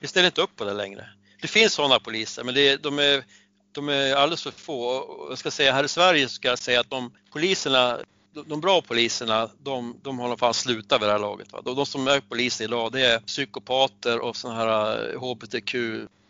Vi 0.00 0.06
ställer 0.06 0.26
inte 0.26 0.42
upp 0.42 0.56
på 0.56 0.64
det 0.64 0.74
längre. 0.74 1.08
Det 1.40 1.48
finns 1.48 1.72
sådana 1.72 2.00
poliser 2.00 2.44
men 2.44 2.54
det, 2.54 2.76
de, 2.82 2.98
är, 2.98 3.24
de 3.72 3.88
är 3.88 4.14
alldeles 4.14 4.42
för 4.42 4.50
få. 4.50 5.04
Jag 5.28 5.38
ska 5.38 5.50
säga 5.50 5.72
här 5.72 5.84
i 5.84 5.88
Sverige 5.88 6.28
ska 6.28 6.48
jag 6.48 6.58
säga 6.58 6.80
att 6.80 6.90
de 6.90 7.12
poliserna, 7.32 7.98
de 8.32 8.60
bra 8.60 8.82
poliserna, 8.82 9.50
de, 9.62 9.96
de 10.02 10.18
har 10.18 10.36
fan 10.36 10.54
slutat 10.54 11.02
vid 11.02 11.08
det 11.08 11.12
här 11.12 11.18
laget. 11.18 11.52
Va? 11.52 11.60
De, 11.64 11.76
de 11.76 11.86
som 11.86 12.08
är 12.08 12.20
poliser 12.20 12.64
idag 12.64 12.92
det 12.92 13.06
är 13.06 13.18
psykopater 13.18 14.18
och 14.20 14.36
sådana 14.36 14.58
här 14.58 15.16
hbtq 15.16 15.74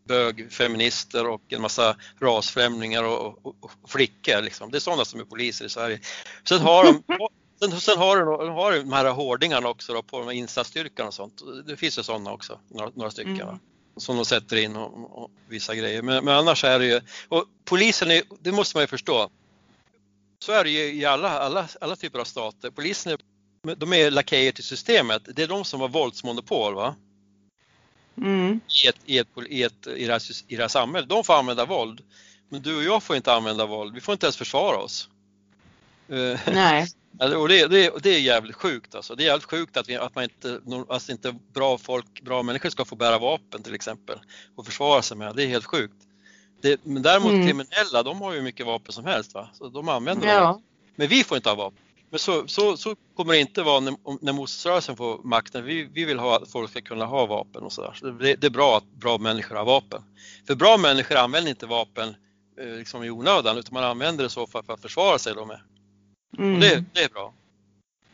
bög, 0.05 0.53
feminister 0.53 1.27
och 1.27 1.43
en 1.49 1.63
massa 1.63 1.97
rasfrämlingar 2.21 3.05
och, 3.05 3.47
och, 3.47 3.57
och 3.61 3.91
flickor. 3.91 4.43
Liksom. 4.43 4.71
Det 4.71 4.79
är 4.79 4.81
sådana 4.81 5.05
som 5.05 5.21
är 5.21 5.25
poliser 5.25 5.65
i 5.65 5.69
Sverige. 5.69 6.01
Sen 6.45 6.61
har 6.61 6.85
de 6.85 7.03
Sen, 7.63 7.81
sen 7.81 7.99
har, 7.99 8.17
du, 8.17 8.51
har 8.51 8.73
du 8.73 8.79
de 8.79 8.93
här 8.93 9.11
hårdingarna 9.11 9.69
också 9.69 9.93
då, 9.93 10.03
på 10.03 10.33
insatsstyrkan 10.33 11.07
och 11.07 11.15
sånt. 11.15 11.43
Det 11.67 11.77
finns 11.77 11.99
ju 11.99 12.03
sådana 12.03 12.33
också, 12.33 12.59
några, 12.69 12.91
några 12.95 13.11
stycken. 13.11 13.41
Mm. 13.41 13.59
Som 13.97 14.17
de 14.17 14.25
sätter 14.25 14.57
in 14.57 14.77
och, 14.77 15.23
och 15.23 15.31
vissa 15.49 15.75
grejer. 15.75 16.03
Men, 16.03 16.25
men, 16.25 16.35
annars 16.35 16.65
är 16.65 16.79
det 16.79 16.87
ju, 16.87 17.01
och 17.29 17.45
polisen, 17.65 18.11
är, 18.11 18.23
det 18.41 18.53
måste 18.53 18.77
man 18.77 18.83
ju 18.83 18.87
förstå. 18.87 19.31
Så 20.45 20.53
är 20.53 20.65
det 20.65 20.71
ju 20.71 20.95
i 20.95 21.05
alla, 21.05 21.39
alla, 21.39 21.69
alla 21.81 21.97
typer 21.97 22.19
av 22.19 22.25
stater. 22.25 22.71
Polisen 22.71 23.13
är, 23.13 23.19
de 23.75 23.93
är 23.93 24.11
lakejer 24.11 24.53
till 24.53 24.65
systemet. 24.65 25.23
Det 25.37 25.43
är 25.43 25.49
de 25.49 25.65
som 25.65 25.81
har 25.81 25.89
våldsmonopol. 25.89 26.75
Va? 26.75 26.95
Mm. 28.17 28.61
I, 28.85 28.89
ett, 28.89 28.97
i, 29.05 29.19
ett, 29.19 29.29
i, 29.49 29.63
ett, 29.63 29.87
i, 29.87 30.07
det 30.07 30.13
här, 30.13 30.23
I 30.49 30.57
det 30.57 30.63
här 30.63 30.69
samhället. 30.69 31.09
De 31.09 31.25
får 31.25 31.35
använda 31.35 31.65
våld. 31.65 32.01
Men 32.49 32.63
du 32.63 32.77
och 32.77 32.83
jag 32.83 33.03
får 33.03 33.17
inte 33.17 33.33
använda 33.33 33.67
våld. 33.67 33.95
Vi 33.95 34.01
får 34.01 34.13
inte 34.13 34.27
ens 34.27 34.37
försvara 34.37 34.77
oss. 34.77 35.09
Eh, 36.09 36.41
Nej. 36.53 36.87
Och 37.37 37.49
det, 37.49 37.67
det, 37.67 38.03
det 38.03 38.11
är 38.11 38.21
jävligt 38.21 38.57
sjukt 38.57 38.95
alltså. 38.95 39.15
Det 39.15 39.23
är 39.23 39.27
jävligt 39.27 39.51
sjukt 39.51 39.77
att, 39.77 39.89
vi, 39.89 39.97
att 39.97 40.15
man 40.15 40.25
inte, 40.25 40.61
alltså 40.89 41.13
inte 41.13 41.37
bra 41.53 41.79
folk, 41.79 42.23
bra 42.23 42.43
människor 42.43 42.71
ska 42.71 42.85
få 42.85 42.97
bära 42.97 43.19
vapen 43.19 43.63
till 43.63 43.75
exempel 43.75 44.19
och 44.57 44.67
försvara 44.67 45.03
sig 45.03 45.17
med. 45.17 45.37
Det 45.37 45.43
är 45.43 45.47
helt 45.47 45.65
sjukt. 45.65 46.07
Det, 46.61 46.85
men 46.85 47.03
däremot 47.03 47.33
mm. 47.33 47.47
kriminella, 47.47 48.03
de 48.03 48.21
har 48.21 48.33
ju 48.33 48.43
mycket 48.43 48.67
vapen 48.67 48.93
som 48.93 49.05
helst 49.05 49.35
va? 49.35 49.49
Så 49.53 49.69
de 49.69 49.89
använder 49.89 50.29
ja. 50.29 50.41
dem. 50.41 50.63
Men 50.97 51.09
vi 51.09 51.25
får 51.25 51.37
inte 51.37 51.49
ha 51.49 51.57
vapen. 51.57 51.79
Men 52.11 52.19
så, 52.19 52.49
så, 52.49 52.77
så 52.77 52.97
kommer 53.17 53.33
det 53.33 53.41
inte 53.41 53.63
vara 53.63 53.81
när, 53.81 53.95
när 54.21 54.33
motståndsrörelsen 54.33 54.97
får 54.97 55.21
makten. 55.25 55.65
Vi, 55.65 55.89
vi 55.93 56.05
vill 56.05 56.19
ha 56.19 56.37
att 56.37 56.51
folk 56.51 56.71
ska 56.71 56.81
kunna 56.81 57.05
ha 57.05 57.27
vapen 57.27 57.63
och 57.63 57.73
sådär. 57.73 57.93
Så 57.95 58.07
det, 58.07 58.35
det, 58.35 58.47
är 58.47 58.51
bra 58.51 58.77
att 58.77 58.85
bra 58.85 59.19
människor 59.19 59.57
har 59.57 59.65
vapen. 59.65 60.03
För 60.47 60.55
bra 60.55 60.77
människor 60.77 61.17
använder 61.17 61.51
inte 61.51 61.67
vapen 61.67 62.15
eh, 62.61 62.67
liksom 62.67 63.05
i 63.05 63.11
onödan 63.11 63.59
utan 63.59 63.75
man 63.75 63.85
använder 63.85 64.25
det 64.25 64.31
så 64.31 64.47
för, 64.47 64.63
för 64.63 64.73
att 64.73 64.83
försvara 64.83 65.19
sig 65.19 65.35
då 65.35 65.45
med. 65.45 65.61
Mm. 66.39 66.61
Det, 66.61 66.85
det, 66.93 67.03
är 67.03 67.09
bra. 67.09 67.33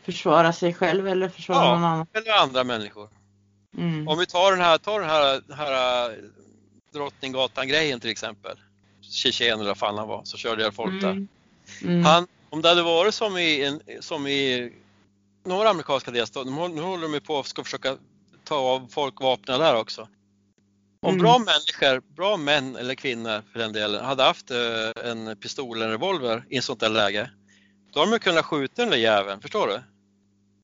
Försvara 0.02 0.52
sig 0.52 0.74
själv 0.74 1.08
eller 1.08 1.28
försvara 1.28 1.64
ja, 1.64 1.74
någon 1.74 1.84
annan? 1.84 2.06
eller 2.12 2.32
andra 2.32 2.64
människor. 2.64 3.08
Mm. 3.78 4.08
Om 4.08 4.18
vi 4.18 4.26
tar 4.26 4.50
den 4.50 4.60
här, 4.60 4.78
tar 4.78 5.00
den 5.00 5.08
här, 5.08 5.40
den 5.46 5.58
här 5.58 6.16
Drottninggatan-grejen 6.92 8.00
till 8.00 8.10
exempel. 8.10 8.56
Tjetjen 9.00 9.60
eller 9.60 9.70
vad 9.70 9.78
fan 9.78 9.98
han 9.98 10.08
var, 10.08 10.24
så 10.24 10.36
körde 10.36 10.62
jag 10.62 10.74
folk 10.74 11.02
där. 11.02 11.10
Mm. 11.10 11.28
mm. 11.82 12.04
Han, 12.04 12.26
om 12.50 12.62
det 12.62 12.68
hade 12.68 12.82
varit 12.82 13.14
som 13.14 13.38
i, 13.38 13.64
en, 13.64 13.80
som 14.00 14.26
i 14.26 14.72
några 15.44 15.68
amerikanska 15.68 16.10
delstater, 16.10 16.50
nu 16.68 16.80
håller 16.80 17.08
de 17.08 17.20
på 17.20 17.38
att 17.38 17.46
ska 17.46 17.64
försöka 17.64 17.96
ta 18.44 18.56
av 18.56 18.88
folk 18.90 19.20
vapnen 19.20 19.60
där 19.60 19.76
också. 19.76 20.08
Om 21.00 21.14
mm. 21.14 21.22
bra 21.22 21.38
människor, 21.38 22.02
bra 22.14 22.36
män 22.36 22.76
eller 22.76 22.94
kvinnor 22.94 23.42
för 23.52 23.58
den 23.58 23.72
delen, 23.72 24.04
hade 24.04 24.22
haft 24.22 24.50
äh, 24.50 25.10
en 25.10 25.36
pistol 25.36 25.76
eller 25.76 25.86
en 25.86 25.92
revolver 25.92 26.44
i 26.48 26.56
ett 26.56 26.64
sånt 26.64 26.80
där 26.80 26.88
läge, 26.88 27.30
då 27.92 28.00
har 28.00 28.06
de 28.06 28.18
kunnat 28.18 28.44
skjuta 28.44 28.82
den 28.82 28.90
där 28.90 28.98
jäveln, 28.98 29.40
förstår 29.40 29.66
du? 29.66 29.80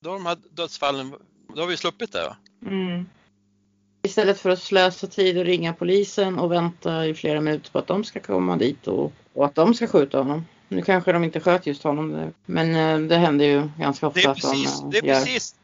Då 0.01 0.11
har 0.11 0.17
de 0.17 0.27
här 0.27 0.39
dödsfallen, 0.51 1.15
då 1.55 1.63
har 1.63 1.67
vi 1.67 1.77
sluppit 1.77 2.13
det. 2.13 2.23
Va? 2.23 2.37
Mm. 2.67 3.07
Istället 4.03 4.41
för 4.41 4.51
att 4.51 4.63
slösa 4.63 5.07
tid 5.07 5.39
och 5.39 5.45
ringa 5.45 5.73
polisen 5.73 6.39
och 6.39 6.53
vänta 6.53 7.07
i 7.07 7.15
flera 7.15 7.41
minuter 7.41 7.71
på 7.71 7.79
att 7.79 7.87
de 7.87 8.05
ska 8.05 8.21
komma 8.21 8.57
dit 8.57 8.87
och, 8.87 9.13
och 9.33 9.45
att 9.45 9.55
de 9.55 9.75
ska 9.75 9.87
skjuta 9.87 10.19
honom. 10.19 10.47
Nu 10.69 10.83
kanske 10.83 11.13
de 11.13 11.25
inte 11.25 11.41
sköt 11.41 11.67
just 11.67 11.83
honom, 11.83 12.33
men 12.47 12.75
eh, 12.75 13.09
det 13.09 13.17
händer 13.17 13.45
ju 13.45 13.69
ganska 13.79 14.07
ofta. 14.07 14.21
Det 14.21 14.27
är 14.27 14.35
precis, 14.35 14.81
de, 14.81 14.91
det 14.91 14.99
är 14.99 15.03
precis 15.03 15.55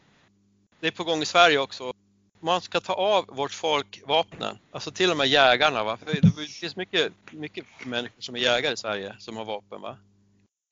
det 0.81 0.87
är 0.87 0.90
på 0.90 1.05
gång 1.05 1.22
i 1.22 1.27
Sverige 1.27 1.59
också. 1.59 1.92
Man 2.40 2.61
ska 2.61 2.81
ta 2.81 2.92
av 2.92 3.24
vårt 3.29 3.53
folk 3.53 4.03
vapnen, 4.07 4.59
alltså 4.70 4.90
till 4.90 5.11
och 5.11 5.16
med 5.16 5.29
jägarna. 5.29 5.85
Va? 5.85 5.96
För 5.96 6.20
det 6.20 6.48
finns 6.48 6.77
mycket, 6.77 7.12
mycket 7.31 7.64
människor 7.85 8.20
som 8.20 8.35
är 8.35 8.40
jägare 8.40 8.72
i 8.72 8.77
Sverige 8.77 9.14
som 9.18 9.37
har 9.37 9.44
vapen. 9.44 9.81
Va? 9.81 9.96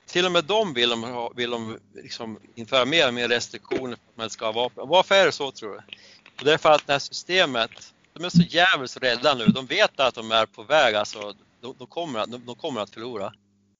till 0.06 0.26
och 0.26 0.32
med 0.32 0.44
de 0.44 0.74
vill 0.74 0.90
de, 0.90 1.30
vill 1.36 1.50
de 1.50 1.78
liksom 1.94 2.38
införa 2.54 2.84
mer 2.84 3.08
och 3.08 3.14
mer 3.14 3.28
restriktioner 3.28 3.96
för 3.96 4.10
att 4.10 4.16
man 4.16 4.30
ska 4.30 4.44
ha 4.44 4.52
vapen. 4.52 4.88
Varför 4.88 5.14
är 5.14 5.26
det 5.26 5.32
så 5.32 5.50
tror 5.50 5.72
du? 5.72 5.80
Och 6.38 6.44
det 6.44 6.52
är 6.52 6.58
för 6.58 6.70
att 6.70 6.86
det 6.86 6.92
här 6.92 6.98
systemet, 6.98 7.70
de 8.12 8.24
är 8.24 8.28
så 8.28 8.42
jävligt 8.42 8.96
rädda 9.02 9.34
nu. 9.34 9.46
De 9.46 9.66
vet 9.66 10.00
att 10.00 10.14
de 10.14 10.32
är 10.32 10.46
på 10.46 10.62
väg, 10.62 10.94
alltså, 10.94 11.34
de, 11.60 11.74
de 11.78 11.86
kommer, 11.86 12.20
att, 12.20 12.30
de, 12.30 12.46
de, 12.46 12.54
kommer 12.54 12.80
att 12.80 12.90
förlora. 12.90 13.32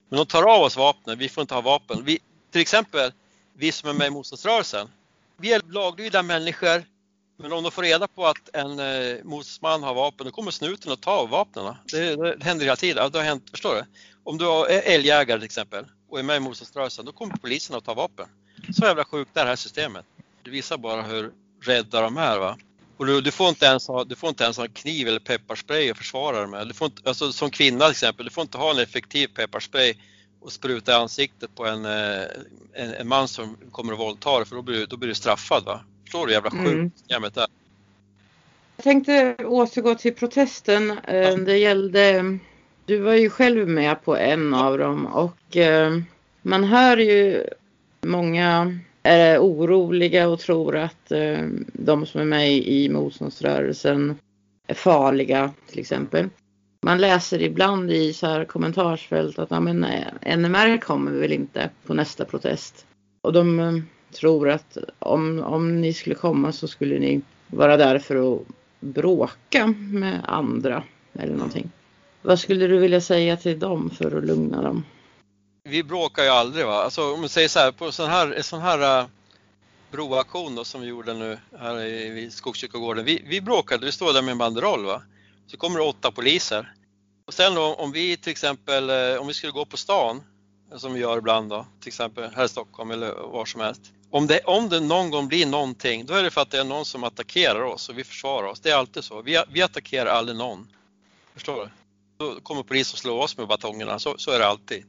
Men 0.09 0.17
de 0.17 0.27
tar 0.27 0.43
av 0.43 0.63
oss 0.63 0.77
vapnen, 0.77 1.19
vi 1.19 1.29
får 1.29 1.41
inte 1.41 1.55
ha 1.55 1.61
vapen. 1.61 2.05
Vi, 2.05 2.19
till 2.53 2.61
exempel, 2.61 3.13
vi 3.55 3.73
som 3.73 3.89
är 3.89 3.93
med 3.93 4.07
i 4.07 4.11
motståndsrörelsen, 4.11 4.89
vi 5.37 5.53
är 5.53 5.63
laglydiga 5.73 6.23
människor, 6.23 6.85
men 7.37 7.53
om 7.53 7.63
de 7.63 7.73
får 7.73 7.83
reda 7.83 8.09
på 8.09 8.27
att 8.27 8.49
en 8.53 8.79
eh, 8.79 9.25
motståndsman 9.25 9.83
har 9.83 9.95
vapen, 9.95 10.27
då 10.27 10.33
kommer 10.33 10.51
snuten 10.51 10.93
att 10.93 11.01
ta 11.01 11.11
av 11.11 11.29
vapnen. 11.29 11.75
Det, 11.93 12.17
det 12.17 12.45
händer 12.45 12.65
hela 12.65 12.77
tiden. 12.77 13.11
Det 13.13 13.19
har 13.19 13.25
hänt, 13.25 13.51
förstår 13.51 13.75
du? 13.75 13.83
Om 14.25 14.39
du 14.39 14.45
är 14.45 14.83
älgjägare 14.95 15.39
till 15.39 15.45
exempel, 15.45 15.87
och 16.09 16.19
är 16.19 16.23
med 16.23 16.37
i 16.37 16.41
motståndsrörelsen, 16.41 17.05
då 17.05 17.13
kommer 17.13 17.37
polisen 17.37 17.77
att 17.77 17.85
ta 17.85 17.95
vapen. 17.95 18.29
Så 18.75 18.85
jävla 18.85 19.05
sjukt 19.05 19.37
är 19.37 19.45
det 19.45 19.49
här 19.49 19.57
systemet. 19.57 20.05
Det 20.43 20.51
visar 20.51 20.77
bara 20.77 21.03
hur 21.03 21.33
rädda 21.69 22.01
de 22.01 22.17
är. 22.17 22.39
Va? 22.39 22.59
Och 22.97 23.07
du, 23.07 23.21
du, 23.21 23.31
får 23.31 23.49
inte 23.49 23.67
ens 23.67 23.89
ha, 23.89 24.05
du 24.05 24.15
får 24.15 24.29
inte 24.29 24.45
ens 24.45 24.57
ha 24.57 24.65
en 24.65 24.71
kniv 24.71 25.09
eller 25.09 25.19
pepparspray 25.19 25.91
att 25.91 25.99
försvara 25.99 26.39
dig 26.39 26.47
med. 26.47 26.69
Du 26.69 26.75
får 26.75 26.87
inte, 26.87 27.03
alltså, 27.09 27.33
som 27.33 27.51
kvinna 27.51 27.85
till 27.85 27.91
exempel, 27.91 28.25
du 28.25 28.31
får 28.31 28.43
inte 28.43 28.59
ha 28.59 28.71
en 28.71 28.79
effektiv 28.79 29.27
pepparspray 29.27 29.95
och 30.41 30.53
spruta 30.53 30.93
i 30.93 30.95
ansiktet 30.95 31.55
på 31.55 31.67
en, 31.67 31.85
eh, 31.85 32.25
en, 32.73 32.95
en 32.95 33.09
man 33.09 33.29
som 33.29 33.57
kommer 33.71 33.93
att 33.93 33.99
våldta 33.99 34.37
dig 34.37 34.47
för 34.47 34.57
då 34.57 34.63
blir, 34.63 34.87
då 34.87 34.97
blir 34.97 35.09
du 35.09 35.15
straffad. 35.15 35.65
Va? 35.65 35.81
Förstår 36.03 36.27
du 36.27 36.33
jävla 36.33 36.51
sjukt 36.51 36.65
mm. 36.65 36.91
systemet 36.97 37.37
är? 37.37 37.47
Jag 38.77 38.85
tänkte 38.85 39.37
återgå 39.45 39.95
till 39.95 40.15
protesten. 40.15 41.01
Ja. 41.07 41.13
Eh, 41.13 41.37
det 41.37 41.59
gällde 41.59 42.39
du 42.87 42.99
var 42.99 43.15
ju 43.15 43.31
själv 43.31 43.69
med 43.69 44.05
på 44.05 44.17
en 44.17 44.55
av 44.55 44.79
dem 44.79 45.07
och 45.07 45.57
eh, 45.57 45.99
man 46.43 46.65
hör 46.65 46.97
ju 46.97 47.47
många 48.01 48.79
är 49.07 49.39
oroliga 49.39 50.29
och 50.29 50.41
tror 50.41 50.77
att 50.77 51.13
eh, 51.13 51.47
de 51.73 52.07
som 52.07 52.21
är 52.21 52.25
med 52.25 52.53
i 52.53 52.89
motståndsrörelsen 52.89 54.19
är 54.67 54.75
farliga 54.75 55.51
till 55.71 55.79
exempel. 55.79 56.29
Man 56.83 56.99
läser 56.99 57.43
ibland 57.43 57.91
i 57.91 58.13
så 58.13 58.27
här 58.27 58.45
kommentarsfält 58.45 59.39
att 59.39 59.51
ja, 59.51 59.61
men, 59.61 59.85
eh, 59.85 60.37
NMR 60.37 60.81
kommer 60.81 61.13
väl 61.13 61.33
inte 61.33 61.71
på 61.87 61.95
nästa 61.95 62.25
protest. 62.25 62.87
Och 63.21 63.33
de 63.33 63.61
eh, 63.61 63.73
tror 64.13 64.49
att 64.49 64.79
om, 64.99 65.43
om 65.43 65.81
ni 65.81 65.93
skulle 65.93 66.15
komma 66.15 66.53
så 66.53 66.69
skulle 66.69 66.99
ni 66.99 67.21
vara 67.47 67.77
där 67.77 67.99
för 67.99 68.35
att 68.35 68.43
bråka 68.81 69.75
med 69.93 70.21
andra 70.25 70.83
eller 71.13 71.33
någonting. 71.33 71.71
Vad 72.23 72.39
skulle 72.39 72.67
du 72.67 72.79
vilja 72.79 73.01
säga 73.01 73.37
till 73.37 73.59
dem 73.59 73.91
för 73.91 74.19
att 74.19 74.25
lugna 74.25 74.63
dem? 74.63 74.85
Vi 75.69 75.83
bråkar 75.83 76.23
ju 76.23 76.29
aldrig 76.29 76.67
va. 76.67 76.83
Alltså 76.83 77.15
om 77.15 77.21
man 77.21 77.29
säger 77.29 77.49
så 77.49 77.59
här, 77.59 77.73
på 77.73 77.93
sån 77.93 78.11
här, 78.11 78.33
en 78.33 78.43
sån 78.43 78.61
här 78.61 79.03
uh, 79.03 79.09
broaktion 79.91 80.55
då, 80.55 80.65
som 80.65 80.81
vi 80.81 80.87
gjorde 80.87 81.15
nu 81.15 81.39
här 81.59 81.85
i 81.85 82.31
Skogskyrkogården. 82.31 83.05
Vi, 83.05 83.23
vi 83.27 83.41
bråkade, 83.41 83.87
vi 83.87 83.93
står 83.93 84.13
där 84.13 84.23
med 84.23 84.33
en 84.33 84.39
banderoll 84.39 84.85
va. 84.85 85.03
Så 85.47 85.57
kommer 85.57 85.79
det 85.79 85.85
åtta 85.85 86.11
poliser. 86.11 86.73
Och 87.27 87.35
sen 87.35 87.55
då 87.55 87.75
om 87.75 87.93
vi 87.93 88.17
till 88.17 88.33
exempel, 88.33 88.91
äh, 88.91 89.21
om 89.21 89.27
vi 89.27 89.35
skulle 89.35 89.53
gå 89.53 89.65
på 89.65 89.77
stan, 89.77 90.23
som 90.77 90.95
vi 90.95 91.01
gör 91.01 91.19
ibland 91.19 91.51
då, 91.51 91.67
till 91.81 91.89
exempel 91.89 92.31
här 92.37 92.45
i 92.45 92.49
Stockholm 92.49 92.91
eller 92.91 93.13
var 93.13 93.45
som 93.45 93.61
helst. 93.61 93.83
Om 94.11 94.27
det, 94.27 94.41
om 94.41 94.69
det 94.69 94.81
någon 94.81 95.11
gång 95.11 95.29
blir 95.29 95.47
någonting, 95.47 96.07
då 96.07 96.15
är 96.15 96.23
det 96.23 96.31
för 96.31 96.41
att 96.41 96.51
det 96.51 96.59
är 96.59 96.65
någon 96.65 96.85
som 96.85 97.05
attackerar 97.05 97.63
oss 97.63 97.89
och 97.89 97.99
vi 97.99 98.05
försvarar 98.05 98.47
oss. 98.47 98.61
Det 98.61 98.71
är 98.71 98.77
alltid 98.77 99.05
så. 99.05 99.23
Vi, 99.23 99.43
vi 99.49 99.63
attackerar 99.63 100.11
aldrig 100.11 100.39
någon. 100.39 100.69
Förstår 101.35 101.57
du? 101.65 101.71
då 102.19 102.41
kommer 102.41 102.63
polisen 102.63 102.95
och 102.95 102.99
slår 102.99 103.21
oss 103.21 103.37
med 103.37 103.49
batongerna, 103.49 103.99
så, 103.99 104.15
så 104.19 104.31
är 104.31 104.39
det 104.39 104.47
alltid. 104.47 104.85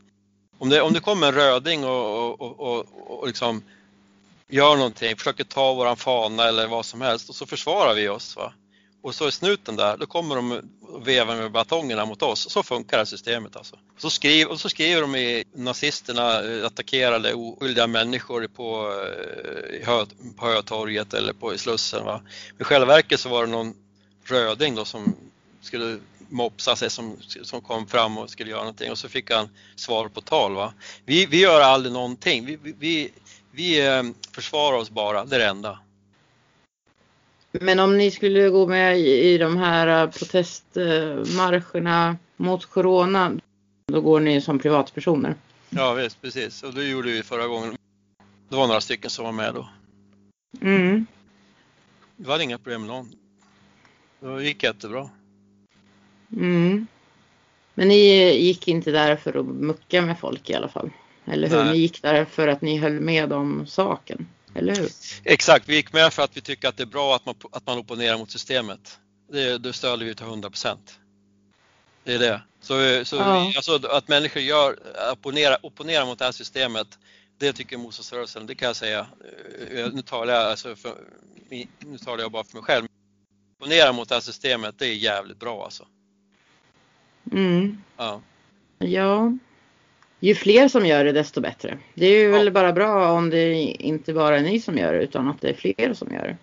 Om 0.59 0.69
det, 0.69 0.81
om 0.81 0.93
det 0.93 0.99
kommer 0.99 1.27
en 1.27 1.33
röding 1.33 1.85
och, 1.85 2.41
och, 2.41 2.59
och, 2.59 2.85
och 3.07 3.27
liksom 3.27 3.63
gör 4.47 4.75
någonting, 4.75 5.15
försöker 5.15 5.43
ta 5.43 5.73
våran 5.73 5.97
fana 5.97 6.43
eller 6.43 6.67
vad 6.67 6.85
som 6.85 7.01
helst 7.01 7.29
och 7.29 7.35
så 7.35 7.45
försvarar 7.45 7.95
vi 7.95 8.09
oss. 8.09 8.35
Va? 8.35 8.53
Och 9.01 9.15
så 9.15 9.25
är 9.25 9.31
snuten 9.31 9.75
där, 9.75 9.97
då 9.97 10.05
kommer 10.05 10.35
de 10.35 10.61
och 10.97 11.07
vevar 11.07 11.35
med 11.35 11.51
batongerna 11.51 12.05
mot 12.05 12.21
oss. 12.21 12.49
Så 12.49 12.63
funkar 12.63 12.97
det 12.97 13.01
här 13.01 13.05
systemet 13.05 13.55
alltså. 13.55 13.75
Så 13.97 14.09
skriv, 14.09 14.47
och 14.47 14.59
så 14.59 14.69
skriver 14.69 15.01
de 15.01 15.15
i 15.15 15.43
nazisterna 15.53 16.43
eh, 16.43 16.65
attackerade 16.65 17.33
oskyldiga 17.33 17.87
människor 17.87 18.47
på, 18.47 18.93
eh, 19.83 20.05
på 20.37 20.45
Hötorget 20.45 21.13
eller 21.13 21.33
på 21.33 21.53
i 21.53 21.57
Slussen. 21.57 22.05
Va? 22.05 22.21
Men 22.51 22.61
i 22.61 22.63
själva 22.63 22.87
verket 22.87 23.19
så 23.19 23.29
var 23.29 23.45
det 23.45 23.51
någon 23.51 23.73
röding 24.23 24.75
då 24.75 24.85
som 24.85 25.15
skulle 25.61 25.99
mopsa 26.29 26.75
sig 26.75 26.89
som, 26.89 27.17
som 27.43 27.61
kom 27.61 27.87
fram 27.87 28.17
och 28.17 28.29
skulle 28.29 28.49
göra 28.49 28.59
någonting 28.59 28.91
och 28.91 28.97
så 28.97 29.09
fick 29.09 29.31
han 29.31 29.49
svar 29.75 30.07
på 30.07 30.21
tal. 30.21 30.55
Va? 30.55 30.73
Vi, 31.05 31.25
vi 31.25 31.41
gör 31.41 31.61
aldrig 31.61 31.93
någonting, 31.93 32.45
vi, 32.45 32.59
vi, 32.79 33.11
vi 33.51 33.87
eh, 33.87 34.03
försvarar 34.31 34.77
oss 34.77 34.89
bara, 34.89 35.25
det 35.25 35.35
är 35.35 35.39
det 35.39 35.47
enda. 35.47 35.79
Men 37.51 37.79
om 37.79 37.97
ni 37.97 38.11
skulle 38.11 38.49
gå 38.49 38.67
med 38.67 38.99
i 38.99 39.37
de 39.37 39.57
här 39.57 40.07
protestmarscherna 40.07 42.17
mot 42.37 42.65
corona, 42.65 43.31
då 43.87 44.01
går 44.01 44.19
ni 44.19 44.41
som 44.41 44.59
privatpersoner? 44.59 45.35
Ja 45.69 45.93
visst, 45.93 46.21
precis. 46.21 46.63
Och 46.63 46.73
det 46.73 46.83
gjorde 46.83 47.11
vi 47.11 47.23
förra 47.23 47.47
gången. 47.47 47.77
Det 48.49 48.55
var 48.55 48.67
några 48.67 48.81
stycken 48.81 49.09
som 49.09 49.25
var 49.25 49.31
med 49.31 49.53
då. 49.53 49.69
Mm. 50.61 51.05
Det 52.15 52.27
var 52.27 52.39
inga 52.39 52.57
problem 52.57 52.81
med 52.81 52.89
någon. 52.89 53.15
Det 54.19 54.43
gick 54.43 54.63
jättebra. 54.63 55.09
Mm. 56.33 56.87
Men 57.73 57.87
ni 57.87 58.35
gick 58.37 58.67
inte 58.67 58.91
där 58.91 59.15
för 59.15 59.39
att 59.39 59.45
mucka 59.45 60.01
med 60.01 60.19
folk 60.19 60.49
i 60.49 60.53
alla 60.53 60.69
fall? 60.69 60.89
Eller 61.25 61.49
hur? 61.49 61.63
Nej. 61.63 61.73
Ni 61.73 61.77
gick 61.77 62.01
där 62.01 62.25
för 62.25 62.47
att 62.47 62.61
ni 62.61 62.77
höll 62.77 62.99
med 62.99 63.33
om 63.33 63.67
saken? 63.67 64.27
Eller 64.55 64.75
hur? 64.75 64.89
Exakt, 65.23 65.69
vi 65.69 65.75
gick 65.75 65.93
med 65.93 66.13
för 66.13 66.23
att 66.23 66.37
vi 66.37 66.41
tycker 66.41 66.67
att 66.69 66.77
det 66.77 66.83
är 66.83 66.87
bra 66.87 67.15
att 67.15 67.25
man, 67.25 67.35
att 67.51 67.67
man 67.67 67.77
opponerar 67.77 68.17
mot 68.17 68.31
systemet. 68.31 68.99
Det, 69.31 69.57
det 69.57 69.73
stöder 69.73 70.05
vi 70.05 70.15
till 70.15 70.25
100 70.25 70.49
procent. 70.49 70.99
Det 72.03 72.13
är 72.13 72.19
det. 72.19 72.41
Så, 72.61 73.05
så 73.05 73.15
Ja. 73.15 73.47
vi, 73.51 73.57
alltså, 73.57 73.79
att 73.87 74.07
människor 74.07 74.41
gör, 74.41 74.79
opponerar, 75.13 75.65
opponerar 75.65 76.05
mot 76.05 76.19
det 76.19 76.25
här 76.25 76.31
systemet, 76.31 76.87
det 77.37 77.53
tycker 77.53 77.77
motståndsrörelsen, 77.77 78.47
det 78.47 78.55
kan 78.55 78.65
jag 78.65 78.75
säga. 78.75 79.07
Eh, 79.71 79.87
Nu 79.93 80.01
talar 80.01 80.33
jag, 80.33 80.43
alltså 80.43 80.75
för, 80.75 80.93
nu 81.79 81.97
talar 81.97 82.23
jag 82.23 82.31
bara 82.31 82.43
för 82.43 82.53
mig 82.53 82.63
själv. 82.63 82.87
Opponera 83.59 83.93
mot 83.93 84.09
det 84.09 84.15
här 84.15 84.21
systemet, 84.21 84.75
det 84.79 84.85
är 84.85 84.93
jävligt 84.93 85.39
bra 85.39 85.63
alltså. 85.63 85.87
Mm. 87.31 87.81
Ja. 87.97 88.21
Ja. 88.79 89.37
Ju 90.19 90.35
fler 90.35 90.67
som 90.67 90.85
gör 90.85 91.05
det 91.05 91.11
desto 91.11 91.41
bättre. 91.41 91.77
Det 91.93 92.05
är 92.05 92.11
ju 92.19 92.25
Ja. 92.25 92.31
väl 92.37 92.51
bara 92.51 92.73
bra 92.73 93.11
om 93.11 93.29
det 93.29 93.53
inte 93.63 94.13
bara 94.13 94.37
är 94.37 94.41
ni 94.43 94.61
som 94.61 94.77
gör 94.77 94.93
det 94.93 95.03
utan 95.03 95.27
att 95.27 95.41
det 95.41 95.49
är 95.49 95.53
fler 95.53 95.93
som 95.93 96.13
gör 96.13 96.27
det. 96.27 96.37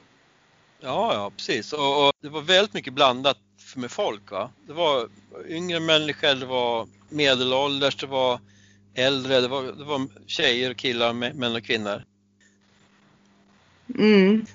Ja, 0.80 1.14
ja 1.14 1.30
precis. 1.36 1.72
Och, 1.72 2.06
och 2.06 2.12
det 2.20 2.28
var 2.28 2.40
väldigt 2.40 2.74
mycket 2.74 2.92
blandat 2.92 3.38
med 3.76 3.90
folk. 3.90 4.30
Va? 4.30 4.50
Det 4.66 4.72
var 4.72 5.08
yngre 5.48 5.80
människor, 5.80 6.34
det 6.34 6.46
var 6.46 6.86
medelålders, 7.08 7.96
det 7.96 8.06
var 8.06 8.40
äldre, 8.94 9.40
det 9.40 9.48
var, 9.48 9.62
det 9.62 9.84
var 9.84 10.06
tjejer 10.26 10.70
och 10.70 10.76
killar, 10.76 11.12
mä- 11.12 11.34
män 11.34 11.54
och 11.54 11.62
kvinnor. 11.64 12.02
Mm. 13.98 14.46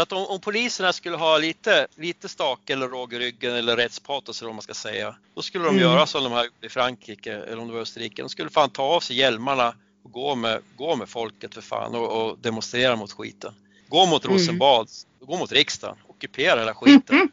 Så 0.00 0.02
att 0.02 0.12
om, 0.12 0.26
om 0.26 0.40
poliserna 0.40 0.92
skulle 0.92 1.16
ha 1.16 1.38
lite, 1.38 1.86
lite 1.96 2.28
stake 2.28 2.72
eller 2.72 2.88
råg 2.88 3.12
i 3.12 3.18
ryggen 3.18 3.54
eller 3.54 3.76
rättspatos 3.76 4.40
eller 4.40 4.48
vad 4.48 4.54
man 4.54 4.62
ska 4.62 4.74
säga, 4.74 5.16
då 5.34 5.42
skulle 5.42 5.64
de 5.64 5.68
Mm. 5.68 5.80
göra 5.82 6.06
som 6.06 6.24
de 6.24 6.32
har 6.32 6.44
gjort 6.44 6.64
i 6.64 6.68
Frankrike 6.68 7.32
eller 7.32 7.58
om 7.58 7.68
det 7.68 7.74
var 7.74 7.80
Österrike. 7.80 8.22
De 8.22 8.28
skulle 8.28 8.50
fan 8.50 8.70
ta 8.70 8.82
av 8.82 9.00
sig 9.00 9.16
hjälmarna 9.16 9.74
och 10.04 10.12
gå 10.12 10.34
med, 10.34 10.60
gå 10.76 10.96
med 10.96 11.08
folket 11.08 11.54
för 11.54 11.60
fan 11.60 11.94
och, 11.94 12.30
och 12.30 12.38
demonstrera 12.38 12.96
mot 12.96 13.12
skiten. 13.12 13.54
Gå 13.88 14.06
mot 14.06 14.24
Mm. 14.24 14.36
Rosenbad, 14.36 14.88
gå 15.20 15.36
mot 15.38 15.52
riksdagen, 15.52 15.96
ockupera 16.06 16.58
hela 16.60 16.74
skiten. 16.74 17.30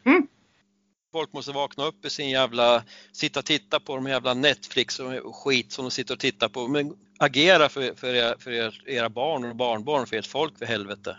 Folk 1.12 1.32
måste 1.32 1.52
vakna 1.52 1.84
upp 1.84 2.04
i 2.04 2.10
sin 2.10 2.30
jävla, 2.30 2.82
sitta 3.12 3.40
och 3.40 3.46
titta 3.46 3.80
på 3.80 3.94
de 3.94 4.06
jävla 4.06 4.34
Netflix 4.34 4.98
och 4.98 5.36
skit 5.36 5.72
som 5.72 5.84
de 5.84 5.90
sitter 5.90 6.14
och 6.14 6.20
tittar 6.20 6.48
på. 6.48 6.68
Men 6.68 6.96
agera 7.18 7.68
för, 7.68 7.94
för, 7.94 8.14
era, 8.14 8.38
för 8.38 8.50
er, 8.50 8.82
era 8.86 9.08
barn 9.08 9.44
och 9.44 9.56
barnbarn, 9.56 10.06
för 10.06 10.16
ert 10.16 10.26
folk 10.26 10.58
för 10.58 10.66
helvete. 10.66 11.16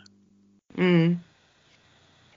Mm. 0.77 1.19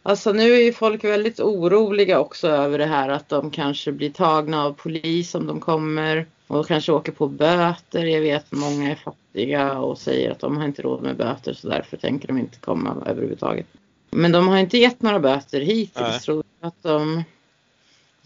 Alltså 0.02 0.32
nu 0.32 0.54
är 0.54 0.60
ju 0.60 0.72
folk 0.72 1.04
väldigt 1.04 1.40
oroliga 1.40 2.18
också 2.18 2.48
över 2.48 2.78
det 2.78 2.86
här 2.86 3.08
att 3.08 3.28
de 3.28 3.50
kanske 3.50 3.92
blir 3.92 4.10
tagna 4.10 4.64
av 4.64 4.72
polis 4.72 5.34
om 5.34 5.46
de 5.46 5.60
kommer 5.60 6.26
och 6.46 6.68
kanske 6.68 6.92
åker 6.92 7.12
på 7.12 7.28
böter. 7.28 8.04
Jag 8.04 8.20
vet 8.20 8.44
att 8.44 8.52
många 8.52 8.90
är 8.90 8.94
fattiga 8.94 9.78
och 9.78 9.98
säger 9.98 10.30
att 10.30 10.40
de 10.40 10.56
har 10.56 10.64
inte 10.64 10.82
råd 10.82 11.02
med 11.02 11.16
böter 11.16 11.54
så 11.54 11.68
därför 11.68 11.96
tänker 11.96 12.28
de 12.28 12.38
inte 12.38 12.58
komma 12.58 12.96
överhuvudtaget. 13.06 13.66
Men 14.10 14.32
de 14.32 14.48
har 14.48 14.58
inte 14.58 14.78
gett 14.78 15.02
några 15.02 15.20
böter 15.20 15.60
hittills. 15.60 16.00
Nej. 16.00 16.20
Tror 16.20 16.44
du 16.60 16.66
att 16.66 16.82
de 16.82 17.24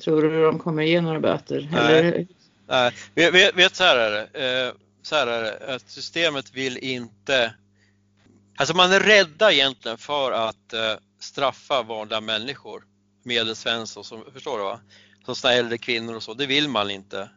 Tror 0.00 0.22
du 0.22 0.42
de 0.42 0.58
kommer 0.58 0.82
ge 0.82 1.00
några 1.00 1.20
böter? 1.20 1.68
Nej. 1.72 1.98
Eller? 1.98 2.26
Nej, 2.66 2.92
vet, 3.14 3.34
vet, 3.34 3.56
vet 3.56 3.76
så 3.76 3.84
här 3.84 3.96
är 3.96 4.10
det. 4.10 4.66
Eh, 4.66 4.72
så 5.02 5.14
här 5.14 5.26
är 5.26 5.42
det, 5.42 5.74
att 5.74 5.90
systemet 5.90 6.54
vill 6.54 6.78
inte... 6.78 7.54
Alltså 8.56 8.76
man 8.76 8.92
är 8.92 9.00
rädda 9.00 9.52
egentligen 9.52 9.98
för 9.98 10.32
att 10.32 10.72
eh, 10.72 10.94
straffa 11.18 11.82
vanliga 11.82 12.20
människor, 12.20 12.84
medelsvensson, 13.22 14.04
som, 14.04 14.24
förstår 14.32 14.58
du 14.58 14.64
va? 14.64 14.80
Som 15.24 15.34
såna 15.36 15.52
äldre 15.54 15.78
kvinnor 15.78 16.14
och 16.14 16.22
så, 16.22 16.34
det 16.34 16.46
vill 16.46 16.68
man 16.68 16.90
inte. 16.90 17.30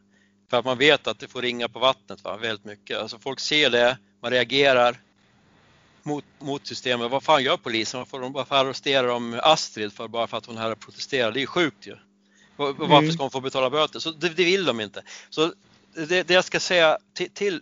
För 0.50 0.58
att 0.58 0.66
man 0.66 0.78
vet 0.78 1.08
att 1.08 1.20
det 1.20 1.28
får 1.28 1.42
ringa 1.42 1.70
på 1.70 1.80
vattnet 1.80 2.24
va? 2.24 2.38
väldigt 2.38 2.66
mycket. 2.66 2.98
Alltså 2.98 3.20
folk 3.20 3.40
ser 3.40 3.70
det, 3.70 3.98
man 4.22 4.32
reagerar 4.32 5.02
mot, 6.04 6.26
mot 6.40 6.68
systemet. 6.68 7.12
Vad 7.12 7.24
fan 7.24 7.44
gör 7.44 7.58
polisen? 7.58 7.98
Varför, 8.00 8.20
de, 8.20 8.34
varför 8.34 8.56
arresterar 8.56 9.08
de 9.08 9.40
Astrid 9.44 9.94
för, 9.94 10.08
bara 10.08 10.28
för 10.28 10.38
att 10.38 10.46
hon 10.46 10.58
här 10.58 10.76
protesterar? 10.76 11.32
Det 11.32 11.40
är 11.40 11.42
ju 11.42 11.48
sjukt 11.48 11.88
ju. 11.88 11.96
Var- 12.56 12.74
Varför 12.74 12.98
Mm. 12.98 13.12
ska 13.12 13.24
hon 13.24 13.32
få 13.32 13.42
betala 13.42 13.70
böter? 13.70 14.00
Så 14.00 14.12
det, 14.12 14.30
det 14.30 14.44
vill 14.44 14.66
de 14.66 14.80
inte. 14.80 15.04
Så 15.30 15.54
det, 15.94 16.24
det 16.28 16.34
jag 16.34 16.46
ska 16.46 16.60
säga 16.60 16.98
till, 17.14 17.30
till 17.32 17.62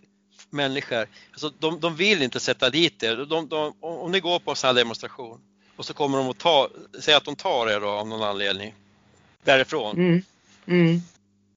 människor, 0.49 1.07
alltså 1.32 1.49
de, 1.59 1.80
de 1.80 1.95
vill 1.95 2.22
inte 2.22 2.39
sätta 2.39 2.70
dit 2.70 3.03
er. 3.03 3.15
De, 3.15 3.47
de, 3.49 3.74
om 3.80 4.11
ni 4.11 4.20
går 4.20 4.39
på 4.39 4.51
en 4.51 4.55
sån 4.55 4.68
här 4.68 4.74
demonstration 4.74 5.41
och 5.78 5.86
så 5.86 5.93
kommer 5.93 6.17
de 6.17 6.30
att 6.30 6.38
ta, 6.38 6.69
säga 6.99 7.17
att 7.17 7.25
de 7.25 7.36
tar 7.36 7.69
er 7.69 7.80
då 7.80 7.88
av 7.89 8.07
någon 8.07 8.23
anledning 8.23 8.73
därifrån. 9.43 9.95
Mm. 9.97 10.23
Mm. 10.67 11.01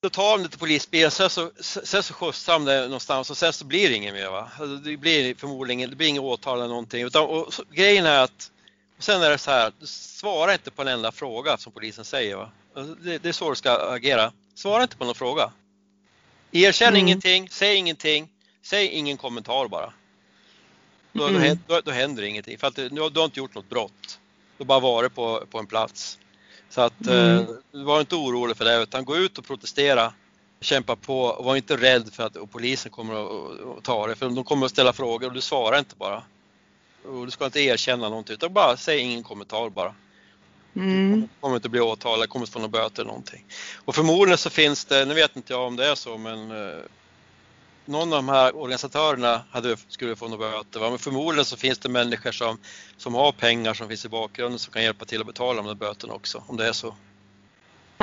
Då 0.03 0.11
tar 0.11 0.37
de 0.39 0.43
det 0.43 0.49
till 0.49 0.59
polisbilen, 0.59 1.11
sen 1.11 1.31
så, 1.31 1.51
sen 1.61 2.03
så 2.03 2.15
skjutsar 2.15 2.53
de 2.53 2.65
det 2.65 2.83
någonstans 2.83 3.31
och 3.31 3.37
sen 3.37 3.53
så 3.53 3.65
blir 3.65 3.89
det 3.89 3.95
inget 3.95 4.15
mer. 4.15 4.31
Va? 4.31 4.51
Alltså, 4.59 4.77
Det 4.77 4.97
blir 4.97 5.35
förmodligen 5.35 5.91
det 5.91 5.97
blir 5.97 6.09
inget 6.09 6.23
åtal 6.23 6.59
eller 6.59 6.69
någonting. 6.69 7.03
Utan, 7.03 7.23
och, 7.25 7.55
så, 7.55 7.65
grejen 7.73 8.07
är 8.07 8.19
att 8.21 8.51
sen 8.99 9.23
är 9.23 9.31
det 9.31 9.39
så 9.39 9.51
här, 9.51 9.73
svara 9.85 10.53
inte 10.53 10.71
på 10.71 10.83
en 10.83 10.89
enda 10.89 11.13
fråga 11.13 11.57
som 11.57 11.73
polisen 11.73 12.05
säger. 12.05 12.37
Va? 12.37 12.51
Alltså, 12.75 12.95
Det, 12.95 13.19
det 13.19 13.29
är 13.29 13.33
så 13.33 13.51
du 13.51 13.57
ska 13.57 13.73
agera. 13.73 14.33
Svara 14.55 14.83
inte 14.83 14.97
på 14.97 15.05
någon 15.05 15.15
fråga. 15.15 15.53
Erkänn 16.53 16.89
Mm. 16.89 17.01
ingenting, 17.01 17.49
säg 17.51 17.77
ingenting, 17.77 18.29
säg 18.63 18.87
ingen 18.87 19.17
kommentar 19.17 19.69
bara. 19.69 19.93
Då, 21.13 21.27
Mm. 21.27 21.35
då, 21.35 21.47
hän- 21.49 21.59
då, 21.67 21.81
då 21.85 21.91
händer 21.91 22.23
ingenting 22.23 22.59
för 22.59 22.67
att 22.67 22.75
du, 22.77 22.89
du 22.89 23.01
har 23.01 23.25
inte 23.25 23.41
gjort 23.41 23.55
något 23.55 23.69
brott. 23.69 24.19
Du 24.59 24.65
har 24.65 24.67
bara 24.67 24.81
varit 24.81 25.15
på, 25.15 25.47
på 25.51 25.59
en 25.59 25.67
plats. 25.67 26.19
Så 26.69 26.81
att 26.81 27.07
Mm. 27.07 27.39
eh, 27.39 27.47
var 27.85 28.01
inte 28.01 28.15
orolig 28.15 28.57
för 28.57 28.65
det 28.65 28.83
utan 28.83 29.05
gå 29.05 29.17
ut 29.17 29.39
och 29.39 29.45
protestera. 29.47 30.13
Kämpa 30.61 30.97
på 30.97 31.23
och 31.23 31.45
var 31.45 31.57
inte 31.57 31.77
rädd 31.77 32.13
för 32.13 32.23
att 32.27 32.37
polisen 32.51 32.93
kommer 32.93 33.15
att, 33.15 33.61
att 33.79 33.85
ta 33.85 34.07
det 34.07 34.15
för 34.17 34.29
de 34.29 34.45
kommer 34.45 34.67
att 34.67 34.73
ställa 34.73 34.93
frågor 34.93 35.27
och 35.29 35.33
du 35.35 35.41
svarar 35.41 35.79
inte 35.79 35.97
bara. 35.97 36.23
Och 37.05 37.25
du 37.25 37.31
ska 37.31 37.45
inte 37.45 37.61
erkänna 37.61 38.09
någonting 38.09 38.35
utan 38.35 38.53
bara 38.53 38.77
säg 38.77 38.99
ingen 38.99 39.23
kommentar 39.23 39.71
bara. 39.71 39.95
Mm. 40.77 41.29
Kommer 41.41 41.57
inte 41.57 41.69
bli 41.69 41.81
åtalad, 41.81 42.29
kommer 42.29 42.43
inte 42.43 42.53
få 42.53 42.59
några 42.59 42.69
böter 42.71 43.03
eller 43.03 43.09
någonting. 43.11 43.45
Och 43.85 43.95
förmodligen 43.95 44.39
så 44.39 44.51
finns 44.51 44.85
det, 44.85 45.05
nu 45.05 45.15
vet 45.15 45.37
inte 45.37 45.53
jag 45.53 45.63
om 45.67 45.77
det 45.77 45.87
är 45.87 45.95
så 45.95 46.19
men 46.19 46.51
eh, 46.51 46.79
någon 47.85 48.13
av 48.13 48.19
de 48.19 48.29
här 48.29 48.57
organisatörerna 48.57 49.43
hade, 49.51 49.77
skulle 49.89 50.17
få 50.17 50.29
några 50.29 50.51
böter. 50.51 50.81
Va? 50.81 50.91
Men 50.91 50.99
förmodligen 50.99 51.45
så 51.45 51.57
finns 51.57 51.79
det 51.79 51.89
människor 51.89 52.33
som, 52.33 52.59
som 52.97 53.15
har 53.15 53.33
pengar 53.33 53.75
som 53.75 53.89
finns 53.89 54.05
i 54.05 54.09
bakgrunden 54.09 54.59
som 54.59 54.73
kan 54.73 54.83
hjälpa 54.83 55.05
till 55.05 55.21
att 55.21 55.27
betala 55.27 55.63
de 55.63 55.67
där 55.67 55.75
böterna 55.75 56.15
också 56.15 56.43
om 56.47 56.57
det 56.57 56.69
är 56.69 56.73
så. 56.73 56.95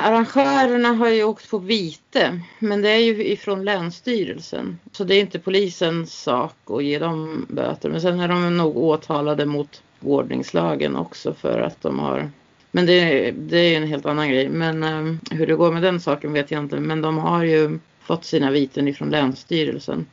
Arrangörerna 0.00 0.88
har 0.88 1.08
ju 1.08 1.24
åkt 1.24 1.50
på 1.50 1.58
vite, 1.58 2.40
men 2.58 2.82
det 2.82 2.90
är 2.90 2.98
ju 2.98 3.24
ifrån 3.24 3.64
Länsstyrelsen. 3.64 4.78
Så 4.92 5.04
det 5.04 5.14
är 5.14 5.20
inte 5.20 5.38
polisens 5.38 6.22
sak 6.22 6.54
att 6.66 6.84
ge 6.84 6.98
dem 6.98 7.46
böter. 7.48 7.90
Men 7.90 8.00
sen 8.00 8.20
är 8.20 8.28
de 8.28 8.56
nog 8.56 8.76
åtalade 8.76 9.46
mot 9.46 9.82
ordningslagen 10.00 10.96
också 10.96 11.34
för 11.34 11.60
att 11.60 11.82
de 11.82 11.98
har... 11.98 12.30
Men 12.70 12.86
det, 12.86 13.30
det 13.30 13.58
är 13.58 13.76
en 13.76 13.88
helt 13.88 14.06
annan 14.06 14.28
grej. 14.28 14.48
Men 14.48 14.82
um, 14.82 15.20
hur 15.30 15.46
det 15.46 15.54
går 15.54 15.72
med 15.72 15.82
den 15.82 16.00
saken 16.00 16.32
vet 16.32 16.50
jag 16.50 16.62
inte. 16.62 16.76
Men 16.76 17.02
de 17.02 17.18
har 17.18 17.44
ju 17.44 17.78
fått 18.08 18.24
sina 18.24 18.50
viten 18.50 18.88
ifrån 18.88 19.10
Länsstyrelsen. 19.10 20.06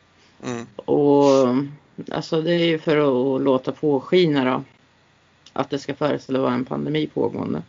Mm. 0.43 0.67
Och 0.75 1.31
alltså 2.11 2.41
det 2.41 2.53
är 2.53 2.65
ju 2.65 2.79
för 2.79 2.97
att 2.97 3.41
låta 3.41 3.71
påskina 3.71 4.45
då. 4.45 4.63
Att 5.53 5.69
det 5.69 5.79
ska 5.79 5.95
föreställa 5.95 6.39
vara 6.39 6.53
en 6.53 6.65
pandemi 6.65 7.07
pågående. 7.07 7.61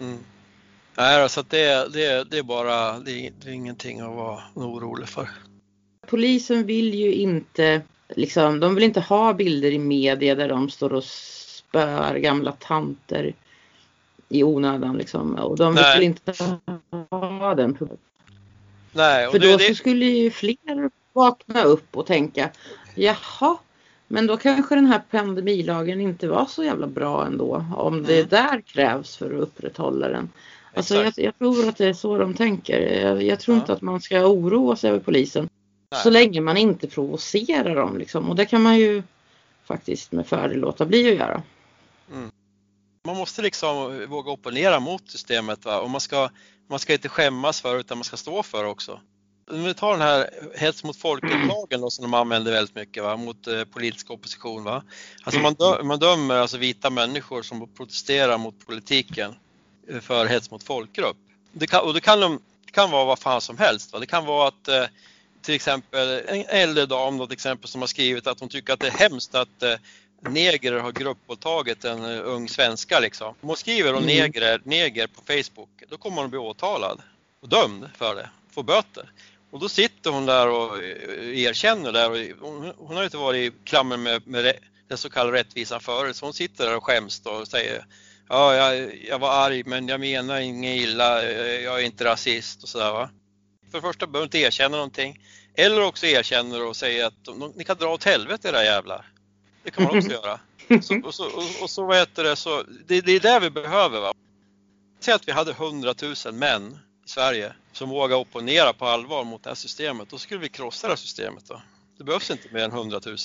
Mm. 0.00 0.18
Nej, 0.96 1.28
så 1.28 1.42
det, 1.42 1.92
det, 1.92 2.30
det 2.30 2.38
är 2.38 2.42
bara, 2.42 2.98
det 2.98 3.26
är, 3.26 3.32
det 3.40 3.48
är 3.48 3.52
ingenting 3.52 4.00
att 4.00 4.16
vara 4.16 4.40
orolig 4.54 5.08
för. 5.08 5.28
polisen 6.06 6.66
vill 6.66 6.94
ju 6.94 7.12
inte, 7.14 7.82
liksom, 8.08 8.60
de 8.60 8.74
vill 8.74 8.84
inte 8.84 9.00
ha 9.00 9.32
bilder 9.32 9.70
i 9.70 9.78
media 9.78 10.34
där 10.34 10.48
de 10.48 10.70
står 10.70 10.92
och 10.92 11.04
spöar 11.04 12.16
gamla 12.16 12.52
tanter 12.52 13.34
i 14.28 14.42
onödan 14.42 14.96
liksom. 14.96 15.34
Och 15.34 15.56
de 15.56 15.74
Nej. 15.74 15.98
vill 15.98 16.06
inte 16.06 16.34
ha 17.10 17.54
den. 17.54 17.78
Nej, 18.92 19.26
och 19.26 19.32
För 19.32 19.38
då 19.38 19.56
det, 19.56 19.74
skulle 19.74 20.04
ju 20.04 20.30
fler 20.30 20.90
vakna 21.12 21.62
upp 21.62 21.96
och 21.96 22.06
tänka, 22.06 22.50
jaha, 22.94 23.58
men 24.08 24.26
då 24.26 24.36
kanske 24.36 24.74
den 24.74 24.86
här 24.86 25.02
pandemilagen 25.10 26.00
inte 26.00 26.28
var 26.28 26.46
så 26.46 26.64
jävla 26.64 26.86
bra 26.86 27.26
ändå. 27.26 27.64
Om 27.76 28.02
det 28.02 28.16
Mm. 28.16 28.28
där 28.28 28.60
krävs 28.60 29.16
för 29.16 29.34
att 29.34 29.40
upprätthålla 29.40 30.08
den. 30.08 30.30
Alltså 30.74 30.94
jag, 30.94 31.12
jag, 31.16 31.38
tror 31.38 31.68
att 31.68 31.76
det 31.76 31.86
är 31.86 31.92
så 31.92 32.18
de 32.18 32.34
tänker. 32.34 32.80
Jag, 32.80 33.22
jag 33.22 33.40
tror 33.40 33.56
ja. 33.56 33.60
inte 33.60 33.72
att 33.72 33.82
man 33.82 34.00
ska 34.00 34.26
oroa 34.26 34.76
sig 34.76 34.90
över 34.90 35.00
polisen. 35.00 35.48
Nej. 35.90 36.00
Så 36.02 36.10
länge 36.10 36.40
man 36.40 36.56
inte 36.56 36.88
provocerar 36.88 37.74
dem 37.74 37.98
liksom. 37.98 38.30
Och 38.30 38.36
det 38.36 38.46
kan 38.46 38.62
man 38.62 38.78
ju 38.78 39.02
faktiskt 39.64 40.12
med 40.12 40.26
fördel 40.26 40.58
låta 40.58 40.86
bli 40.86 41.08
att 41.08 41.18
göra. 41.18 41.42
Mm. 42.12 42.30
Man 43.04 43.16
måste 43.16 43.42
liksom 43.42 44.06
våga 44.08 44.30
opponera 44.30 44.80
mot 44.80 45.10
systemet 45.10 45.64
va? 45.64 45.80
och 45.80 45.90
man 45.90 46.00
ska, 46.00 46.30
man 46.70 46.78
ska 46.78 46.92
inte 46.92 47.08
skämmas 47.08 47.60
för 47.60 47.78
utan 47.78 47.98
man 47.98 48.04
ska 48.04 48.16
stå 48.16 48.42
för 48.42 48.62
det 48.62 48.68
också. 48.70 49.00
Om 49.50 49.64
vi 49.64 49.74
tar 49.74 49.92
den 49.92 50.00
här 50.00 50.30
hets 50.54 50.84
mot 50.84 50.96
folket-lagen 50.96 51.90
som 51.90 52.02
de 52.02 52.14
använder 52.14 52.52
väldigt 52.52 52.74
mycket 52.74 53.02
va? 53.02 53.16
mot 53.16 53.46
eh, 53.46 53.64
politisk 53.64 54.10
opposition. 54.10 54.64
Va? 54.64 54.82
Alltså 55.22 55.40
man, 55.40 55.54
dö, 55.54 55.82
man 55.82 55.98
dömer 55.98 56.34
alltså 56.34 56.56
vita 56.56 56.90
människor 56.90 57.42
som 57.42 57.68
protesterar 57.76 58.38
mot 58.38 58.66
politiken 58.66 59.34
eh, 59.88 60.00
för 60.00 60.26
hets 60.26 60.50
mot 60.50 60.62
folkgrupp. 60.62 61.16
Det 61.52 61.66
kan, 61.66 61.80
och 61.80 61.94
det 61.94 62.00
kan, 62.00 62.20
det 62.64 62.72
kan 62.72 62.90
vara 62.90 63.04
vad 63.04 63.18
fan 63.18 63.40
som 63.40 63.58
helst. 63.58 63.92
Va? 63.92 63.98
Det 63.98 64.06
kan 64.06 64.24
vara 64.26 64.48
att 64.48 64.68
eh, 64.68 64.84
till 65.42 65.54
exempel 65.54 66.22
en 66.28 66.44
äldre 66.48 66.86
dam 66.86 67.16
något 67.16 67.32
exempel 67.32 67.68
som 67.68 67.80
har 67.80 67.88
skrivit 67.88 68.26
att 68.26 68.40
hon 68.40 68.48
tycker 68.48 68.72
att 68.72 68.80
det 68.80 68.86
är 68.86 69.08
hemskt 69.08 69.34
att 69.34 69.62
eh, 69.62 69.74
neger 70.20 70.72
har 70.72 70.92
gruppvåldtagit 70.92 71.84
en 71.84 72.04
eh, 72.04 72.20
ung 72.24 72.48
svenska 72.48 73.00
liksom. 73.00 73.28
Om 73.28 73.48
hon 73.48 73.56
skriver 73.56 73.94
om 73.94 74.02
mm. 74.02 74.06
neger, 74.06 74.60
neger 74.64 75.06
på 75.06 75.22
Facebook, 75.26 75.82
då 75.88 75.96
kommer 75.96 76.22
hon 76.22 76.30
bli 76.30 76.38
åtalad 76.38 77.00
och 77.40 77.48
dömd 77.48 77.88
för 77.96 78.14
det, 78.14 78.30
få 78.50 78.62
böter. 78.62 79.12
Och 79.50 79.60
då 79.60 79.68
sitter 79.68 80.10
hon 80.10 80.26
där 80.26 80.48
och 80.48 80.82
eh, 80.82 81.38
erkänner 81.38 81.92
där 81.92 82.10
och 82.10 82.48
hon, 82.48 82.72
hon 82.78 82.96
har 82.96 83.04
inte 83.04 83.16
varit 83.16 83.52
i 83.52 83.56
klammer 83.64 83.96
med, 83.96 84.26
med 84.26 84.54
den 84.88 84.98
så 84.98 85.10
kallade 85.10 85.38
rättvisan 85.38 85.80
förut 85.80 86.16
så 86.16 86.26
hon 86.26 86.34
sitter 86.34 86.66
där 86.66 86.76
och 86.76 86.84
skäms 86.84 87.26
och 87.26 87.48
säger 87.48 87.86
Ja, 88.28 88.54
jag, 88.54 88.96
jag 89.04 89.18
var 89.18 89.30
arg 89.30 89.62
men 89.66 89.88
jag 89.88 90.00
menar 90.00 90.40
inget 90.40 90.76
illa, 90.76 91.24
jag 91.60 91.80
är 91.80 91.84
inte 91.84 92.04
rasist 92.04 92.62
och 92.62 92.68
sådär 92.68 92.92
va. 92.92 93.10
För 93.70 93.78
det 93.78 93.82
första 93.82 94.06
behöver 94.06 94.26
inte 94.26 94.38
erkänna 94.38 94.76
någonting. 94.76 95.20
Eller 95.54 95.82
också 95.82 96.06
erkänner 96.06 96.64
och 96.64 96.76
säger 96.76 97.06
att 97.06 97.24
de, 97.24 97.52
ni 97.56 97.64
kan 97.64 97.76
dra 97.76 97.88
åt 97.88 98.04
helvete 98.04 98.48
era 98.48 98.64
jävlar. 98.64 99.06
Det 99.62 99.70
kan 99.70 99.84
man 99.84 99.98
också 99.98 100.10
göra. 100.22 100.40
Så, 100.82 101.00
och, 101.04 101.14
så, 101.14 101.26
och, 101.26 101.62
och 101.62 101.70
så 101.70 101.84
vad 101.84 101.96
heter 101.96 102.24
det, 102.24 102.36
så, 102.36 102.62
det, 102.86 103.00
det 103.00 103.12
är 103.12 103.20
det 103.20 103.40
vi 103.40 103.50
behöver. 103.50 104.00
Va? 104.00 104.12
Säg 105.00 105.14
att 105.14 105.28
vi 105.28 105.32
hade 105.32 105.50
100 105.50 105.94
000 106.24 106.34
män 106.34 106.78
i 107.06 107.08
Sverige 107.08 107.52
som 107.72 107.88
vågar 107.88 108.16
opponera 108.16 108.72
på 108.72 108.86
allvar 108.86 109.24
mot 109.24 109.42
det 109.42 109.50
här 109.50 109.54
systemet. 109.54 110.10
Då 110.10 110.18
skulle 110.18 110.40
vi 110.40 110.48
krossa 110.48 110.86
det 110.86 110.92
här 110.92 110.96
systemet. 110.96 111.44
Då. 111.48 111.62
Det 111.98 112.04
behövs 112.04 112.30
inte 112.30 112.48
mer 112.52 112.64
än 112.64 112.70
100 112.70 113.00
000 113.06 113.16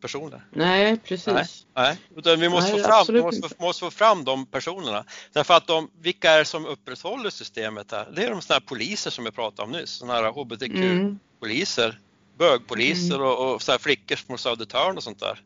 personer. 0.00 0.44
Nej, 0.50 0.96
precis. 0.96 1.26
Nej, 1.26 1.46
nej. 1.74 1.98
Utan 2.16 2.40
vi 2.40 2.48
måste, 2.48 2.72
Nej, 2.72 2.82
få 2.82 2.88
fram, 2.88 3.14
vi 3.14 3.22
måste, 3.22 3.54
måste, 3.58 3.80
få 3.80 3.90
fram 3.90 4.24
de 4.24 4.46
personerna. 4.46 5.04
Därför 5.32 5.54
att 5.54 5.66
de, 5.66 5.90
vilka 6.00 6.30
är 6.30 6.38
det 6.38 6.44
som 6.44 6.66
upprätthåller 6.66 7.30
systemet 7.30 7.92
här? 7.92 8.08
Det 8.16 8.24
är 8.24 8.30
de 8.30 8.42
sådana 8.42 8.60
poliser 8.60 9.10
som 9.10 9.24
jag 9.24 9.34
pratade 9.34 9.62
om 9.62 9.72
nyss, 9.72 9.90
sådana 9.90 10.14
här 10.14 10.32
hbtq-poliser, 10.32 11.84
mm. 11.84 11.96
bögpoliser 12.38 13.14
mm. 13.14 13.26
och, 13.26 13.54
och 13.54 13.62
så 13.62 13.72
här 13.72 13.78
flickor 13.78 14.16
från 14.16 14.38
Södertörn 14.38 14.96
och 14.96 15.02
sånt 15.02 15.20
där. 15.20 15.42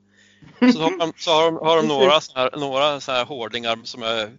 Så 0.73 0.79
har 0.79 0.99
de, 0.99 1.13
så 1.17 1.31
har 1.31 1.45
de, 1.45 1.57
har 1.57 1.77
de 1.77 1.89
några, 1.89 2.21
så 2.21 2.33
här, 2.35 2.51
några 2.57 3.01
så 3.01 3.13
här 3.13 3.25
hårdingar 3.25 3.79
som 3.85 4.03
är 4.03 4.31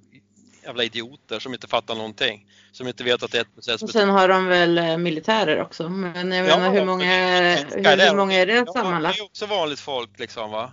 jävla 0.64 0.84
idioter 0.84 1.40
som 1.40 1.54
inte 1.54 1.68
fattar 1.68 1.96
någonting. 1.96 2.46
Som 2.72 2.88
inte 2.88 3.04
vet 3.04 3.24
att 3.24 3.32
det 3.32 3.38
är 3.38 3.42
ett 3.42 3.56
process. 3.56 3.84
Och 3.84 3.90
sen 3.90 4.10
har 4.10 4.28
de 4.28 4.46
väl 4.46 4.78
eh, 4.78 4.98
militärer 4.98 5.62
också. 5.62 5.90
Men 5.90 6.32
jag 6.32 6.48
menar 6.48 6.72
hur 6.72 6.86
många, 6.86 7.06
hur, 7.06 8.10
hur 8.10 8.16
många 8.16 8.36
är 8.36 8.46
det 8.46 8.54
ja, 8.54 8.74
sammanlagt? 8.74 9.18
Det 9.18 9.22
är 9.22 9.26
också 9.26 9.46
vanligt 9.46 9.80
folk 9.80 10.20
liksom 10.20 10.52
va. 10.52 10.72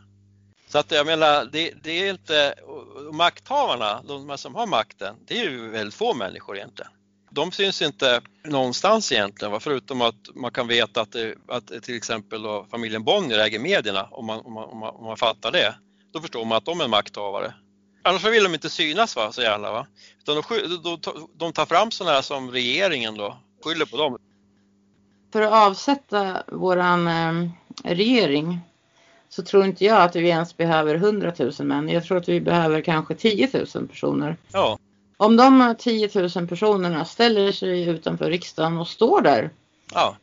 Så 0.68 0.78
att 0.78 0.90
jag 0.90 1.06
menar, 1.06 1.48
det, 1.52 1.74
det 1.82 1.90
är 1.90 2.10
inte, 2.10 2.54
makthavarna, 3.12 4.02
de 4.08 4.38
som 4.38 4.54
har 4.54 4.66
makten, 4.66 5.16
det 5.26 5.40
är 5.40 5.50
ju 5.50 5.70
väldigt 5.70 5.94
få 5.94 6.14
människor 6.14 6.56
egentligen. 6.56 6.90
De 7.30 7.52
syns 7.52 7.82
inte 7.82 8.20
någonstans 8.44 9.12
egentligen, 9.12 9.52
va? 9.52 9.60
förutom 9.60 10.00
att 10.02 10.14
man 10.34 10.50
kan 10.50 10.68
veta 10.68 11.00
att, 11.00 11.12
det, 11.12 11.34
att 11.48 11.82
till 11.82 11.96
exempel 11.96 12.42
då, 12.42 12.66
familjen 12.70 13.04
Bonnier 13.04 13.38
äger 13.38 13.58
medierna, 13.58 14.08
om 14.10 14.26
man, 14.26 14.40
om, 14.40 14.52
man, 14.52 14.64
om, 14.64 14.78
man, 14.78 14.94
om 14.94 15.04
man 15.04 15.16
fattar 15.16 15.52
det. 15.52 15.74
Då 16.12 16.20
förstår 16.20 16.44
man 16.44 16.58
att 16.58 16.64
de 16.64 16.80
är 16.80 16.88
makthavare. 16.88 17.54
Annars 18.02 18.24
vill 18.24 18.44
de 18.44 18.54
inte 18.54 18.70
synas 18.70 19.16
va, 19.16 19.32
så 19.32 19.42
gärna. 19.42 19.72
Va? 19.72 19.86
Utan 20.22 20.42
de, 20.82 20.98
de, 21.02 21.28
de 21.34 21.52
tar 21.52 21.66
fram 21.66 21.90
sådana 21.90 22.14
här 22.14 22.22
som 22.22 22.50
regeringen 22.50 23.14
då, 23.16 23.36
skyller 23.64 23.86
på 23.86 23.96
dem. 23.96 24.18
För 25.32 25.42
att 25.42 25.52
avsätta 25.52 26.42
våran 26.46 27.08
eh, 27.08 27.50
regering 27.84 28.60
så 29.28 29.42
tror 29.42 29.64
inte 29.64 29.84
jag 29.84 30.02
att 30.02 30.16
vi 30.16 30.28
ens 30.28 30.56
behöver 30.56 30.94
100 30.94 31.32
000 31.38 31.52
män. 31.58 31.88
Jag 31.88 32.04
tror 32.04 32.18
att 32.18 32.28
vi 32.28 32.40
behöver 32.40 32.80
kanske 32.80 33.14
10 33.14 33.50
000 33.74 33.88
personer. 33.88 34.36
Ja. 34.52 34.78
Om 35.20 35.36
de 35.36 35.74
10 35.78 36.10
000 36.14 36.48
personerna 36.48 37.04
ställer 37.04 37.52
sig 37.52 37.88
utanför 37.88 38.30
riksdagen 38.30 38.78
och 38.78 38.88
står 38.88 39.20
där. 39.20 39.50
Ja. 39.94 40.16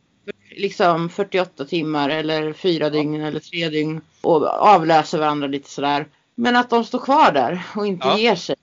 Liksom 0.57 1.09
48 1.09 1.65
timmar 1.65 2.09
eller 2.09 2.53
fyra 2.53 2.89
dygn 2.89 3.21
eller 3.21 3.39
tre 3.39 3.69
dygn 3.69 4.01
och 4.21 4.47
avlöser 4.47 5.17
varandra 5.17 5.47
lite 5.47 5.69
sådär. 5.69 6.07
Men 6.35 6.55
att 6.55 6.69
de 6.69 6.83
står 6.83 6.99
kvar 6.99 7.31
där 7.31 7.63
och 7.75 7.87
inte 7.87 8.07
ja. 8.07 8.17
ger 8.17 8.35
sig. 8.35 8.55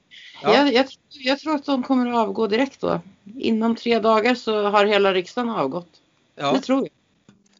Ja. 0.42 0.54
Jag, 0.54 0.74
jag, 0.74 0.86
jag, 1.08 1.38
tror 1.38 1.54
att 1.54 1.64
de 1.64 1.82
kommer 1.82 2.10
att 2.10 2.28
avgå 2.28 2.46
direkt 2.46 2.80
då. 2.80 3.00
Inom 3.38 3.76
tre 3.76 3.98
dagar 3.98 4.34
så 4.34 4.62
har 4.62 4.84
hela 4.86 5.14
riksdagen 5.14 5.50
avgått. 5.50 5.90
Ja. 6.34 6.52
Det 6.52 6.60
tror 6.60 6.80
jag. 6.80 6.90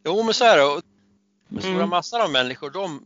Jo 0.05 0.23
men 0.23 0.33
så 0.33 0.45
är 0.45 0.57
det. 0.57 0.81
Den 1.47 1.61
stora 1.61 1.75
mm. 1.75 1.89
massan 1.89 2.21
av 2.21 2.31
människor 2.31 2.69
de, 2.69 3.01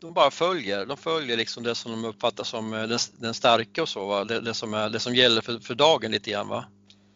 de 0.00 0.14
bara 0.14 0.30
följer. 0.30 0.86
De 0.86 0.96
följer 0.96 1.36
liksom 1.36 1.62
det 1.62 1.74
som 1.74 1.92
de 1.92 2.04
uppfattar 2.04 2.44
som 2.44 2.74
eh, 2.74 2.82
den, 2.82 2.98
den 3.18 3.34
starka 3.34 3.82
och 3.82 3.88
så. 3.88 4.06
Va? 4.06 4.24
Det, 4.24 4.40
det, 4.40 4.54
som 4.54 4.74
är, 4.74 4.90
det 4.90 5.00
som 5.00 5.14
gäller 5.14 5.40
för, 5.40 5.58
för 5.58 5.74
dagen 5.74 6.10
lite 6.10 6.30
grann. 6.30 6.48
Va? 6.48 6.64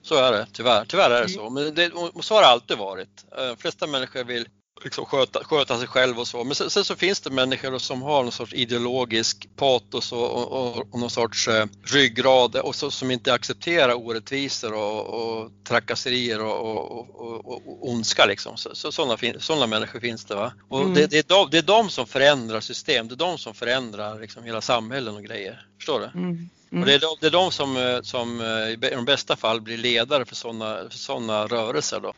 Så 0.03 0.15
är 0.15 0.33
det 0.33 0.47
tyvärr. 0.53 0.85
Tyvärr 0.85 1.11
är 1.11 1.11
det 1.11 1.19
mm. 1.19 1.29
så. 1.29 1.51
Men 1.51 1.75
det, 1.75 1.93
och 1.93 2.25
så 2.25 2.35
har 2.35 2.43
det 2.43 2.49
alltid 2.49 2.79
varit. 2.79 3.25
Eh, 3.39 3.47
de 3.47 3.57
flesta 3.57 3.87
människor 3.87 4.25
vill 4.25 4.49
liksom 4.85 5.05
sköta, 5.05 5.45
sköta 5.45 5.79
sig 5.79 5.89
själv 5.89 6.19
och 6.19 6.29
så. 6.29 6.45
Men 6.45 6.55
sen, 6.55 6.71
sen, 6.71 6.85
så 6.85 6.97
finns 6.97 7.21
det 7.21 7.31
människor 7.31 7.79
som 7.79 8.03
har 8.03 8.23
någon 8.23 8.33
sorts 8.33 8.55
ideologisk 8.55 9.49
patos 9.57 10.13
och, 10.13 10.53
och, 10.53 10.79
och 10.93 11.01
någon 11.01 11.11
sorts 11.11 11.49
eh, 11.49 11.67
ryggrad 11.93 12.57
och 12.57 12.75
så, 12.75 12.91
som 12.91 13.11
inte 13.11 13.33
accepterar 13.33 13.95
orättvisor 13.95 14.73
och, 14.75 15.07
och 15.07 15.51
trakasserier 15.69 16.43
och, 16.43 17.89
ondska 17.89 18.27
liksom. 18.27 18.57
Så, 18.57 18.75
så, 18.75 18.93
sådana, 18.93 19.19
sådana 19.39 19.67
människor 19.67 20.01
finns 20.01 20.25
det. 20.25 20.35
Va? 20.35 20.53
Och 20.69 20.81
mm. 20.81 20.95
det, 20.95 21.07
det, 21.07 21.19
är 21.19 21.25
de, 21.29 21.49
det 21.51 21.59
är 21.59 21.63
de 21.63 21.91
som 21.91 22.07
förändrar 22.07 22.61
system, 22.61 23.09
det 23.09 23.15
är 23.15 23.17
de 23.17 23.39
som 23.39 23.55
förändrar 23.55 24.21
liksom 24.21 24.45
hela 24.45 24.61
samhällen 24.61 25.17
och 25.17 25.25
grejer. 25.25 25.67
Förstår 25.79 26.01
du? 26.01 26.19
Mm. 26.19 26.49
Mm. 26.73 26.83
Och 26.83 26.87
det, 26.87 26.95
är 26.95 26.99
de, 26.99 27.17
det 27.21 27.27
är 27.27 27.31
de 27.31 27.53
som, 27.53 27.77
eh, 27.77 28.03
som 28.03 28.41
eh, 28.41 28.69
i 28.69 28.77
de 28.77 29.05
bästa 29.05 29.37
fall 29.37 29.61
blir 29.61 29.77
ledare 29.77 30.25
för 30.25 30.35
sådana 30.35 30.77
för 30.91 30.99
såna 30.99 31.47
rörelser. 31.47 32.01
Då. 32.01 32.13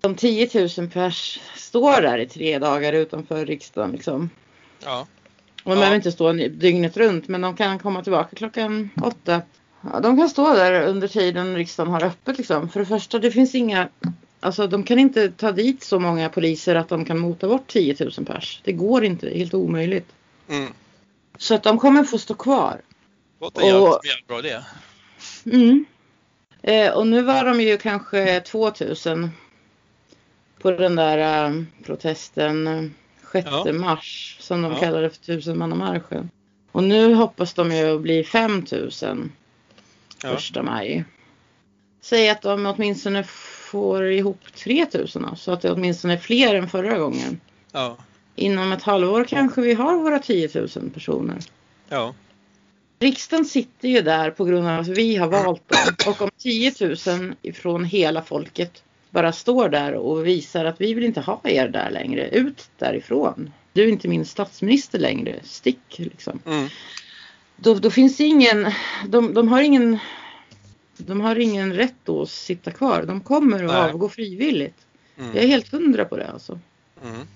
De 0.00 0.14
10 0.14 0.68
000 0.78 0.88
pers 0.88 1.40
står 1.56 2.02
där 2.02 2.18
i 2.18 2.26
tre 2.26 2.58
dagar 2.58 2.92
utanför 2.92 3.46
riksdagen 3.46 3.92
liksom. 3.92 4.30
Ja. 4.84 5.06
Och 5.62 5.70
de 5.70 5.70
ja. 5.70 5.76
behöver 5.76 5.96
inte 5.96 6.12
stå 6.12 6.32
dygnet 6.32 6.96
runt 6.96 7.28
men 7.28 7.40
de 7.40 7.56
kan 7.56 7.78
komma 7.78 8.02
tillbaka 8.02 8.36
klockan 8.36 8.90
åtta. 9.02 9.42
Ja, 9.80 10.00
de 10.00 10.16
kan 10.16 10.28
stå 10.28 10.54
där 10.54 10.82
under 10.82 11.08
tiden 11.08 11.56
riksdagen 11.56 11.92
har 11.92 12.04
öppet 12.04 12.38
liksom. 12.38 12.68
För 12.68 12.80
det 12.80 12.86
första, 12.86 13.18
det 13.18 13.30
finns 13.30 13.54
inga 13.54 13.88
Alltså 14.40 14.66
de 14.66 14.82
kan 14.82 14.98
inte 14.98 15.30
ta 15.30 15.52
dit 15.52 15.82
så 15.82 15.98
många 15.98 16.28
poliser 16.28 16.74
att 16.74 16.88
de 16.88 17.04
kan 17.04 17.18
mota 17.18 17.48
bort 17.48 17.66
10 17.66 17.96
000 18.00 18.26
pers. 18.26 18.60
Det 18.64 18.72
går 18.72 19.04
inte, 19.04 19.26
det 19.26 19.32
är 19.32 19.38
helt 19.38 19.54
omöjligt. 19.54 20.08
Mm. 20.48 20.72
Så 21.38 21.54
att 21.54 21.62
de 21.62 21.78
kommer 21.78 22.04
få 22.04 22.18
stå 22.18 22.34
kvar. 22.34 22.80
Låter 23.40 23.62
jävligt 23.62 24.26
bra 24.26 24.42
det. 24.42 24.64
Mm. 25.44 25.84
Eh, 26.62 26.92
och 26.92 27.06
nu 27.06 27.22
var 27.22 27.44
de 27.44 27.60
ju 27.60 27.76
kanske 27.76 28.40
2000 28.40 29.30
på 30.58 30.70
den 30.70 30.96
där 30.96 31.46
äh, 31.46 31.62
protesten 31.84 32.94
6 33.32 33.48
ja. 33.50 33.72
mars 33.72 34.36
som 34.40 34.62
de 34.62 34.72
ja. 34.72 34.78
kallade 34.78 35.10
för 35.10 35.16
tusenmannamarschen. 35.16 36.30
Och 36.72 36.84
nu 36.84 37.14
hoppas 37.14 37.54
de 37.54 37.72
ju 37.72 37.94
att 37.94 38.00
bli 38.00 38.24
5000 38.24 39.32
ja. 40.22 40.28
första 40.28 40.62
maj. 40.62 41.04
Säg 42.00 42.28
att 42.28 42.42
de 42.42 42.66
åtminstone 42.66 43.24
får 43.24 44.10
ihop 44.10 44.40
3000 44.54 45.26
så 45.36 45.52
att 45.52 45.60
det 45.60 45.72
åtminstone 45.72 46.14
är 46.14 46.18
fler 46.18 46.54
än 46.54 46.68
förra 46.68 46.98
gången. 46.98 47.40
Ja. 47.72 47.96
Inom 48.34 48.72
ett 48.72 48.82
halvår 48.82 49.24
kanske 49.24 49.60
vi 49.60 49.74
har 49.74 49.96
våra 49.96 50.18
10 50.18 50.50
000 50.54 50.68
personer. 50.94 51.38
Ja. 51.88 52.14
Riksdagen 53.00 53.44
sitter 53.44 53.88
ju 53.88 54.02
där 54.02 54.30
på 54.30 54.44
grund 54.44 54.68
av 54.68 54.80
att 54.80 54.88
vi 54.88 55.16
har 55.16 55.28
valt 55.28 55.68
dem. 55.68 56.12
Och 56.12 56.22
om 56.22 56.30
10 56.38 56.72
000 57.06 57.34
ifrån 57.42 57.84
hela 57.84 58.22
folket 58.22 58.82
bara 59.10 59.32
står 59.32 59.68
där 59.68 59.94
och 59.94 60.26
visar 60.26 60.64
att 60.64 60.80
vi 60.80 60.94
vill 60.94 61.04
inte 61.04 61.20
ha 61.20 61.40
er 61.44 61.68
där 61.68 61.90
längre. 61.90 62.28
Ut 62.28 62.70
därifrån. 62.78 63.52
Du 63.72 63.82
är 63.84 63.88
inte 63.88 64.08
min 64.08 64.26
statsminister 64.26 64.98
längre. 64.98 65.40
Stick 65.44 65.98
liksom. 65.98 66.40
Mm. 66.46 66.68
Då, 67.56 67.74
då, 67.74 67.90
finns 67.90 68.16
det 68.16 68.24
ingen, 68.24 68.72
de, 69.06 69.34
de, 69.34 69.48
har 69.48 69.62
ingen 69.62 69.98
de 70.96 71.20
har 71.20 71.36
ingen 71.36 71.72
rätt 71.74 72.08
att 72.08 72.30
sitta 72.30 72.70
kvar. 72.70 73.02
De 73.02 73.20
kommer 73.20 73.64
att 73.64 73.70
Nej. 73.70 73.90
avgå 73.90 74.08
frivilligt. 74.08 74.86
Mm. 75.18 75.34
Jag 75.34 75.44
är 75.44 75.48
helt 75.48 75.68
hundra 75.68 76.04
på 76.04 76.16
det 76.16 76.30
alltså. 76.30 76.60
Mm. 77.04 77.26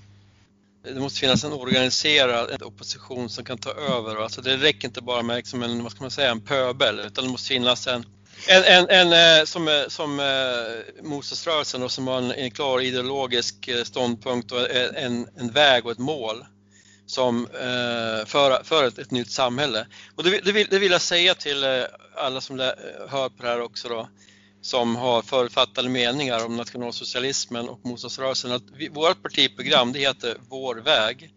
Det 0.84 1.00
måste 1.00 1.20
finnas 1.20 1.44
en 1.44 1.52
organiserad 1.52 2.62
opposition 2.62 3.28
som 3.28 3.44
kan 3.44 3.58
ta 3.58 3.70
över. 3.70 4.22
Alltså 4.22 4.42
det 4.42 4.56
räcker 4.56 4.88
inte 4.88 5.02
bara 5.02 5.22
med 5.22 5.36
liksom 5.36 5.62
en, 5.62 5.82
vad 5.82 5.92
ska 5.92 6.04
man 6.04 6.10
säga, 6.10 6.30
en 6.30 6.40
pöbel 6.40 7.00
utan 7.06 7.24
det 7.24 7.30
måste 7.30 7.48
finnas 7.48 7.86
en 7.86 8.04
en, 8.46 8.64
en, 8.64 8.86
en 8.88 9.38
eh, 9.40 9.44
som, 9.44 9.68
eh, 9.68 9.88
som 9.88 10.20
eh, 10.20 11.04
motståndsrörelsen 11.04 11.82
och 11.82 11.90
som 11.90 12.06
har 12.06 12.18
en, 12.18 12.32
en 12.32 12.50
klar 12.50 12.80
ideologisk 12.80 13.70
ståndpunkt 13.84 14.52
och 14.52 14.70
en, 14.70 15.28
en 15.36 15.50
väg 15.50 15.86
och 15.86 15.92
ett 15.92 15.98
mål 15.98 16.44
som 17.06 17.48
för, 18.26 18.64
för 18.64 18.84
ett, 18.86 18.98
ett 18.98 19.10
nytt 19.10 19.30
samhälle. 19.30 19.86
Och 20.16 20.24
det, 20.24 20.40
det, 20.44 20.52
vill, 20.52 20.66
det 20.70 20.78
vill 20.78 20.92
jag 20.92 21.00
säga 21.00 21.34
till 21.34 21.86
alla 22.16 22.40
som 22.40 22.58
hör 23.08 23.28
på 23.28 23.42
det 23.42 23.48
här 23.48 23.60
också 23.60 23.88
då, 23.88 24.08
som 24.62 24.96
har 24.96 25.22
förutfattade 25.22 25.88
meningar 25.88 26.44
om 26.46 26.56
nationalsocialismen 26.56 27.68
och 27.68 27.80
motståndsrörelsen. 27.84 28.52
Att 28.52 28.62
vi, 28.76 28.88
vårt 28.88 29.22
partiprogram 29.22 29.92
det 29.92 29.98
heter 29.98 30.36
Vår 30.48 30.76
väg. 30.76 31.34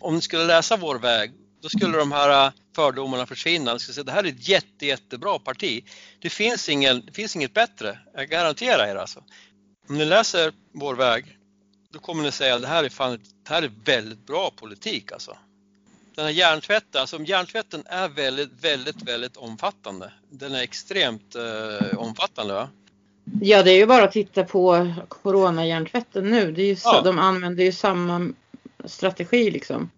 Om 0.00 0.14
ni 0.14 0.20
skulle 0.20 0.44
läsa 0.44 0.76
Vår 0.76 0.98
väg, 0.98 1.32
då 1.62 1.68
skulle 1.68 1.98
de 1.98 2.12
här 2.12 2.52
fördomarna 2.74 3.26
försvinna. 3.26 3.78
skulle 3.78 3.94
säga, 3.94 4.04
det 4.04 4.12
här 4.12 4.24
är 4.24 4.28
ett 4.28 4.48
jätte, 4.48 4.86
jättebra 4.86 5.38
parti. 5.38 5.84
Det 6.20 6.30
finns, 6.30 6.68
ingen, 6.68 7.02
det 7.06 7.12
finns 7.12 7.36
inget 7.36 7.54
bättre, 7.54 7.98
jag 8.14 8.28
garanterar 8.28 8.86
er 8.86 8.96
alltså. 8.96 9.24
Om 9.88 9.98
ni 9.98 10.04
läser 10.04 10.52
Vår 10.72 10.94
väg, 10.94 11.38
då 11.92 11.98
kommer 11.98 12.22
ni 12.22 12.32
säga 12.32 12.54
att 12.54 12.62
det 12.62 12.68
här 12.68 12.84
är, 12.84 12.88
fan, 12.88 13.18
det 13.42 13.54
här 13.54 13.62
är 13.62 13.70
väldigt 13.84 14.26
bra 14.26 14.50
politik 14.56 15.12
alltså. 15.12 15.36
Den 16.14 16.24
här 16.24 16.32
hjärntvätten, 16.32 17.00
alltså 17.00 17.22
hjärntvätten 17.22 17.82
är 17.86 18.08
väldigt, 18.08 18.64
väldigt, 18.64 19.02
väldigt 19.02 19.36
omfattande. 19.36 20.12
Den 20.30 20.54
är 20.54 20.62
extremt 20.62 21.34
eh, 21.34 21.98
omfattande. 21.98 22.54
Va? 22.54 22.68
Ja, 23.40 23.62
det 23.62 23.70
är 23.70 23.76
ju 23.76 23.86
bara 23.86 24.04
att 24.04 24.12
titta 24.12 24.44
på 24.44 24.94
coronahjärntvätten 25.08 26.30
nu. 26.30 26.52
Det 26.52 26.62
är 26.62 26.66
ju 26.66 26.76
ja. 26.84 27.00
De 27.00 27.18
använder 27.18 27.64
ju 27.64 27.72
samma 27.72 28.32
strategi 28.84 29.50
liksom 29.50 29.90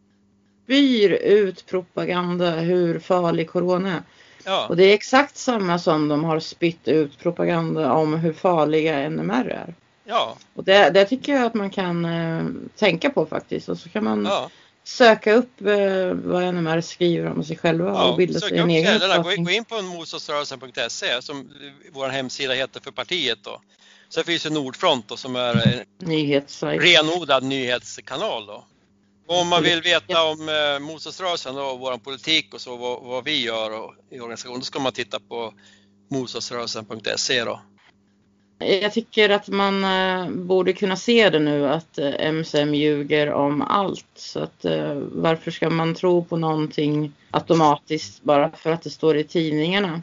spyr 0.64 1.10
ut 1.10 1.66
propaganda 1.66 2.50
hur 2.50 2.98
farlig 2.98 3.50
corona 3.50 3.92
är. 3.92 4.02
Ja. 4.44 4.66
Och 4.68 4.76
det 4.76 4.84
är 4.84 4.94
exakt 4.94 5.36
samma 5.36 5.78
som 5.78 6.08
de 6.08 6.24
har 6.24 6.40
spytt 6.40 6.88
ut 6.88 7.18
propaganda 7.18 7.92
om 7.92 8.14
hur 8.14 8.32
farliga 8.32 9.08
NMR 9.08 9.48
är. 9.48 9.74
Ja. 10.04 10.36
Och 10.54 10.64
det, 10.64 10.90
det 10.90 11.04
tycker 11.04 11.32
jag 11.32 11.44
att 11.44 11.54
man 11.54 11.70
kan 11.70 12.04
eh, 12.04 12.44
tänka 12.76 13.10
på 13.10 13.26
faktiskt. 13.26 13.68
Och 13.68 13.78
så 13.78 13.88
kan 13.88 14.04
man 14.04 14.24
ja. 14.24 14.50
söka 14.84 15.34
upp 15.34 15.60
eh, 15.60 16.12
vad 16.12 16.54
NMR 16.54 16.80
skriver 16.80 17.30
om 17.30 17.44
sig 17.44 17.56
själva 17.56 17.88
ja, 17.88 18.10
och 18.10 18.16
bilda 18.16 18.40
sig 18.40 18.58
en 18.58 18.70
egen 18.70 19.02
uppfattning. 19.02 19.44
Gå 19.44 19.50
in 19.50 19.64
på 19.64 19.82
motståndsrörelsen.se 19.82 21.22
som 21.22 21.50
vår 21.92 22.08
hemsida 22.08 22.54
heter 22.54 22.80
för 22.80 22.90
partiet 22.90 23.38
då. 23.42 23.60
Sen 24.08 24.24
finns 24.24 24.42
det 24.42 24.50
Nordfront 24.50 25.08
då, 25.08 25.16
som 25.16 25.36
är 25.36 25.84
en 26.00 26.78
renodlad 26.78 27.44
nyhetskanal 27.44 28.46
då. 28.46 28.64
Om 29.26 29.48
man 29.48 29.62
vill 29.62 29.82
veta 29.82 30.24
om 30.24 30.48
eh, 30.48 30.78
motståndsrörelsen 30.78 31.58
och 31.58 31.78
vår 31.78 31.98
politik 31.98 32.54
och 32.54 32.60
så, 32.60 32.76
vad, 32.76 33.02
vad 33.02 33.24
vi 33.24 33.44
gör 33.44 33.82
och, 33.82 33.94
i 34.10 34.20
organisationen, 34.20 34.60
då 34.60 34.64
ska 34.64 34.78
man 34.78 34.92
titta 34.92 35.20
på 35.20 35.54
motståndsrörelsen.se 36.10 37.44
då. 37.44 37.60
Jag 38.58 38.92
tycker 38.92 39.30
att 39.30 39.48
man 39.48 39.84
eh, 39.84 40.30
borde 40.30 40.72
kunna 40.72 40.96
se 40.96 41.30
det 41.30 41.38
nu 41.38 41.68
att 41.68 41.98
eh, 41.98 42.32
MSM 42.32 42.74
ljuger 42.74 43.32
om 43.32 43.62
allt. 43.62 44.06
Så 44.14 44.40
att, 44.40 44.64
eh, 44.64 44.94
varför 44.94 45.50
ska 45.50 45.70
man 45.70 45.94
tro 45.94 46.24
på 46.24 46.36
någonting 46.36 47.12
automatiskt 47.30 48.22
bara 48.22 48.50
för 48.50 48.70
att 48.70 48.82
det 48.82 48.90
står 48.90 49.16
i 49.16 49.24
tidningarna? 49.24 50.02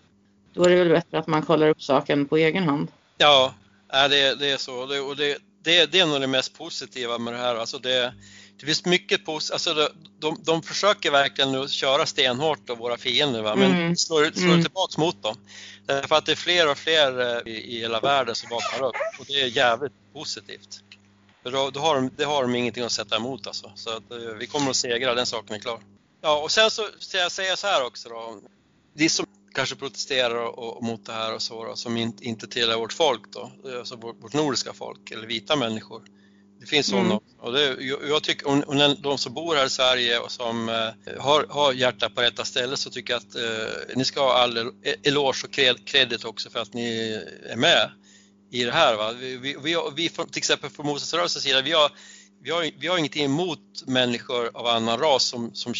Då 0.53 0.63
är 0.63 0.69
det 0.69 0.75
väl 0.75 0.89
bättre 0.89 1.19
att 1.19 1.27
man 1.27 1.41
kollar 1.41 1.69
upp 1.69 1.81
saken 1.81 2.27
på 2.27 2.37
egen 2.37 2.63
hand. 2.63 2.87
Ja, 3.17 3.53
det, 3.87 4.39
det 4.39 4.51
är 4.51 4.57
så. 4.57 4.85
Det, 4.85 4.99
och 4.99 5.15
det, 5.15 5.37
det, 5.63 5.91
det 5.91 5.99
är 5.99 6.05
nog 6.05 6.21
det 6.21 6.27
mest 6.27 6.57
positiva 6.57 7.17
med 7.17 7.33
det 7.33 7.39
här. 7.39 7.55
Alltså 7.55 7.77
det, 7.77 8.13
det 8.61 8.65
finns 8.65 8.85
mycket 8.85 9.25
på, 9.25 9.33
alltså 9.33 9.73
de, 9.73 9.87
de, 10.19 10.37
de 10.43 10.63
försöker 10.63 11.11
verkligen 11.11 11.51
nu 11.51 11.67
köra 11.67 12.05
stenhårt 12.05 12.59
då, 12.67 12.75
våra 12.75 12.97
fiender, 12.97 13.41
va? 13.41 13.55
men 13.55 13.71
mm. 13.71 13.95
slår, 13.95 14.31
slår 14.31 14.47
mm. 14.47 14.61
tillbaks 14.61 14.97
mot 14.97 15.23
dem. 15.23 15.35
Därför 15.85 16.15
att 16.15 16.25
det 16.25 16.31
är 16.31 16.35
fler 16.35 16.71
och 16.71 16.77
fler 16.77 17.21
eh, 17.21 17.53
i, 17.53 17.77
i 17.77 17.79
hela 17.79 17.99
världen 17.99 18.35
som 18.35 18.49
vaknar 18.49 18.87
upp 18.87 18.95
och 19.19 19.25
det 19.27 19.41
är 19.41 19.47
jävligt 19.47 19.93
positivt. 20.13 20.83
För 21.43 21.51
då, 21.51 21.69
då 21.69 21.79
har 21.79 21.95
de, 21.95 22.09
det 22.17 22.23
har 22.23 22.41
de 22.41 22.55
ingenting 22.55 22.83
att 22.83 22.91
sätta 22.91 23.15
emot 23.15 23.47
alltså. 23.47 23.71
Så 23.75 23.89
att, 23.89 24.11
eh, 24.11 24.17
vi 24.17 24.47
kommer 24.47 24.69
att 24.69 24.75
segra, 24.75 25.15
den 25.15 25.25
saken 25.25 25.55
är 25.55 25.59
klar. 25.59 25.79
Ja, 26.21 26.41
och 26.41 26.51
sen 26.51 26.71
så 26.71 26.87
ska 26.99 27.17
jag 27.17 27.31
säga 27.31 27.55
så 27.55 27.67
här 27.67 27.85
också 27.85 28.09
då. 28.09 28.41
De 28.93 29.09
som 29.09 29.25
kanske 29.53 29.75
protesterar 29.75 30.35
och, 30.35 30.77
och 30.77 30.83
mot 30.83 31.05
det 31.05 31.13
här 31.13 31.35
och 31.35 31.41
så 31.41 31.65
då, 31.65 31.75
som 31.75 31.97
inte, 31.97 32.25
inte 32.25 32.47
tillhör 32.47 32.77
vårt 32.77 32.93
folk 32.93 33.21
då, 33.29 33.51
alltså 33.79 33.95
vårt, 33.95 34.23
vårt 34.23 34.33
nordiska 34.33 34.73
folk 34.73 35.11
eller 35.11 35.27
vita 35.27 35.55
människor 35.55 36.01
det 36.61 36.67
finns 36.67 36.87
sådana. 36.87 37.05
Mm. 37.05 37.19
Och 37.39 37.53
det, 37.53 37.77
jag 38.07 38.23
tycker, 38.23 38.67
och 38.69 38.97
de 39.01 39.17
som 39.17 39.33
bor 39.33 39.55
här 39.55 39.65
i 39.65 39.69
Sverige 39.69 40.19
och 40.19 40.31
som 40.31 40.69
eh, 40.69 41.19
har, 41.19 41.45
har 41.49 41.73
hjärta 41.73 42.09
på 42.09 42.21
rätta 42.21 42.45
stället 42.45 42.79
så 42.79 42.89
tycker 42.89 43.13
jag 43.13 43.19
att 43.19 43.35
eh, 43.35 43.95
ni 43.95 44.05
ska 44.05 44.21
ha 44.21 44.33
all 44.33 44.71
eloge 45.03 45.43
och 45.43 45.51
kredit 45.85 46.25
också 46.25 46.49
för 46.49 46.59
att 46.59 46.73
ni 46.73 47.19
är 47.49 47.55
med 47.55 47.91
i 48.51 48.63
det 48.63 48.71
här. 48.71 48.95
Va? 48.95 49.11
Vi, 49.11 49.37
vi, 49.37 49.55
vi, 49.63 49.77
vi 49.95 50.09
till 50.09 50.25
exempel 50.35 50.69
från 50.69 50.85
motståndsrörelsens 50.85 51.43
sida, 51.43 51.61
vi 51.61 51.71
har, 51.71 51.91
vi, 52.43 52.51
har, 52.51 52.71
vi 52.79 52.87
har 52.87 52.97
ingenting 52.97 53.25
emot 53.25 53.83
människor 53.85 54.51
av 54.53 54.67
annan 54.67 54.99
ras 54.99 55.23
som, 55.23 55.53
som 55.53 55.73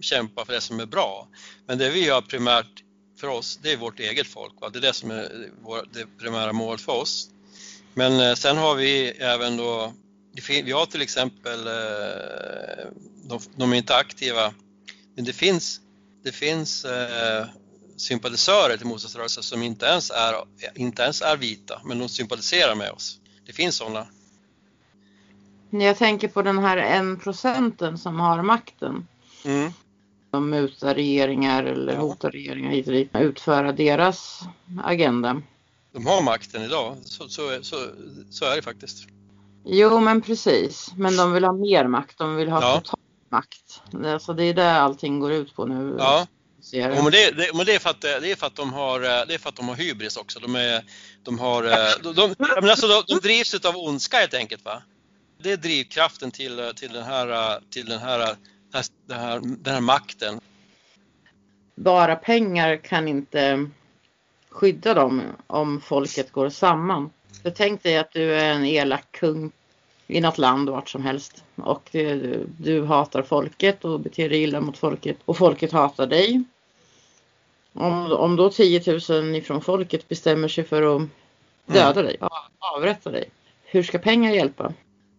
kämpar 0.00 0.44
för 0.44 0.52
det 0.52 0.60
som 0.60 0.80
är 0.80 0.86
bra. 0.86 1.28
Men 1.66 1.78
det 1.78 1.90
vi 1.90 2.06
gör 2.06 2.20
primärt 2.20 2.82
för 3.20 3.28
oss, 3.28 3.58
det 3.62 3.72
är 3.72 3.76
vårt 3.76 4.00
eget 4.00 4.26
folk. 4.26 4.60
Va? 4.60 4.68
Det 4.68 4.78
är 4.78 4.82
det 4.82 4.92
som 4.92 5.10
är 5.10 5.50
vår, 5.62 5.88
det 5.92 6.06
primära 6.18 6.52
målet 6.52 6.80
för 6.80 6.92
oss. 6.92 7.30
Men 7.94 8.20
eh, 8.20 8.34
sen 8.34 8.56
har 8.56 8.74
vi 8.74 9.08
även 9.08 9.56
då 9.56 9.92
vi 10.48 10.72
har 10.72 10.86
till 10.86 11.02
exempel, 11.02 11.66
eh, 11.66 12.86
de, 13.24 13.40
de, 13.56 13.72
är 13.72 13.76
inte 13.76 13.96
aktiva, 13.96 14.54
men 15.16 15.24
det 15.24 15.32
finns, 15.32 15.80
det 16.24 16.32
finns 16.32 16.84
eh, 16.84 17.46
sympatisörer 17.96 18.76
till 18.76 18.86
motståndsrörelsen 18.86 19.42
som 19.42 19.62
inte 19.62 19.86
ens, 19.86 20.10
är, 20.10 20.34
inte 20.74 21.02
ens 21.02 21.22
är 21.22 21.36
vita, 21.36 21.80
men 21.84 21.98
de 21.98 22.08
sympatiserar 22.08 22.74
med 22.74 22.90
oss. 22.90 23.18
Det 23.46 23.52
finns 23.52 23.76
sådana. 23.76 24.06
Jag 25.70 25.98
tänker 25.98 26.28
på 26.28 26.42
den 26.42 26.58
här 26.58 26.76
en 26.76 27.20
procenten 27.20 27.98
som 27.98 28.20
har 28.20 28.42
makten. 28.42 29.06
Mm. 29.44 29.72
De 30.30 30.50
mutar 30.50 30.94
regeringar 30.94 31.64
eller 31.64 31.96
hotar 31.96 32.30
regeringar 32.30 32.70
hit 32.70 32.86
och 32.86 32.92
dit 32.92 33.12
med 33.12 33.22
att 33.22 33.26
utföra 33.26 33.72
deras 33.72 34.40
agenda. 34.82 35.42
De 35.92 36.06
har 36.06 36.22
makten 36.22 36.62
idag, 36.62 36.96
så, 37.04 37.28
så, 37.28 37.58
så, 37.62 37.76
så 38.30 38.44
är 38.44 38.56
det 38.56 38.62
faktiskt. 38.62 39.08
Jo 39.64 40.00
men 40.00 40.20
precis. 40.20 40.92
Men 40.96 41.16
de 41.16 41.32
vill 41.32 41.44
ha 41.44 41.52
mer 41.52 41.86
makt. 41.86 42.18
De 42.18 42.36
vill 42.36 42.48
ha 42.48 42.62
ja. 42.62 42.80
total 42.80 43.00
makt. 43.28 43.82
Alltså 44.06 44.32
det 44.32 44.44
är 44.44 44.54
det 44.54 44.72
allting 44.72 45.20
går 45.20 45.32
ut 45.32 45.54
på 45.54 45.66
nu. 45.66 45.96
Ja. 45.98 46.26
Ja, 46.72 47.02
men 47.02 47.12
det, 47.12 47.30
det, 47.30 47.50
men 47.54 47.66
det, 47.66 47.74
är 47.74 47.78
för 47.78 47.90
att, 47.90 48.00
det 48.00 48.30
är 48.30 48.36
för 48.36 48.46
att 48.46 48.56
de 48.56 48.72
har, 48.72 49.00
det 49.00 49.34
är 49.34 49.38
för 49.38 49.48
att 49.48 49.56
de 49.56 49.68
har 49.68 49.74
hybris 49.74 50.16
också. 50.16 50.40
De, 50.40 50.56
är, 50.56 50.84
de, 51.22 51.38
har, 51.38 51.62
de, 52.02 52.14
de, 52.14 52.34
men 52.38 52.70
alltså, 52.70 52.86
de, 52.86 53.02
de 53.06 53.14
drivs 53.14 53.54
av 53.54 53.76
ondska 53.76 54.16
helt 54.16 54.34
enkelt. 54.34 54.64
Va? 54.64 54.82
Det 55.42 55.52
är 55.52 55.56
drivkraften 55.56 56.30
till, 56.30 56.72
till 56.76 56.92
den 56.92 57.04
här, 57.04 57.60
till 57.70 57.86
den 57.86 58.00
här, 58.00 58.36
den 59.06 59.20
här, 59.20 59.40
den 59.44 59.74
här 59.74 59.80
makten. 59.80 60.40
Bara 61.74 62.16
pengar 62.16 62.76
kan 62.76 63.08
inte 63.08 63.70
skydda 64.50 64.94
dem 64.94 65.22
om 65.46 65.80
folket 65.80 66.32
går 66.32 66.48
samman. 66.48 67.10
Så 67.44 67.50
tänk 67.50 67.82
dig 67.82 67.98
att 67.98 68.12
du 68.12 68.34
är 68.34 68.52
en 68.52 68.64
elak 68.64 69.12
kung 69.12 69.52
i 70.06 70.20
något 70.20 70.38
land 70.38 70.70
vart 70.70 70.88
som 70.88 71.02
helst 71.02 71.44
och 71.56 71.88
du, 71.92 72.46
du 72.58 72.84
hatar 72.84 73.22
folket 73.22 73.84
och 73.84 74.00
beter 74.00 74.28
dig 74.28 74.42
illa 74.42 74.60
mot 74.60 74.78
folket 74.78 75.16
och 75.24 75.36
folket 75.36 75.72
hatar 75.72 76.06
dig. 76.06 76.42
Om, 77.72 78.12
om 78.12 78.36
då 78.36 78.50
10 78.50 78.82
000 79.08 79.34
ifrån 79.34 79.60
folket 79.60 80.08
bestämmer 80.08 80.48
sig 80.48 80.64
för 80.64 80.96
att 80.96 81.02
döda 81.66 82.00
mm. 82.00 82.04
dig, 82.04 82.16
avrätta 82.58 83.10
dig. 83.10 83.30
Hur 83.64 83.82
ska 83.82 83.98
pengar 83.98 84.32
hjälpa? 84.32 84.72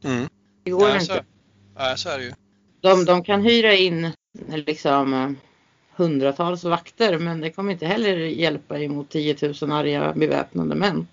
Mm. 0.03 0.29
Det 0.63 0.71
går 0.71 0.89
ja, 0.89 0.99
inte. 0.99 1.23
ja, 1.75 1.97
så 1.97 2.09
är 2.09 2.17
det 2.17 2.23
ju. 2.23 2.33
De, 2.81 3.05
de 3.05 3.23
kan 3.23 3.41
hyra 3.41 3.73
in 3.73 4.11
liksom 4.47 5.37
hundratals 5.95 6.63
vakter 6.63 7.19
men 7.19 7.41
det 7.41 7.51
kommer 7.51 7.71
inte 7.71 7.85
heller 7.85 8.17
hjälpa 8.17 8.79
emot 8.79 9.09
10 9.09 9.37
000 9.61 9.71
arga 9.71 10.13
beväpnade 10.13 10.75
män. 10.75 11.07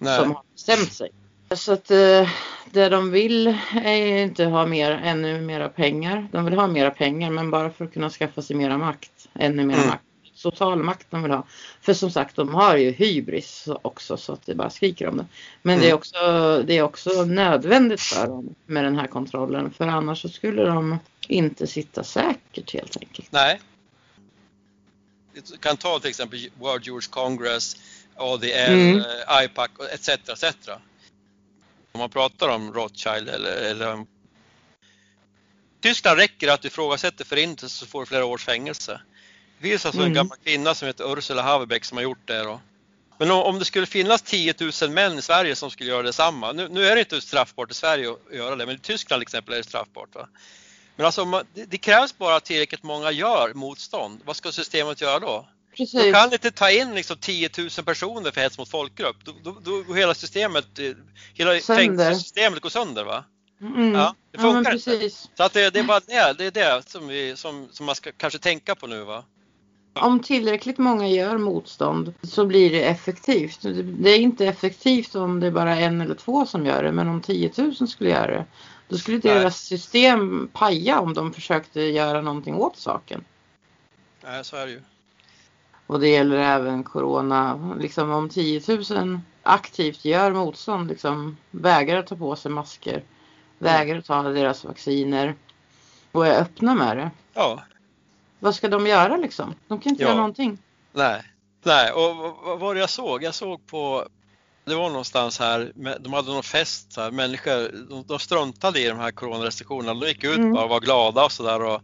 Nej. 0.00 0.18
som 0.18 0.30
har 0.34 0.42
bestämt 0.54 0.92
sig. 0.92 1.10
Så 1.54 1.72
att 1.72 1.90
eh, 1.90 2.28
det 2.70 2.88
de 2.88 3.10
vill 3.10 3.58
är 3.72 4.22
inte 4.22 4.44
ha 4.44 4.66
mer, 4.66 4.90
ännu 4.90 5.40
mera 5.40 5.68
pengar. 5.68 6.28
De 6.32 6.44
vill 6.44 6.54
ha 6.54 6.66
mera 6.66 6.90
pengar 6.90 7.30
men 7.30 7.50
bara 7.50 7.70
för 7.70 7.84
att 7.84 7.92
kunna 7.92 8.10
skaffa 8.10 8.42
sig 8.42 8.56
mera 8.56 8.78
makt. 8.78 9.28
Ännu 9.34 9.64
mera 9.64 9.78
mm. 9.78 9.88
makt. 9.88 10.04
Total 10.42 10.78
makt 10.78 11.06
de 11.10 11.22
vill 11.22 11.32
ha. 11.32 11.46
För 11.80 11.94
som 11.94 12.10
sagt 12.10 12.36
de 12.36 12.54
har 12.54 12.76
ju 12.76 12.90
hybris 12.90 13.68
också 13.82 14.16
så 14.16 14.32
att 14.32 14.46
det 14.46 14.54
bara 14.54 14.70
skriker 14.70 15.08
om 15.08 15.16
det. 15.16 15.26
Men 15.62 15.74
mm. 15.74 15.84
det, 15.84 15.90
är 15.90 15.94
också, 15.94 16.18
det 16.66 16.78
är 16.78 16.82
också 16.82 17.24
nödvändigt 17.24 18.00
för 18.00 18.26
dem 18.26 18.54
med 18.66 18.84
den 18.84 18.96
här 18.96 19.06
kontrollen. 19.06 19.70
För 19.70 19.86
annars 19.86 20.22
så 20.22 20.28
skulle 20.28 20.64
de 20.64 20.98
inte 21.28 21.66
sitta 21.66 22.04
säkert 22.04 22.74
helt 22.74 22.96
enkelt. 22.96 23.32
Nej. 23.32 23.60
Du 25.32 25.56
kan 25.56 25.76
ta 25.76 25.98
till 25.98 26.10
exempel 26.10 26.48
World 26.58 26.86
Jewish 26.86 27.10
Congress 27.10 27.76
ADL, 28.20 28.72
mm. 28.72 28.98
Eh, 28.98 29.44
IPAC 29.44 29.70
etc. 29.92 30.08
etc. 30.08 30.68
Om 31.92 31.98
man 31.98 32.10
pratar 32.10 32.48
om 32.48 32.74
Rothschild 32.74 33.28
eller, 33.28 33.52
eller 33.52 34.06
Tyskland 35.80 36.18
räcker 36.18 36.48
att 36.48 36.62
du 36.62 36.68
ifrågasätter 36.68 37.24
förintelsen 37.24 37.78
så 37.78 37.86
får 37.86 38.00
du 38.00 38.06
flera 38.06 38.24
års 38.24 38.44
fängelse. 38.44 39.00
Det 39.58 39.68
finns 39.68 39.86
alltså 39.86 40.00
mm. 40.00 40.10
en 40.10 40.14
gammal 40.14 40.38
kvinna 40.44 40.74
som 40.74 40.86
heter 40.86 41.18
Ursula 41.18 41.42
Haverbeck 41.42 41.84
som 41.84 41.96
har 41.96 42.02
gjort 42.02 42.26
det 42.28 42.42
då. 42.42 42.60
Men 43.18 43.30
om, 43.30 43.42
om 43.42 43.58
det 43.58 43.64
skulle 43.64 43.86
finnas 43.86 44.22
10 44.22 44.54
000 44.82 44.90
män 44.90 45.18
i 45.18 45.22
Sverige 45.22 45.56
som 45.56 45.70
skulle 45.70 45.90
göra 45.90 46.02
detsamma. 46.02 46.52
Nu, 46.52 46.68
nu 46.68 46.86
är 46.86 46.94
det 46.94 47.00
inte 47.00 47.20
straffbart 47.20 47.70
i 47.70 47.74
Sverige 47.74 48.10
att 48.10 48.34
göra 48.36 48.56
det, 48.56 48.66
men 48.66 48.74
i 48.74 48.78
Tyskland 48.78 49.20
till 49.20 49.22
exempel 49.22 49.54
är 49.54 49.58
det 49.58 49.64
straffbart. 49.64 50.14
Va? 50.14 50.28
Men 50.96 51.06
alltså, 51.06 51.44
det, 51.54 51.64
det 51.64 51.78
krävs 51.78 52.18
bara 52.18 52.36
att 52.36 52.44
tillräckligt 52.44 52.82
många 52.82 53.10
gör 53.10 53.54
motstånd. 53.54 54.20
Vad 54.24 54.36
ska 54.36 54.52
systemet 54.52 55.00
göra 55.00 55.18
då? 55.18 55.48
Precis. 55.76 56.04
Du 56.04 56.12
kan 56.12 56.32
inte 56.32 56.50
ta 56.50 56.70
in 56.70 56.94
liksom 56.94 57.16
10 57.16 57.50
000 57.58 57.68
personer 57.84 58.30
för 58.30 58.40
hets 58.40 58.58
mot 58.58 58.68
folkgrupp. 58.68 59.16
Då, 59.24 59.32
då, 59.42 59.56
då 59.62 59.82
går 59.82 59.94
hela 59.94 60.14
systemet, 60.14 60.78
eh, 60.78 60.92
hela 61.34 61.60
fängelsesystemet 61.60 62.60
går 62.60 62.70
sönder 62.70 63.04
va? 63.04 63.24
Mm. 63.60 63.94
Ja, 63.94 64.14
det 64.30 64.38
funkar 64.38 64.78
ja, 64.86 64.92
inte. 64.94 65.10
Så 65.10 65.42
att 65.42 65.52
det, 65.52 65.70
det, 65.70 65.78
är 65.78 65.84
bara 65.84 66.00
det, 66.00 66.34
det 66.38 66.46
är 66.46 66.50
det 66.50 66.90
som, 66.90 67.08
vi, 67.08 67.36
som, 67.36 67.68
som 67.72 67.86
man 67.86 67.94
ska 67.94 68.12
kanske 68.12 68.38
tänka 68.38 68.74
på 68.74 68.86
nu 68.86 69.04
va? 69.04 69.24
Om 69.94 70.22
tillräckligt 70.22 70.78
många 70.78 71.08
gör 71.08 71.38
motstånd 71.38 72.14
så 72.22 72.46
blir 72.46 72.70
det 72.70 72.84
effektivt. 72.84 73.58
Det 73.82 74.10
är 74.10 74.18
inte 74.18 74.46
effektivt 74.46 75.14
om 75.14 75.40
det 75.40 75.46
är 75.46 75.50
bara 75.50 75.76
en 75.76 76.00
eller 76.00 76.14
två 76.14 76.46
som 76.46 76.66
gör 76.66 76.82
det 76.82 76.92
men 76.92 77.08
om 77.08 77.22
10 77.22 77.52
000 77.56 77.88
skulle 77.88 78.10
göra 78.10 78.26
det 78.26 78.46
då 78.90 78.98
skulle 78.98 79.18
deras 79.18 79.60
system 79.60 80.48
paja 80.52 81.00
om 81.00 81.14
de 81.14 81.32
försökte 81.32 81.80
göra 81.80 82.20
någonting 82.20 82.54
åt 82.54 82.76
saken. 82.76 83.24
Nej, 84.24 84.44
så 84.44 84.56
är 84.56 84.66
det 84.66 84.72
ju. 84.72 84.82
Och 85.90 86.00
det 86.00 86.08
gäller 86.08 86.36
även 86.36 86.84
corona. 86.84 87.74
Liksom 87.80 88.10
om 88.10 88.28
10 88.28 88.62
000 88.90 89.20
aktivt 89.42 90.04
gör 90.04 90.32
motstånd, 90.32 90.88
liksom 90.88 91.36
vägrar 91.50 92.02
ta 92.02 92.16
på 92.16 92.36
sig 92.36 92.50
masker, 92.50 93.02
vägrar 93.58 93.98
att 93.98 94.04
ta 94.04 94.22
deras 94.22 94.64
vacciner 94.64 95.34
och 96.12 96.26
är 96.26 96.40
öppna 96.40 96.74
med 96.74 96.96
det. 96.96 97.10
Ja. 97.34 97.62
Vad 98.38 98.54
ska 98.54 98.68
de 98.68 98.86
göra 98.86 99.16
liksom? 99.16 99.54
De 99.68 99.80
kan 99.80 99.90
inte 99.92 100.02
Ja. 100.02 100.08
göra 100.08 100.16
någonting. 100.16 100.58
Nej, 100.92 101.22
nej. 101.62 101.92
och 101.92 102.16
vad- 102.16 102.58
var 102.60 102.74
det 102.74 102.80
jag 102.80 102.90
såg? 102.90 103.22
Jag 103.22 103.34
såg 103.34 103.66
på, 103.66 104.06
det 104.64 104.74
var 104.74 104.88
någonstans 104.90 105.38
här, 105.38 105.72
de 106.00 106.12
hade 106.12 106.30
någon 106.32 106.42
fest, 106.42 106.96
här, 106.96 107.10
människor, 107.10 107.88
de, 107.90 108.04
de 108.06 108.18
struntade 108.18 108.80
i 108.80 108.88
de 108.88 108.98
här 108.98 109.10
coronarestriktionerna, 109.10 110.00
de 110.00 110.06
gick 110.06 110.24
ut 110.24 110.38
Mm. 110.38 110.52
bara 110.52 110.64
och 110.64 110.70
var 110.70 110.80
glada 110.80 111.24
och 111.24 111.32
sådär 111.32 111.80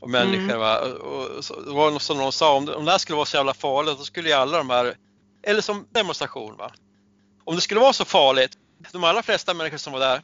och, 0.00 0.10
människor 0.10 0.44
Mm. 0.44 0.58
va? 0.58 0.78
Och, 0.80 1.44
så, 1.44 1.60
det 1.60 1.70
var 1.70 1.90
något 1.90 2.02
som 2.02 2.16
någon 2.16 2.32
sa, 2.32 2.56
om 2.56 2.66
det, 2.66 2.74
om 2.74 2.84
det 2.84 2.90
här 2.90 2.98
skulle 2.98 3.16
vara 3.16 3.26
så 3.26 3.36
jävla 3.36 3.54
farligt, 3.54 3.98
då 3.98 4.04
skulle 4.04 4.28
ju 4.28 4.34
alla 4.34 4.58
de 4.58 4.70
här, 4.70 4.96
eller 5.42 5.60
som 5.60 5.86
demonstration 5.92 6.56
va. 6.56 6.70
Om 7.44 7.54
det 7.54 7.60
skulle 7.60 7.80
vara 7.80 7.92
så 7.92 8.04
farligt, 8.04 8.58
de 8.92 9.04
allra 9.04 9.22
flesta 9.22 9.54
människor 9.54 9.78
som 9.78 9.92
var 9.92 10.00
där 10.00 10.22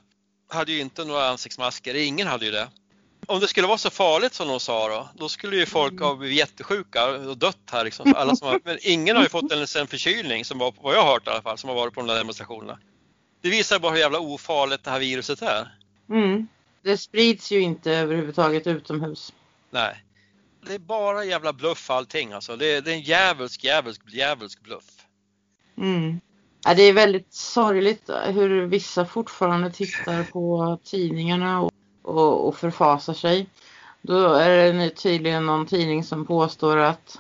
hade 0.49 0.73
ju 0.73 0.81
inte 0.81 1.05
några 1.05 1.29
ansiktsmasker, 1.29 1.95
ingen 1.95 2.27
hade 2.27 2.45
ju 2.45 2.51
det. 2.51 2.69
Om 3.27 3.41
det 3.41 3.49
skulle 3.49 3.67
vara 3.67 3.79
så 3.79 3.91
farligt 3.91 4.35
som 4.35 4.49
de 4.49 4.61
sa 4.61 4.89
då, 4.89 5.09
då 5.15 5.29
skulle 5.29 5.57
ju 5.57 5.67
folk 5.67 6.01
ha 6.01 6.15
blivit 6.15 6.39
jättesjuka 6.39 7.07
och 7.07 7.39
dött 7.39 7.59
här 7.71 7.85
liksom. 7.85 8.15
Alla 8.17 8.37
som 8.37 8.49
har, 8.49 8.61
men 8.65 8.79
ingen 8.81 9.17
har 9.17 9.23
ju 9.23 9.29
fått 9.29 9.53
ens 9.53 9.77
en 9.77 9.87
förkylning, 9.87 10.45
som 10.45 10.59
var, 10.59 10.75
vad 10.81 10.95
jag 10.95 11.03
har 11.03 11.13
hört 11.13 11.27
i 11.27 11.31
alla 11.31 11.43
fall, 11.43 11.59
som 11.59 11.69
har 11.69 11.77
varit 11.77 11.95
på 11.95 12.01
de 12.01 12.07
där 12.07 12.17
demonstrationerna. 12.17 12.79
Det 13.43 13.49
visar 13.49 13.79
bara 13.79 13.93
hur 13.93 13.99
jävla 13.99 14.19
ofarligt 14.19 14.85
det 14.85 14.91
här 14.91 14.99
viruset 14.99 15.43
är. 15.43 15.79
Mm. 16.11 16.49
Det 16.83 16.99
sprids 16.99 17.53
ju 17.53 17.61
inte 17.61 17.93
överhuvudtaget 17.93 18.67
utomhus. 18.67 19.33
Nej. 19.75 20.05
Det 20.67 20.75
är 20.75 20.79
bara 20.79 21.25
jävla 21.25 21.53
bluff 21.53 21.91
allting 21.91 22.33
alltså. 22.33 22.57
Det 22.57 22.67
är, 22.67 22.83
det 22.83 22.91
är 22.91 22.95
en 22.95 23.01
djävulsk, 23.01 23.65
djävulsk, 23.65 24.03
djävulsk 24.07 24.61
bluff. 24.63 24.85
Mm. 25.79 26.21
Ja, 26.65 26.75
det 26.75 26.83
är 26.83 26.93
väldigt 26.93 27.35
sorgligt 27.35 28.11
hur 28.27 28.67
vissa 28.67 29.07
fortfarande 29.07 29.71
tittar 29.71 30.23
på 30.25 30.79
tidningarna 30.85 31.61
och, 31.61 31.73
och, 32.03 32.49
och 32.49 32.57
förfasar 32.57 33.15
sig. 33.15 33.47
Då 34.03 34.35
är 34.35 34.73
det 34.73 34.91
tydligen 34.91 35.47
någon 35.47 35.67
tidning 35.67 36.05
som 36.05 36.27
påstår 36.27 36.77
att 36.77 37.19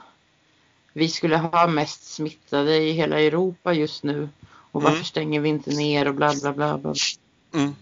vi 0.92 1.08
skulle 1.08 1.36
ha 1.36 1.66
mest 1.66 2.04
smittade 2.14 2.76
i 2.76 2.92
hela 2.92 3.20
Europa 3.20 3.72
just 3.72 4.02
nu. 4.02 4.28
Och 4.46 4.82
varför 4.82 4.96
Mm. 4.96 5.04
stänger 5.04 5.40
vi 5.40 5.48
inte 5.48 5.70
ner 5.70 6.08
och 6.08 6.14
bla 6.14 6.32
bla 6.42 6.52
bla. 6.52 6.78
bla. 6.78 6.94
Mm. 7.54 7.74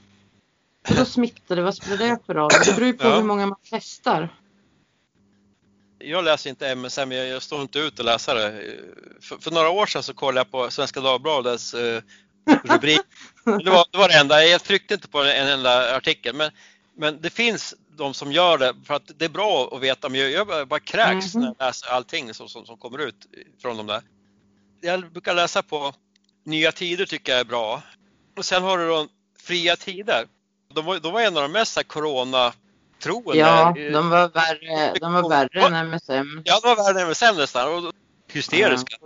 Och 0.89 0.95
då 0.97 1.05
smittade, 1.05 1.63
vad 1.63 1.75
spelar 1.75 2.07
det 2.07 2.19
för 2.27 2.35
roll? 2.35 2.51
Det 2.67 2.73
beror 2.73 2.87
ju 2.87 2.93
på 2.93 3.07
Ja. 3.07 3.17
hur 3.17 3.25
många 3.25 3.47
man 3.47 3.59
testar. 3.71 4.29
Jag 6.03 6.25
läser 6.25 6.51
inte 6.51 6.69
MSM, 6.69 7.13
jag, 7.13 7.27
jag 7.29 7.43
står 7.43 7.63
inte 7.63 7.79
ut 7.79 7.99
och 7.99 8.05
läsa 8.05 8.35
det. 8.35 8.77
För, 9.21 9.39
för 9.39 9.51
några 9.51 9.71
år 9.71 9.87
sedan 9.87 10.03
så 10.03 10.15
kollade 10.15 10.39
jag 10.41 10.51
på 10.51 10.71
Svenska 10.71 11.01
Dagbladets 11.01 11.75
eh, 11.75 12.03
rubrik. 12.65 13.01
Det 13.45 13.71
var, 13.71 13.87
det 13.93 13.99
var 13.99 14.09
det 14.09 14.15
enda, 14.15 14.45
jag 14.45 14.63
tryckte 14.65 14.95
inte 14.95 15.09
på 15.09 15.23
en 15.23 15.49
enda 15.49 15.97
artikel. 15.97 16.35
Men, 16.35 16.51
men 16.97 17.21
det 17.21 17.31
finns 17.31 17.75
de 17.97 18.15
som 18.15 18.33
gör 18.33 18.59
det 18.59 18.75
för 18.87 18.95
att 18.95 19.11
det 19.19 19.25
är 19.25 19.29
bra 19.29 19.71
att 19.73 19.81
veta. 19.83 20.09
Men 20.09 20.21
jag, 20.21 20.31
jag 20.31 20.69
bara- 20.69 20.81
kräks 20.81 21.35
Mhm. 21.35 21.41
när 21.43 21.55
jag 21.59 21.67
läser 21.67 21.89
allting 21.91 22.35
som, 22.35 22.49
som, 22.49 22.67
som 22.67 22.77
kommer 22.79 22.99
ut 22.99 23.27
från 23.63 23.77
de 23.77 23.87
där. 23.87 24.03
Jag 24.81 25.13
brukar 25.13 25.35
läsa 25.35 25.63
på 25.63 25.95
Nya 26.45 26.73
Tider 26.73 27.07
tycker 27.07 27.33
jag 27.33 27.41
är 27.41 27.45
bra. 27.45 27.83
Och 28.37 28.45
sen 28.45 28.63
har 28.63 28.79
du 28.79 28.89
då 28.89 29.09
Fria 29.43 29.77
Tider. 29.77 30.27
De 30.75 30.85
var, 30.85 30.99
de 30.99 31.13
var 31.13 31.21
en 31.21 31.37
av 31.37 31.43
de 31.43 31.53
mest 31.53 31.73
så 31.73 31.85
här 33.05 33.13
corona-troende. 33.13 33.39
Ja, 33.39 33.87
eh, 33.87 33.93
de 33.93 34.11
var 34.11 34.29
värre, 34.29 34.95
de 35.01 35.13
var 35.13 35.29
värre 35.29 35.79
än 35.79 35.87
MSM. 35.87 36.43
Ja, 36.45 36.61
de 36.63 36.69
var 36.69 36.77
värre 36.77 37.03
än 37.03 37.09
MSM 37.09 37.37
nästan. 37.37 37.75
Och 37.75 37.93
hysteriska. 38.33 38.97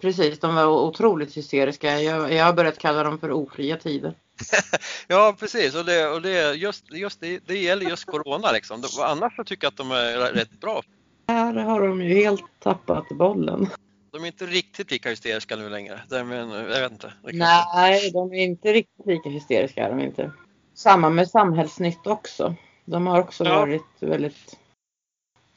Precis, 0.00 0.38
de 0.38 0.54
var 0.54 0.66
otroligt 0.66 1.36
hysteriska. 1.36 2.00
Jag, 2.00 2.32
jag 2.32 2.44
har 2.44 2.52
börjat 2.52 2.78
kalla 2.78 3.02
dem 3.02 3.18
för 3.18 3.30
ofria 3.30 3.76
tider. 3.76 4.14
Ja, 5.08 5.36
precis. 5.38 5.74
Och 5.74 5.84
det, 5.84 6.08
och 6.08 6.22
det, 6.22 6.54
just, 6.54 6.92
just 6.92 7.20
det, 7.20 7.40
det 7.46 7.58
gäller 7.58 7.86
just 7.86 8.04
Corona 8.04 8.52
liksom. 8.52 8.84
Annars 9.00 9.36
så 9.36 9.44
tycker 9.44 9.64
jag 9.64 9.70
att 9.70 9.76
de 9.76 9.90
är 9.90 10.32
rätt 10.32 10.60
bra. 10.60 10.82
Här 11.28 11.54
har 11.54 11.88
de 11.88 12.02
ju 12.02 12.14
helt 12.14 12.44
tappat 12.58 13.08
bollen. 13.08 13.68
De 14.12 14.22
är 14.22 14.26
inte 14.26 14.46
riktigt 14.46 14.90
lika 14.90 15.08
hysteriska 15.08 15.56
nu 15.56 15.68
längre. 15.68 16.00
Men, 16.10 16.50
jag 16.50 16.80
vet 16.80 16.92
inte. 16.92 17.12
Nej, 17.32 18.10
de 18.10 18.32
är 18.32 18.42
inte 18.42 18.72
riktigt 18.72 19.06
lika 19.06 19.28
hysteriska. 19.28 19.84
Är 19.84 19.88
de 19.90 20.00
inte. 20.00 20.32
Samma 20.74 21.10
med 21.10 21.30
Samhällsnytt 21.30 22.06
också. 22.06 22.54
De 22.90 23.06
har 23.06 23.20
också 23.20 23.44
Ja. 23.44 23.58
varit 23.58 23.82
väldigt... 24.00 24.56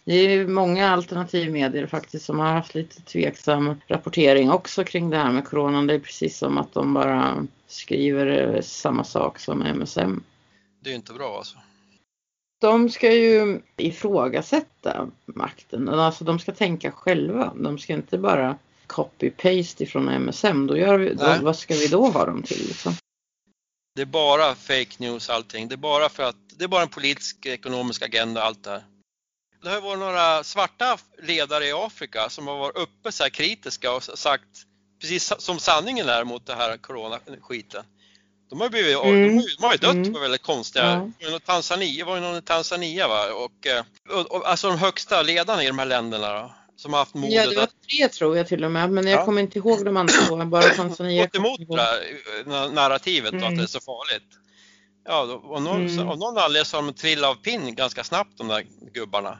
Det 0.06 0.14
är 0.14 0.30
ju 0.30 0.48
många 0.48 0.90
alternativmedier 0.90 1.88
faktiskt 1.88 2.26
som 2.26 2.40
har 2.40 2.54
haft 2.54 2.76
lite 2.76 3.02
tveksam 3.02 3.76
rapportering 3.88 4.52
också 4.52 4.84
kring 4.84 5.10
det 5.10 5.18
här 5.18 5.32
med 5.32 5.46
coronan. 5.46 5.88
Det 5.88 5.94
är 5.94 6.00
precis 6.00 6.38
som 6.38 6.58
att 6.58 6.74
de 6.74 6.94
bara 6.94 7.48
skriver 7.68 8.56
eh, 8.56 8.62
samma 8.62 9.04
sak 9.04 9.40
som 9.40 9.62
MSM. 9.62 10.24
Det 10.80 10.90
är 10.90 10.92
ju 10.92 10.96
inte 10.96 11.14
bra 11.14 11.38
alltså. 11.38 11.58
De 12.62 12.90
ska 12.90 13.14
ju 13.14 13.62
ifrågasätta 13.78 15.08
makten. 15.26 15.90
Alltså 15.90 16.24
de 16.24 16.40
ska 16.40 16.52
tänka 16.52 16.92
själva. 16.92 17.54
De 17.56 17.78
ska 17.78 17.94
inte 17.94 18.18
bara 18.18 18.58
copy-paste 18.88 19.84
ifrån 19.84 20.08
MSM. 20.10 20.68
Då 20.68 20.78
gör 20.78 20.98
vi, 20.98 21.14
då, 21.14 21.36
vad 21.42 21.56
ska 21.56 21.74
vi 21.74 21.88
då 21.88 22.08
ha 22.08 22.26
dem 22.26 22.44
till? 22.44 22.68
Liksom? 22.68 22.94
Det 23.96 24.02
är 24.02 24.06
bara 24.06 24.56
fake 24.56 24.90
news 24.98 25.30
allting. 25.30 25.68
Det 25.68 25.76
är 25.76 25.78
bara 25.78 26.10
för 26.10 26.24
att 26.24 26.36
det 26.58 26.64
är 26.64 26.68
bara 26.68 26.82
en 26.82 26.90
politisk 26.90 27.46
ekonomisk 27.46 28.02
agenda 28.02 28.44
allt 28.44 28.64
det 28.64 28.70
här. 28.72 28.84
Det 29.64 29.70
har 29.70 29.82
varit 29.82 30.00
några 30.00 30.44
svarta 30.44 30.98
ledare 31.24 31.66
i 31.66 31.72
Afrika 31.74 32.30
som 32.30 32.48
har 32.48 32.58
varit 32.58 32.78
uppe 32.78 33.12
så 33.12 33.24
här 33.24 33.30
kritiska 33.30 33.92
och 33.92 34.04
sagt 34.04 34.50
precis 35.02 35.34
som 35.38 35.60
sanningen 35.60 36.10
är 36.10 36.24
mot 36.24 36.46
det 36.46 36.56
här 36.56 36.78
coronaskiten. 36.78 37.84
De 38.50 38.62
har 38.62 38.70
blivit, 38.70 38.98
Mm. 38.98 39.28
de 39.28 39.34
har 39.34 39.42
ju, 39.44 39.56
de 39.56 39.64
har 39.64 39.72
ju 39.72 39.78
dött 39.78 39.94
Mm. 39.94 40.14
på 40.14 40.20
väldigt 40.20 40.42
konstiga, 40.44 41.12
ja. 41.20 41.40
Tanzania 41.40 42.06
var 42.06 42.16
ju 42.16 42.22
någon 42.22 42.36
i 42.38 42.42
Tanzania 42.42 43.08
va 43.08 43.34
och, 43.34 43.68
eh, 43.68 43.84
och, 44.10 44.32
och 44.32 44.50
alltså 44.50 44.68
de 44.68 44.78
högsta 44.78 45.22
ledarna 45.22 45.64
i 45.64 45.68
de 45.68 45.80
här 45.80 45.86
länderna 45.86 46.34
då, 46.34 46.54
som 46.84 46.94
har 46.94 47.00
haft 47.00 47.14
modet 47.14 47.34
Ja, 47.34 47.50
det 47.50 47.56
var 47.56 47.70
tre 47.90 48.08
tror 48.10 48.38
jag 48.38 48.48
till 48.48 48.64
och 48.64 48.72
med. 48.72 48.90
Men 48.92 49.08
jag 49.08 49.20
Ja. 49.20 49.26
kommer 49.26 49.42
inte 49.42 49.58
ihåg 49.58 49.86
de 49.86 49.98
andra 49.98 50.14
två. 50.14 50.46
Bara 50.46 50.62
Tanzania. 50.64 51.24
gått 51.26 51.36
emot 51.36 51.60
det 51.68 51.82
här, 51.82 52.02
eh, 52.66 52.72
narrativet 52.72 53.32
då, 53.32 53.38
att 53.38 53.44
Mm. 53.44 53.58
det 53.58 53.64
är 53.64 53.68
så 53.68 53.80
farligt. 53.80 54.30
Ja, 55.06 55.22
av, 55.44 55.62
någon, 55.62 55.88
Mm. 55.88 56.08
av 56.08 56.18
någon 56.18 56.38
anledning 56.38 56.66
så 56.66 56.78
har 56.78 56.84
de 56.84 56.94
trillat 56.94 57.30
av 57.30 57.36
pinn 57.36 57.76
ganska 57.76 58.04
snabbt 58.04 58.38
de 58.38 58.48
där 58.48 58.66
gubbarna. 58.94 59.38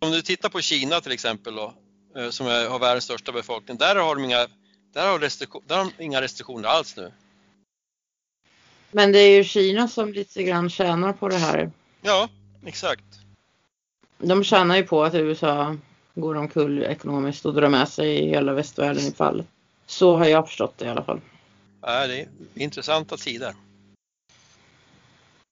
Om 0.00 0.10
du 0.10 0.22
tittar 0.22 0.48
på 0.48 0.60
Kina 0.60 1.00
till 1.00 1.12
exempel 1.12 1.54
då, 1.54 1.74
eh, 2.16 2.30
som 2.30 2.46
är, 2.46 2.68
har 2.68 2.78
världens 2.78 3.04
största 3.04 3.32
befolkning, 3.32 3.76
där 3.76 3.96
har 3.96 4.14
de 4.14 4.24
inga, 4.24 4.46
där 4.94 5.08
har 5.10 5.18
restriktion, 5.18 5.62
där 5.66 5.76
har 5.76 5.84
de 5.96 6.04
inga 6.04 6.22
restriktioner 6.22 6.68
alls 6.68 6.96
nu. 6.96 7.12
Men 8.90 9.12
det 9.12 9.18
är 9.18 9.36
ju 9.36 9.44
Kina 9.44 9.88
som 9.88 10.12
lite 10.12 10.42
grann 10.42 10.70
tjänar 10.70 11.12
på 11.12 11.28
det 11.28 11.36
här. 11.38 11.70
Ja, 12.02 12.28
exakt. 12.66 13.04
De 14.18 14.44
tjänar 14.44 14.76
ju 14.76 14.82
på 14.82 15.04
att 15.04 15.14
USA 15.14 15.76
går 16.14 16.34
omkull 16.34 16.82
ekonomiskt 16.82 17.46
och 17.46 17.54
drar 17.54 17.68
med 17.68 17.88
sig 17.88 18.28
hela 18.28 18.52
västvärlden 18.52 19.02
i 19.02 19.12
fall. 19.12 19.44
Så 19.86 20.16
har 20.16 20.26
jag 20.26 20.46
förstått 20.46 20.78
det 20.78 20.84
i 20.84 20.88
alla 20.88 21.04
fall. 21.04 21.20
Ja, 21.82 22.06
det 22.06 22.20
är 22.20 22.28
intressanta 22.54 23.16
tider. 23.16 23.54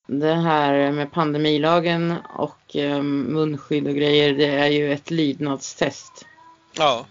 Det 0.06 0.34
här 0.34 0.92
med 0.92 1.12
pandemilagen 1.12 2.14
och 2.38 2.76
eh, 2.76 3.02
munskydd 3.02 3.86
och 3.86 3.94
grejer, 3.94 4.34
det 4.34 4.46
är 4.46 4.66
ju 4.66 4.92
ett 4.92 5.10
lydnadstest. 5.10 6.26
Ja, 6.76 7.06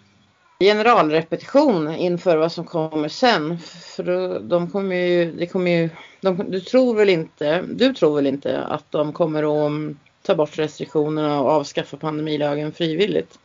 Generalrepetition 0.59 1.95
inför 1.95 2.37
vad 2.37 2.51
som 2.51 2.65
kommer 2.65 3.09
sen. 3.09 3.59
För 3.95 4.03
då, 4.03 4.39
de 4.39 4.69
kommer 4.69 4.95
ju, 4.95 5.31
det 5.31 5.47
kommer 5.47 5.71
ju, 5.71 5.89
de, 6.21 6.51
du 6.51 6.59
tror 6.59 6.95
väl 6.95 7.09
inte, 7.09 7.61
du 7.61 7.93
tror 7.93 8.15
väl 8.15 8.27
inte 8.27 8.61
att 8.61 8.91
de 8.91 9.13
kommer 9.13 9.65
att 9.65 9.95
ta 10.23 10.35
bort 10.35 10.57
restriktionerna 10.57 11.41
och 11.41 11.49
avskaffa 11.49 11.97
pandemilagen 11.97 12.73
frivilligt? 12.73 13.39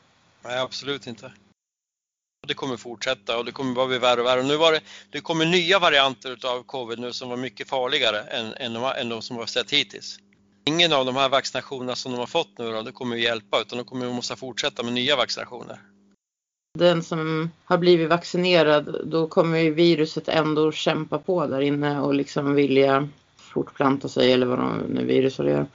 nej 0.44 0.58
absolut 0.58 1.06
inte. 1.06 1.32
det 2.46 2.54
kommer 2.54 2.76
fortsätta 2.76 3.38
och 3.38 3.44
det 3.44 3.52
kommer 3.52 3.74
bara 3.74 3.86
bli 3.86 3.98
värre 3.98 4.20
och 4.20 4.26
värre. 4.26 4.40
Och 4.40 4.46
nu 4.46 4.56
var 4.56 4.72
det, 4.72 4.80
det 5.10 5.20
kommer 5.20 5.46
nya 5.46 5.78
varianter 5.78 6.46
av 6.46 6.62
covid 6.62 6.98
nu 6.98 7.12
som 7.12 7.28
var 7.28 7.36
mycket 7.36 7.68
farligare 7.68 8.20
än, 8.20 8.54
än, 8.56 8.72
de, 8.72 8.92
än 9.00 9.08
de 9.08 9.22
som 9.22 9.36
vi 9.36 9.42
har 9.42 9.46
sett 9.46 9.70
hittills. 9.70 10.18
Ingen 10.64 10.92
av 10.92 11.06
de 11.06 11.16
här 11.16 11.28
vaccinationerna 11.28 11.94
som 11.96 12.12
de 12.12 12.18
har 12.18 12.26
fått 12.26 12.58
nu 12.58 12.72
då, 12.72 12.82
det 12.82 12.92
kommer 12.92 13.16
att 13.16 13.22
hjälpa 13.22 13.60
utan 13.60 13.78
de 13.78 13.84
kommer 13.84 14.06
att 14.06 14.14
måste 14.14 14.36
fortsätta 14.36 14.82
med 14.82 14.92
nya 14.92 15.16
vaccinationer. 15.16 15.78
Den 16.78 17.02
som 17.02 17.50
har 17.64 17.78
blivit 17.78 18.08
vaccinerad, 18.08 19.00
då 19.04 19.26
kommer 19.26 19.58
ju 19.58 19.74
viruset 19.74 20.28
ändå 20.28 20.72
kämpa 20.72 21.18
på 21.18 21.46
där 21.46 21.60
inne 21.60 22.00
och 22.00 22.14
liksom 22.14 22.54
vilja 22.54 23.08
fortplanta 23.36 24.08
sig 24.08 24.32
eller 24.32 24.46
vad 24.46 24.58
de 24.58 24.78
nu 24.78 25.04
virus 25.04 25.38
gör. 25.38 25.66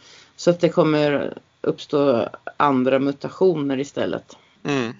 Så 0.44 0.50
att 0.50 0.60
det 0.60 0.70
kommer 0.70 1.38
uppstå 1.62 2.30
andra 2.58 3.00
mutationer 3.00 3.80
istället. 3.80 4.38
Mm. 4.64 4.94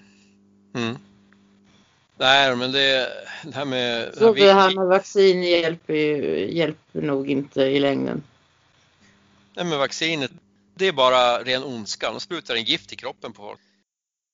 Mm. 0.74 0.98
Nej, 2.16 2.56
men 2.56 2.72
det, 2.72 3.08
det 3.44 3.54
här 3.54 3.64
med... 3.64 4.14
Så 4.14 4.32
det 4.32 4.52
här 4.52 4.74
med 4.74 4.86
vaccin 4.86 5.42
hjälper, 5.42 5.94
hjälper 6.48 7.02
nog 7.02 7.30
inte 7.30 7.62
i 7.62 7.80
längden. 7.80 8.22
Nej, 9.54 9.64
men 9.64 9.78
vaccinet, 9.78 10.30
det 10.74 10.88
är 10.88 10.92
bara 10.92 11.42
ren 11.42 11.64
ondska. 11.64 12.10
De 12.10 12.20
sprutar 12.20 12.54
in 12.54 12.64
gift 12.64 12.92
i 12.92 12.96
kroppen 12.96 13.32
på 13.32 13.42
folk. 13.42 13.60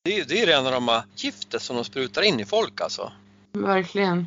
Det 0.05 0.21
är, 0.21 0.25
det 0.25 0.43
är 0.43 0.47
rena 0.47 0.73
rama 0.73 1.05
giftet 1.17 1.63
som 1.63 1.77
de 1.77 1.85
sprutar 1.85 2.23
in 2.23 2.41
i 2.41 2.45
folk 2.45 2.81
alltså. 2.81 3.13
Verkligen. 3.53 4.27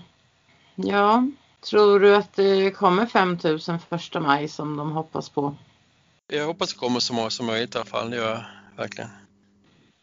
Ja, 0.75 1.27
tror 1.61 1.99
du 1.99 2.15
att 2.15 2.33
det 2.35 2.71
kommer 2.71 3.05
5000 3.05 3.79
första 3.89 4.19
maj 4.19 4.47
som 4.47 4.77
de 4.77 4.91
hoppas 4.91 5.29
på? 5.29 5.55
Jag 6.35 6.45
hoppas 6.45 6.73
det 6.73 6.79
kommer 6.79 6.99
så 6.99 7.13
många 7.13 7.29
som 7.29 7.45
möjligt 7.45 7.75
i 7.75 7.77
alla 7.77 7.85
fall, 7.85 8.09
det 8.09 8.17
gör 8.17 8.31
jag 8.31 8.43
verkligen. 8.77 9.09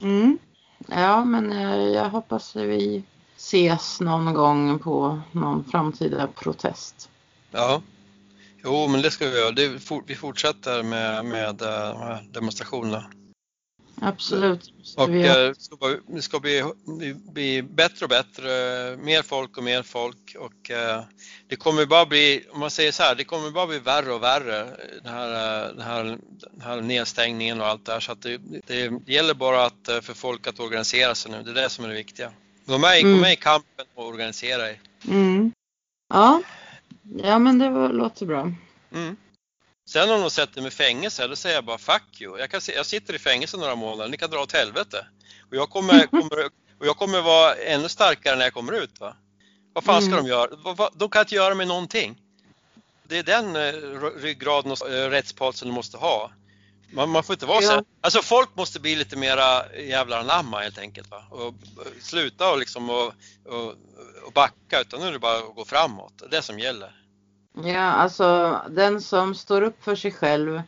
Mm. 0.02 0.38
Ja, 0.86 1.24
men 1.24 1.52
eh, 1.52 1.76
jag 1.76 2.10
hoppas 2.10 2.56
att 2.56 2.62
vi 2.62 3.02
ses 3.36 4.00
någon 4.00 4.34
gång 4.34 4.78
på 4.78 5.20
någon 5.32 5.64
framtida 5.64 6.26
protest. 6.26 7.10
Ja, 7.50 7.82
jo 8.64 8.88
men 8.88 9.02
det 9.02 9.10
ska 9.10 9.28
vi 9.28 9.38
göra. 9.38 9.54
Vi 10.06 10.14
fortsätter 10.14 10.82
med, 10.82 11.24
med 11.24 11.62
uh, 11.62 12.16
demonstrationerna. 12.32 13.04
Absolut. 14.00 14.72
Och 14.96 15.10
det 15.10 15.54
ska, 15.60 15.96
det 16.06 16.22
ska 16.22 16.40
bli, 16.40 16.64
bli, 17.32 17.62
bättre 17.62 18.04
och 18.04 18.08
bättre, 18.08 18.46
mer 18.96 19.22
folk 19.22 19.56
och 19.58 19.64
mer 19.64 19.82
folk 19.82 20.36
och 20.38 20.70
uh, 20.70 21.02
det 21.48 21.56
kommer 21.56 21.86
bara 21.86 22.06
bli, 22.06 22.44
om 22.52 22.60
man 22.60 22.70
säger 22.70 22.92
så 22.92 23.02
här, 23.02 23.14
det 23.14 23.24
kommer 23.24 23.50
bara 23.50 23.66
bli 23.66 23.78
värre 23.78 24.12
och 24.12 24.22
värre 24.22 24.66
den 25.02 25.12
här, 25.12 25.28
den 25.72 25.80
här, 25.80 26.04
den 26.50 26.60
här 26.60 26.80
nedstängningen 26.80 27.60
och 27.60 27.66
allt 27.66 27.86
det 27.86 27.92
här 27.92 28.00
så 28.00 28.12
att 28.12 28.22
det, 28.22 28.40
det, 28.66 28.92
gäller 29.06 29.34
bara 29.34 29.64
att, 29.64 29.88
för 30.02 30.14
folk 30.14 30.46
att 30.46 30.60
organisera 30.60 31.14
sig 31.14 31.32
nu, 31.32 31.42
det 31.42 31.50
är 31.50 31.54
det 31.54 31.68
som 31.68 31.84
är 31.84 31.88
det 31.88 31.94
viktiga. 31.94 32.32
Gå 32.66 32.78
med, 32.78 33.00
mm. 33.00 33.20
med 33.20 33.32
i 33.32 33.36
kampen 33.36 33.86
och 33.94 34.06
organisera 34.06 34.70
er. 34.70 34.80
Mm. 35.08 35.52
Ja. 36.08 36.42
ja, 37.22 37.38
men 37.38 37.58
det 37.58 37.70
var, 37.70 37.88
låter 37.88 38.26
bra. 38.26 38.52
Mm. 38.92 39.16
Sen 39.90 40.10
om 40.10 40.20
de 40.20 40.30
sätter 40.30 40.60
mig 40.60 40.68
i 40.68 40.70
fängelse, 40.70 41.26
då 41.26 41.36
säger 41.36 41.54
jag 41.54 41.64
bara 41.64 41.78
fuck 41.78 42.20
you. 42.20 42.38
Jag, 42.38 42.50
kan, 42.50 42.60
jag 42.74 42.86
sitter 42.86 43.14
i 43.14 43.18
fängelse 43.18 43.56
några 43.56 43.74
månader, 43.74 44.10
ni 44.10 44.16
kan 44.16 44.30
dra 44.30 44.40
åt 44.40 44.52
helvete. 44.52 45.06
Och 45.50 45.56
jag 45.56 45.70
kommer, 45.70 46.06
kommer, 46.10 46.44
och 46.78 46.86
jag 46.86 46.96
kommer 46.96 47.20
vara 47.20 47.54
ännu 47.54 47.88
starkare 47.88 48.36
när 48.36 48.44
jag 48.44 48.54
kommer 48.54 48.72
ut. 48.72 49.00
Va? 49.00 49.16
Vad 49.72 49.84
fan 49.84 50.02
ska 50.02 50.12
mm. 50.12 50.24
de 50.24 50.30
göra? 50.30 50.90
De 50.94 51.10
kan 51.10 51.20
inte 51.20 51.34
göra 51.34 51.54
mig 51.54 51.66
någonting. 51.66 52.18
Det 53.04 53.18
är 53.18 53.22
den 53.22 53.56
eh, 53.56 53.72
ryggraden 54.16 54.72
och 54.72 54.90
eh, 54.90 55.10
rättspalsen 55.10 55.68
du 55.68 55.74
måste 55.74 55.96
ha. 55.96 56.30
Man, 56.92 57.08
man, 57.08 57.24
får 57.24 57.34
inte 57.34 57.46
vara 57.46 57.62
ja. 57.62 57.68
så 57.68 57.84
Alltså 58.00 58.22
folk 58.22 58.56
måste 58.56 58.80
bli 58.80 58.96
lite 58.96 59.16
mera 59.16 59.76
jävlar 59.76 60.20
anamma 60.20 60.60
helt 60.60 60.78
enkelt. 60.78 61.10
Va? 61.10 61.24
Och, 61.30 61.46
och 61.46 61.54
sluta 62.00 62.52
och 62.52 62.58
liksom 62.58 62.90
och, 62.90 63.12
och, 63.44 63.74
och 64.26 64.32
backa 64.34 64.80
utan 64.80 65.00
nu 65.00 65.06
är 65.06 65.12
det 65.12 65.18
bara 65.18 65.38
att 65.38 65.54
gå 65.54 65.64
framåt. 65.64 66.12
Det 66.18 66.24
är 66.24 66.30
det 66.30 66.42
som 66.42 66.58
gäller. 66.58 66.99
Ja, 67.52 67.80
alltså 67.80 68.60
den 68.70 69.00
som 69.00 69.34
står 69.34 69.62
upp 69.62 69.84
för 69.84 69.94
sig 69.94 70.10
själv 70.12 70.62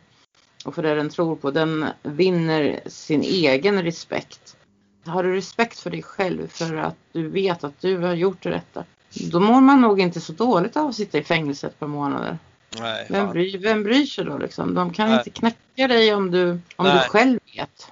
och 0.65 0.75
för 0.75 0.83
det 0.83 0.95
den 0.95 1.09
tror 1.09 1.35
på, 1.35 1.51
den 1.51 1.85
vinner 2.03 2.79
sin 2.85 3.21
egen 3.21 3.83
respekt. 3.83 4.57
Har 5.05 5.23
du 5.23 5.35
respekt 5.35 5.79
för 5.79 5.89
dig 5.89 6.03
själv 6.03 6.47
för 6.47 6.75
att 6.75 6.95
du 7.11 7.29
vet 7.29 7.63
att 7.63 7.81
du 7.81 7.97
har 7.97 8.13
gjort 8.13 8.43
det 8.43 8.51
rätta, 8.51 8.83
då 9.31 9.39
mår 9.39 9.61
man 9.61 9.81
nog 9.81 9.99
inte 9.99 10.21
så 10.21 10.33
dåligt 10.33 10.77
av 10.77 10.87
att 10.87 10.95
sitta 10.95 11.17
i 11.17 11.23
fängelse 11.23 11.67
ett 11.67 11.79
par 11.79 11.87
månader. 11.87 12.37
Nej, 12.79 13.07
vem, 13.09 13.31
bryr, 13.31 13.57
vem 13.57 13.83
bryr 13.83 14.05
sig 14.05 14.25
då 14.25 14.37
liksom? 14.37 14.73
De 14.73 14.93
kan 14.93 15.09
Nej. 15.09 15.17
inte 15.17 15.29
knäcka 15.29 15.87
dig 15.87 16.13
om 16.13 16.31
du, 16.31 16.59
om 16.75 16.85
du 16.85 16.99
själv 16.99 17.39
vet. 17.55 17.91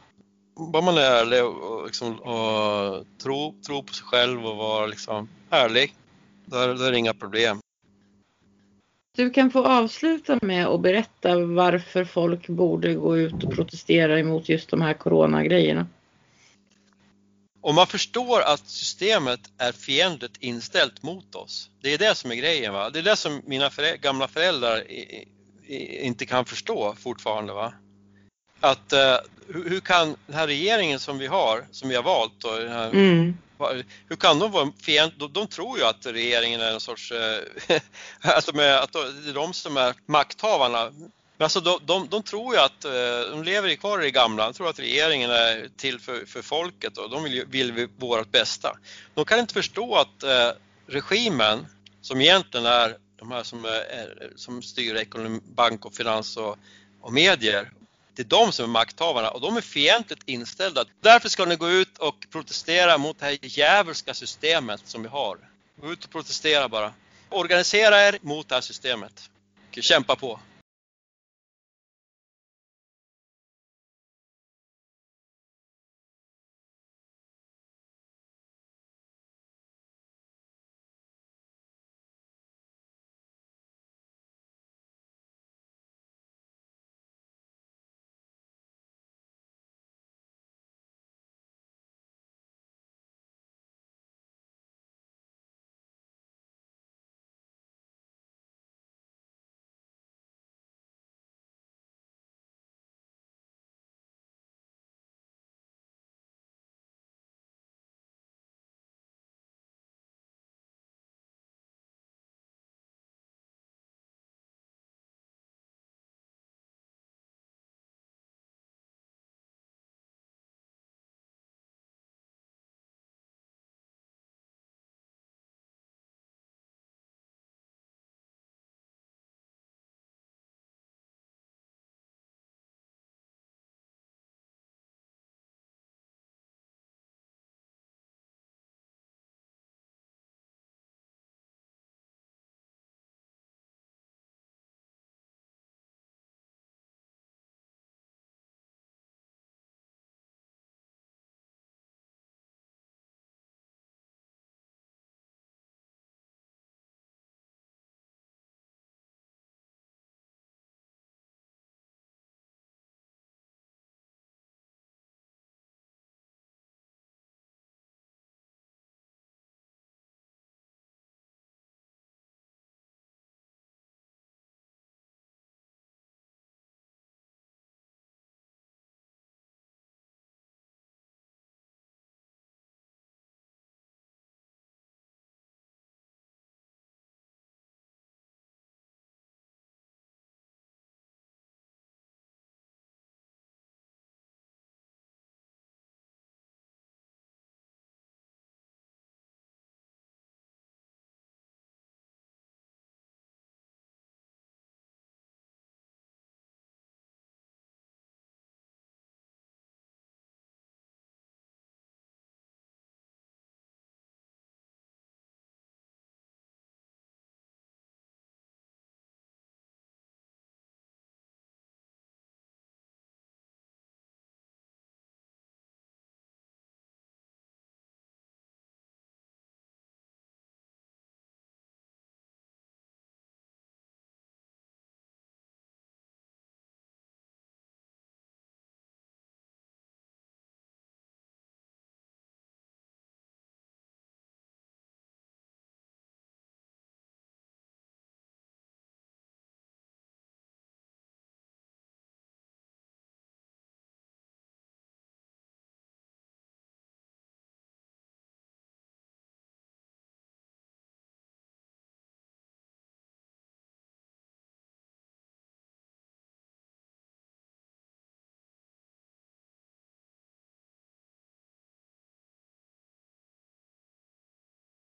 Bara 0.55 0.81
man 0.81 0.97
är 0.97 1.01
ärlig 1.01 1.45
och, 1.45 1.85
liksom, 1.85 2.19
och 2.19 3.05
tro, 3.23 3.55
tro 3.67 3.83
på 3.83 3.93
sig 3.93 4.05
själv 4.05 4.45
och 4.45 4.57
vara 4.57 4.85
liksom 4.85 5.29
ärlig, 5.49 5.95
då 6.45 6.57
är, 6.57 6.91
det 6.91 6.97
inga 6.97 7.13
problem. 7.13 7.59
Du 9.15 9.29
kan 9.29 9.51
få 9.51 9.65
avsluta 9.65 10.39
med 10.41 10.67
att 10.67 10.81
berätta 10.81 11.39
varför 11.45 12.05
folk 12.05 12.47
borde 12.47 12.93
gå 12.93 13.17
ut 13.17 13.43
och 13.43 13.55
protestera 13.55 14.19
emot 14.19 14.49
just 14.49 14.69
de 14.69 14.81
här 14.81 14.93
coronagrejerna. 14.93 15.87
Om 17.61 17.75
man 17.75 17.87
förstår 17.87 18.41
att 18.41 18.67
systemet 18.67 19.39
är 19.57 19.71
fientligt 19.71 20.37
inställt 20.39 21.03
mot 21.03 21.35
oss. 21.35 21.69
Det 21.81 21.93
är 21.93 21.97
det 21.97 22.15
som 22.15 22.31
är 22.31 22.35
grejen. 22.35 22.73
Va? 22.73 22.89
Det 22.89 22.99
är 22.99 23.03
det 23.03 23.15
som 23.15 23.41
mina 23.45 23.69
förä 23.69 23.97
gamla 23.97 24.27
föräldrar 24.27 24.83
inte 26.01 26.25
kan 26.25 26.45
förstå 26.45 26.95
fortfarande. 26.99 27.53
Va? 27.53 27.73
Att 28.59 28.93
uh, 28.93 28.99
hur, 29.47 29.69
hur, 29.69 29.79
kan 29.79 30.15
den 30.27 30.35
här 30.35 30.47
regeringen 30.47 30.99
som 30.99 31.17
vi 31.17 31.27
har, 31.27 31.67
som 31.71 31.89
vi 31.89 31.95
har 31.95 32.03
valt, 32.03 32.33
då, 32.37 32.49
här, 32.49 32.89
mm 32.89 33.37
hur 34.09 34.15
kan 34.15 34.39
de 34.39 34.51
vara 34.51 34.71
fientliga? 34.81 35.27
De, 35.27 35.33
de, 35.33 35.47
tror 35.47 35.77
ju 35.77 35.85
att 35.85 36.05
regeringen 36.05 36.61
är 36.61 36.71
en 36.73 36.79
sorts, 36.79 37.11
eh, 37.11 37.39
att, 38.21 38.45
de 38.45 38.59
är, 38.59 38.77
att 38.77 38.93
det 38.93 39.29
är 39.29 39.33
de 39.33 39.53
som 39.53 39.77
är 39.77 39.95
makthavarna 40.05 40.91
men 41.41 41.45
alltså 41.45 41.59
de, 41.59 41.79
de, 41.85 42.07
de, 42.07 42.23
tror 42.23 42.55
ju 42.55 42.61
att, 42.61 42.85
eh, 42.85 43.31
de 43.31 43.43
lever 43.43 43.75
kvar 43.75 44.01
i 44.01 44.03
det 44.03 44.11
gamla, 44.11 44.45
de 44.45 44.53
tror 44.53 44.69
att 44.69 44.79
regeringen 44.79 45.31
är 45.31 45.69
till 45.77 45.99
för, 45.99 46.25
för 46.25 46.41
folket 46.41 46.97
och 46.97 47.09
de 47.09 47.23
vill, 47.23 47.45
vill 47.47 47.87
vårt 47.97 48.31
bästa. 48.31 48.77
De 49.13 49.25
kan 49.25 49.39
inte 49.39 49.53
förstå 49.53 49.95
att 49.95 50.23
eh, 50.23 50.49
regimen, 50.87 51.65
som 52.01 52.21
egentligen 52.21 52.65
är 52.65 52.97
de 53.19 53.31
här 53.31 53.43
som, 53.43 53.65
är, 53.65 54.31
som 54.35 54.61
styr 54.61 54.95
ekonomi, 54.95 55.39
bank 55.55 55.85
och 55.85 55.93
finans 55.93 56.37
och, 56.37 56.57
och 57.01 57.13
medier, 57.13 57.71
det 58.15 58.21
är 58.21 58.25
de 58.25 58.51
som 58.51 58.65
är 58.65 58.69
makthavarna 58.69 59.29
och 59.29 59.41
de 59.41 59.57
är 59.57 59.61
fientligt 59.61 60.23
inställda. 60.25 60.85
Därför 61.01 61.29
ska 61.29 61.45
ni 61.45 61.55
gå 61.55 61.69
ut 61.69 61.97
och 61.97 62.27
protestera 62.31 62.97
mot 62.97 63.19
det 63.19 63.25
här 63.25 63.37
djävulska 63.41 64.13
systemet 64.13 64.81
som 64.85 65.01
vi 65.01 65.07
har. 65.07 65.37
Gå 65.81 65.91
ut 65.91 66.05
och 66.05 66.11
protestera 66.11 66.69
bara. 66.69 66.93
Organisera 67.29 68.07
er 68.07 68.17
mot 68.21 68.49
det 68.49 68.55
här 68.55 68.61
systemet. 68.61 69.29
Och 69.77 69.83
kämpa 69.83 70.15
på. 70.15 70.39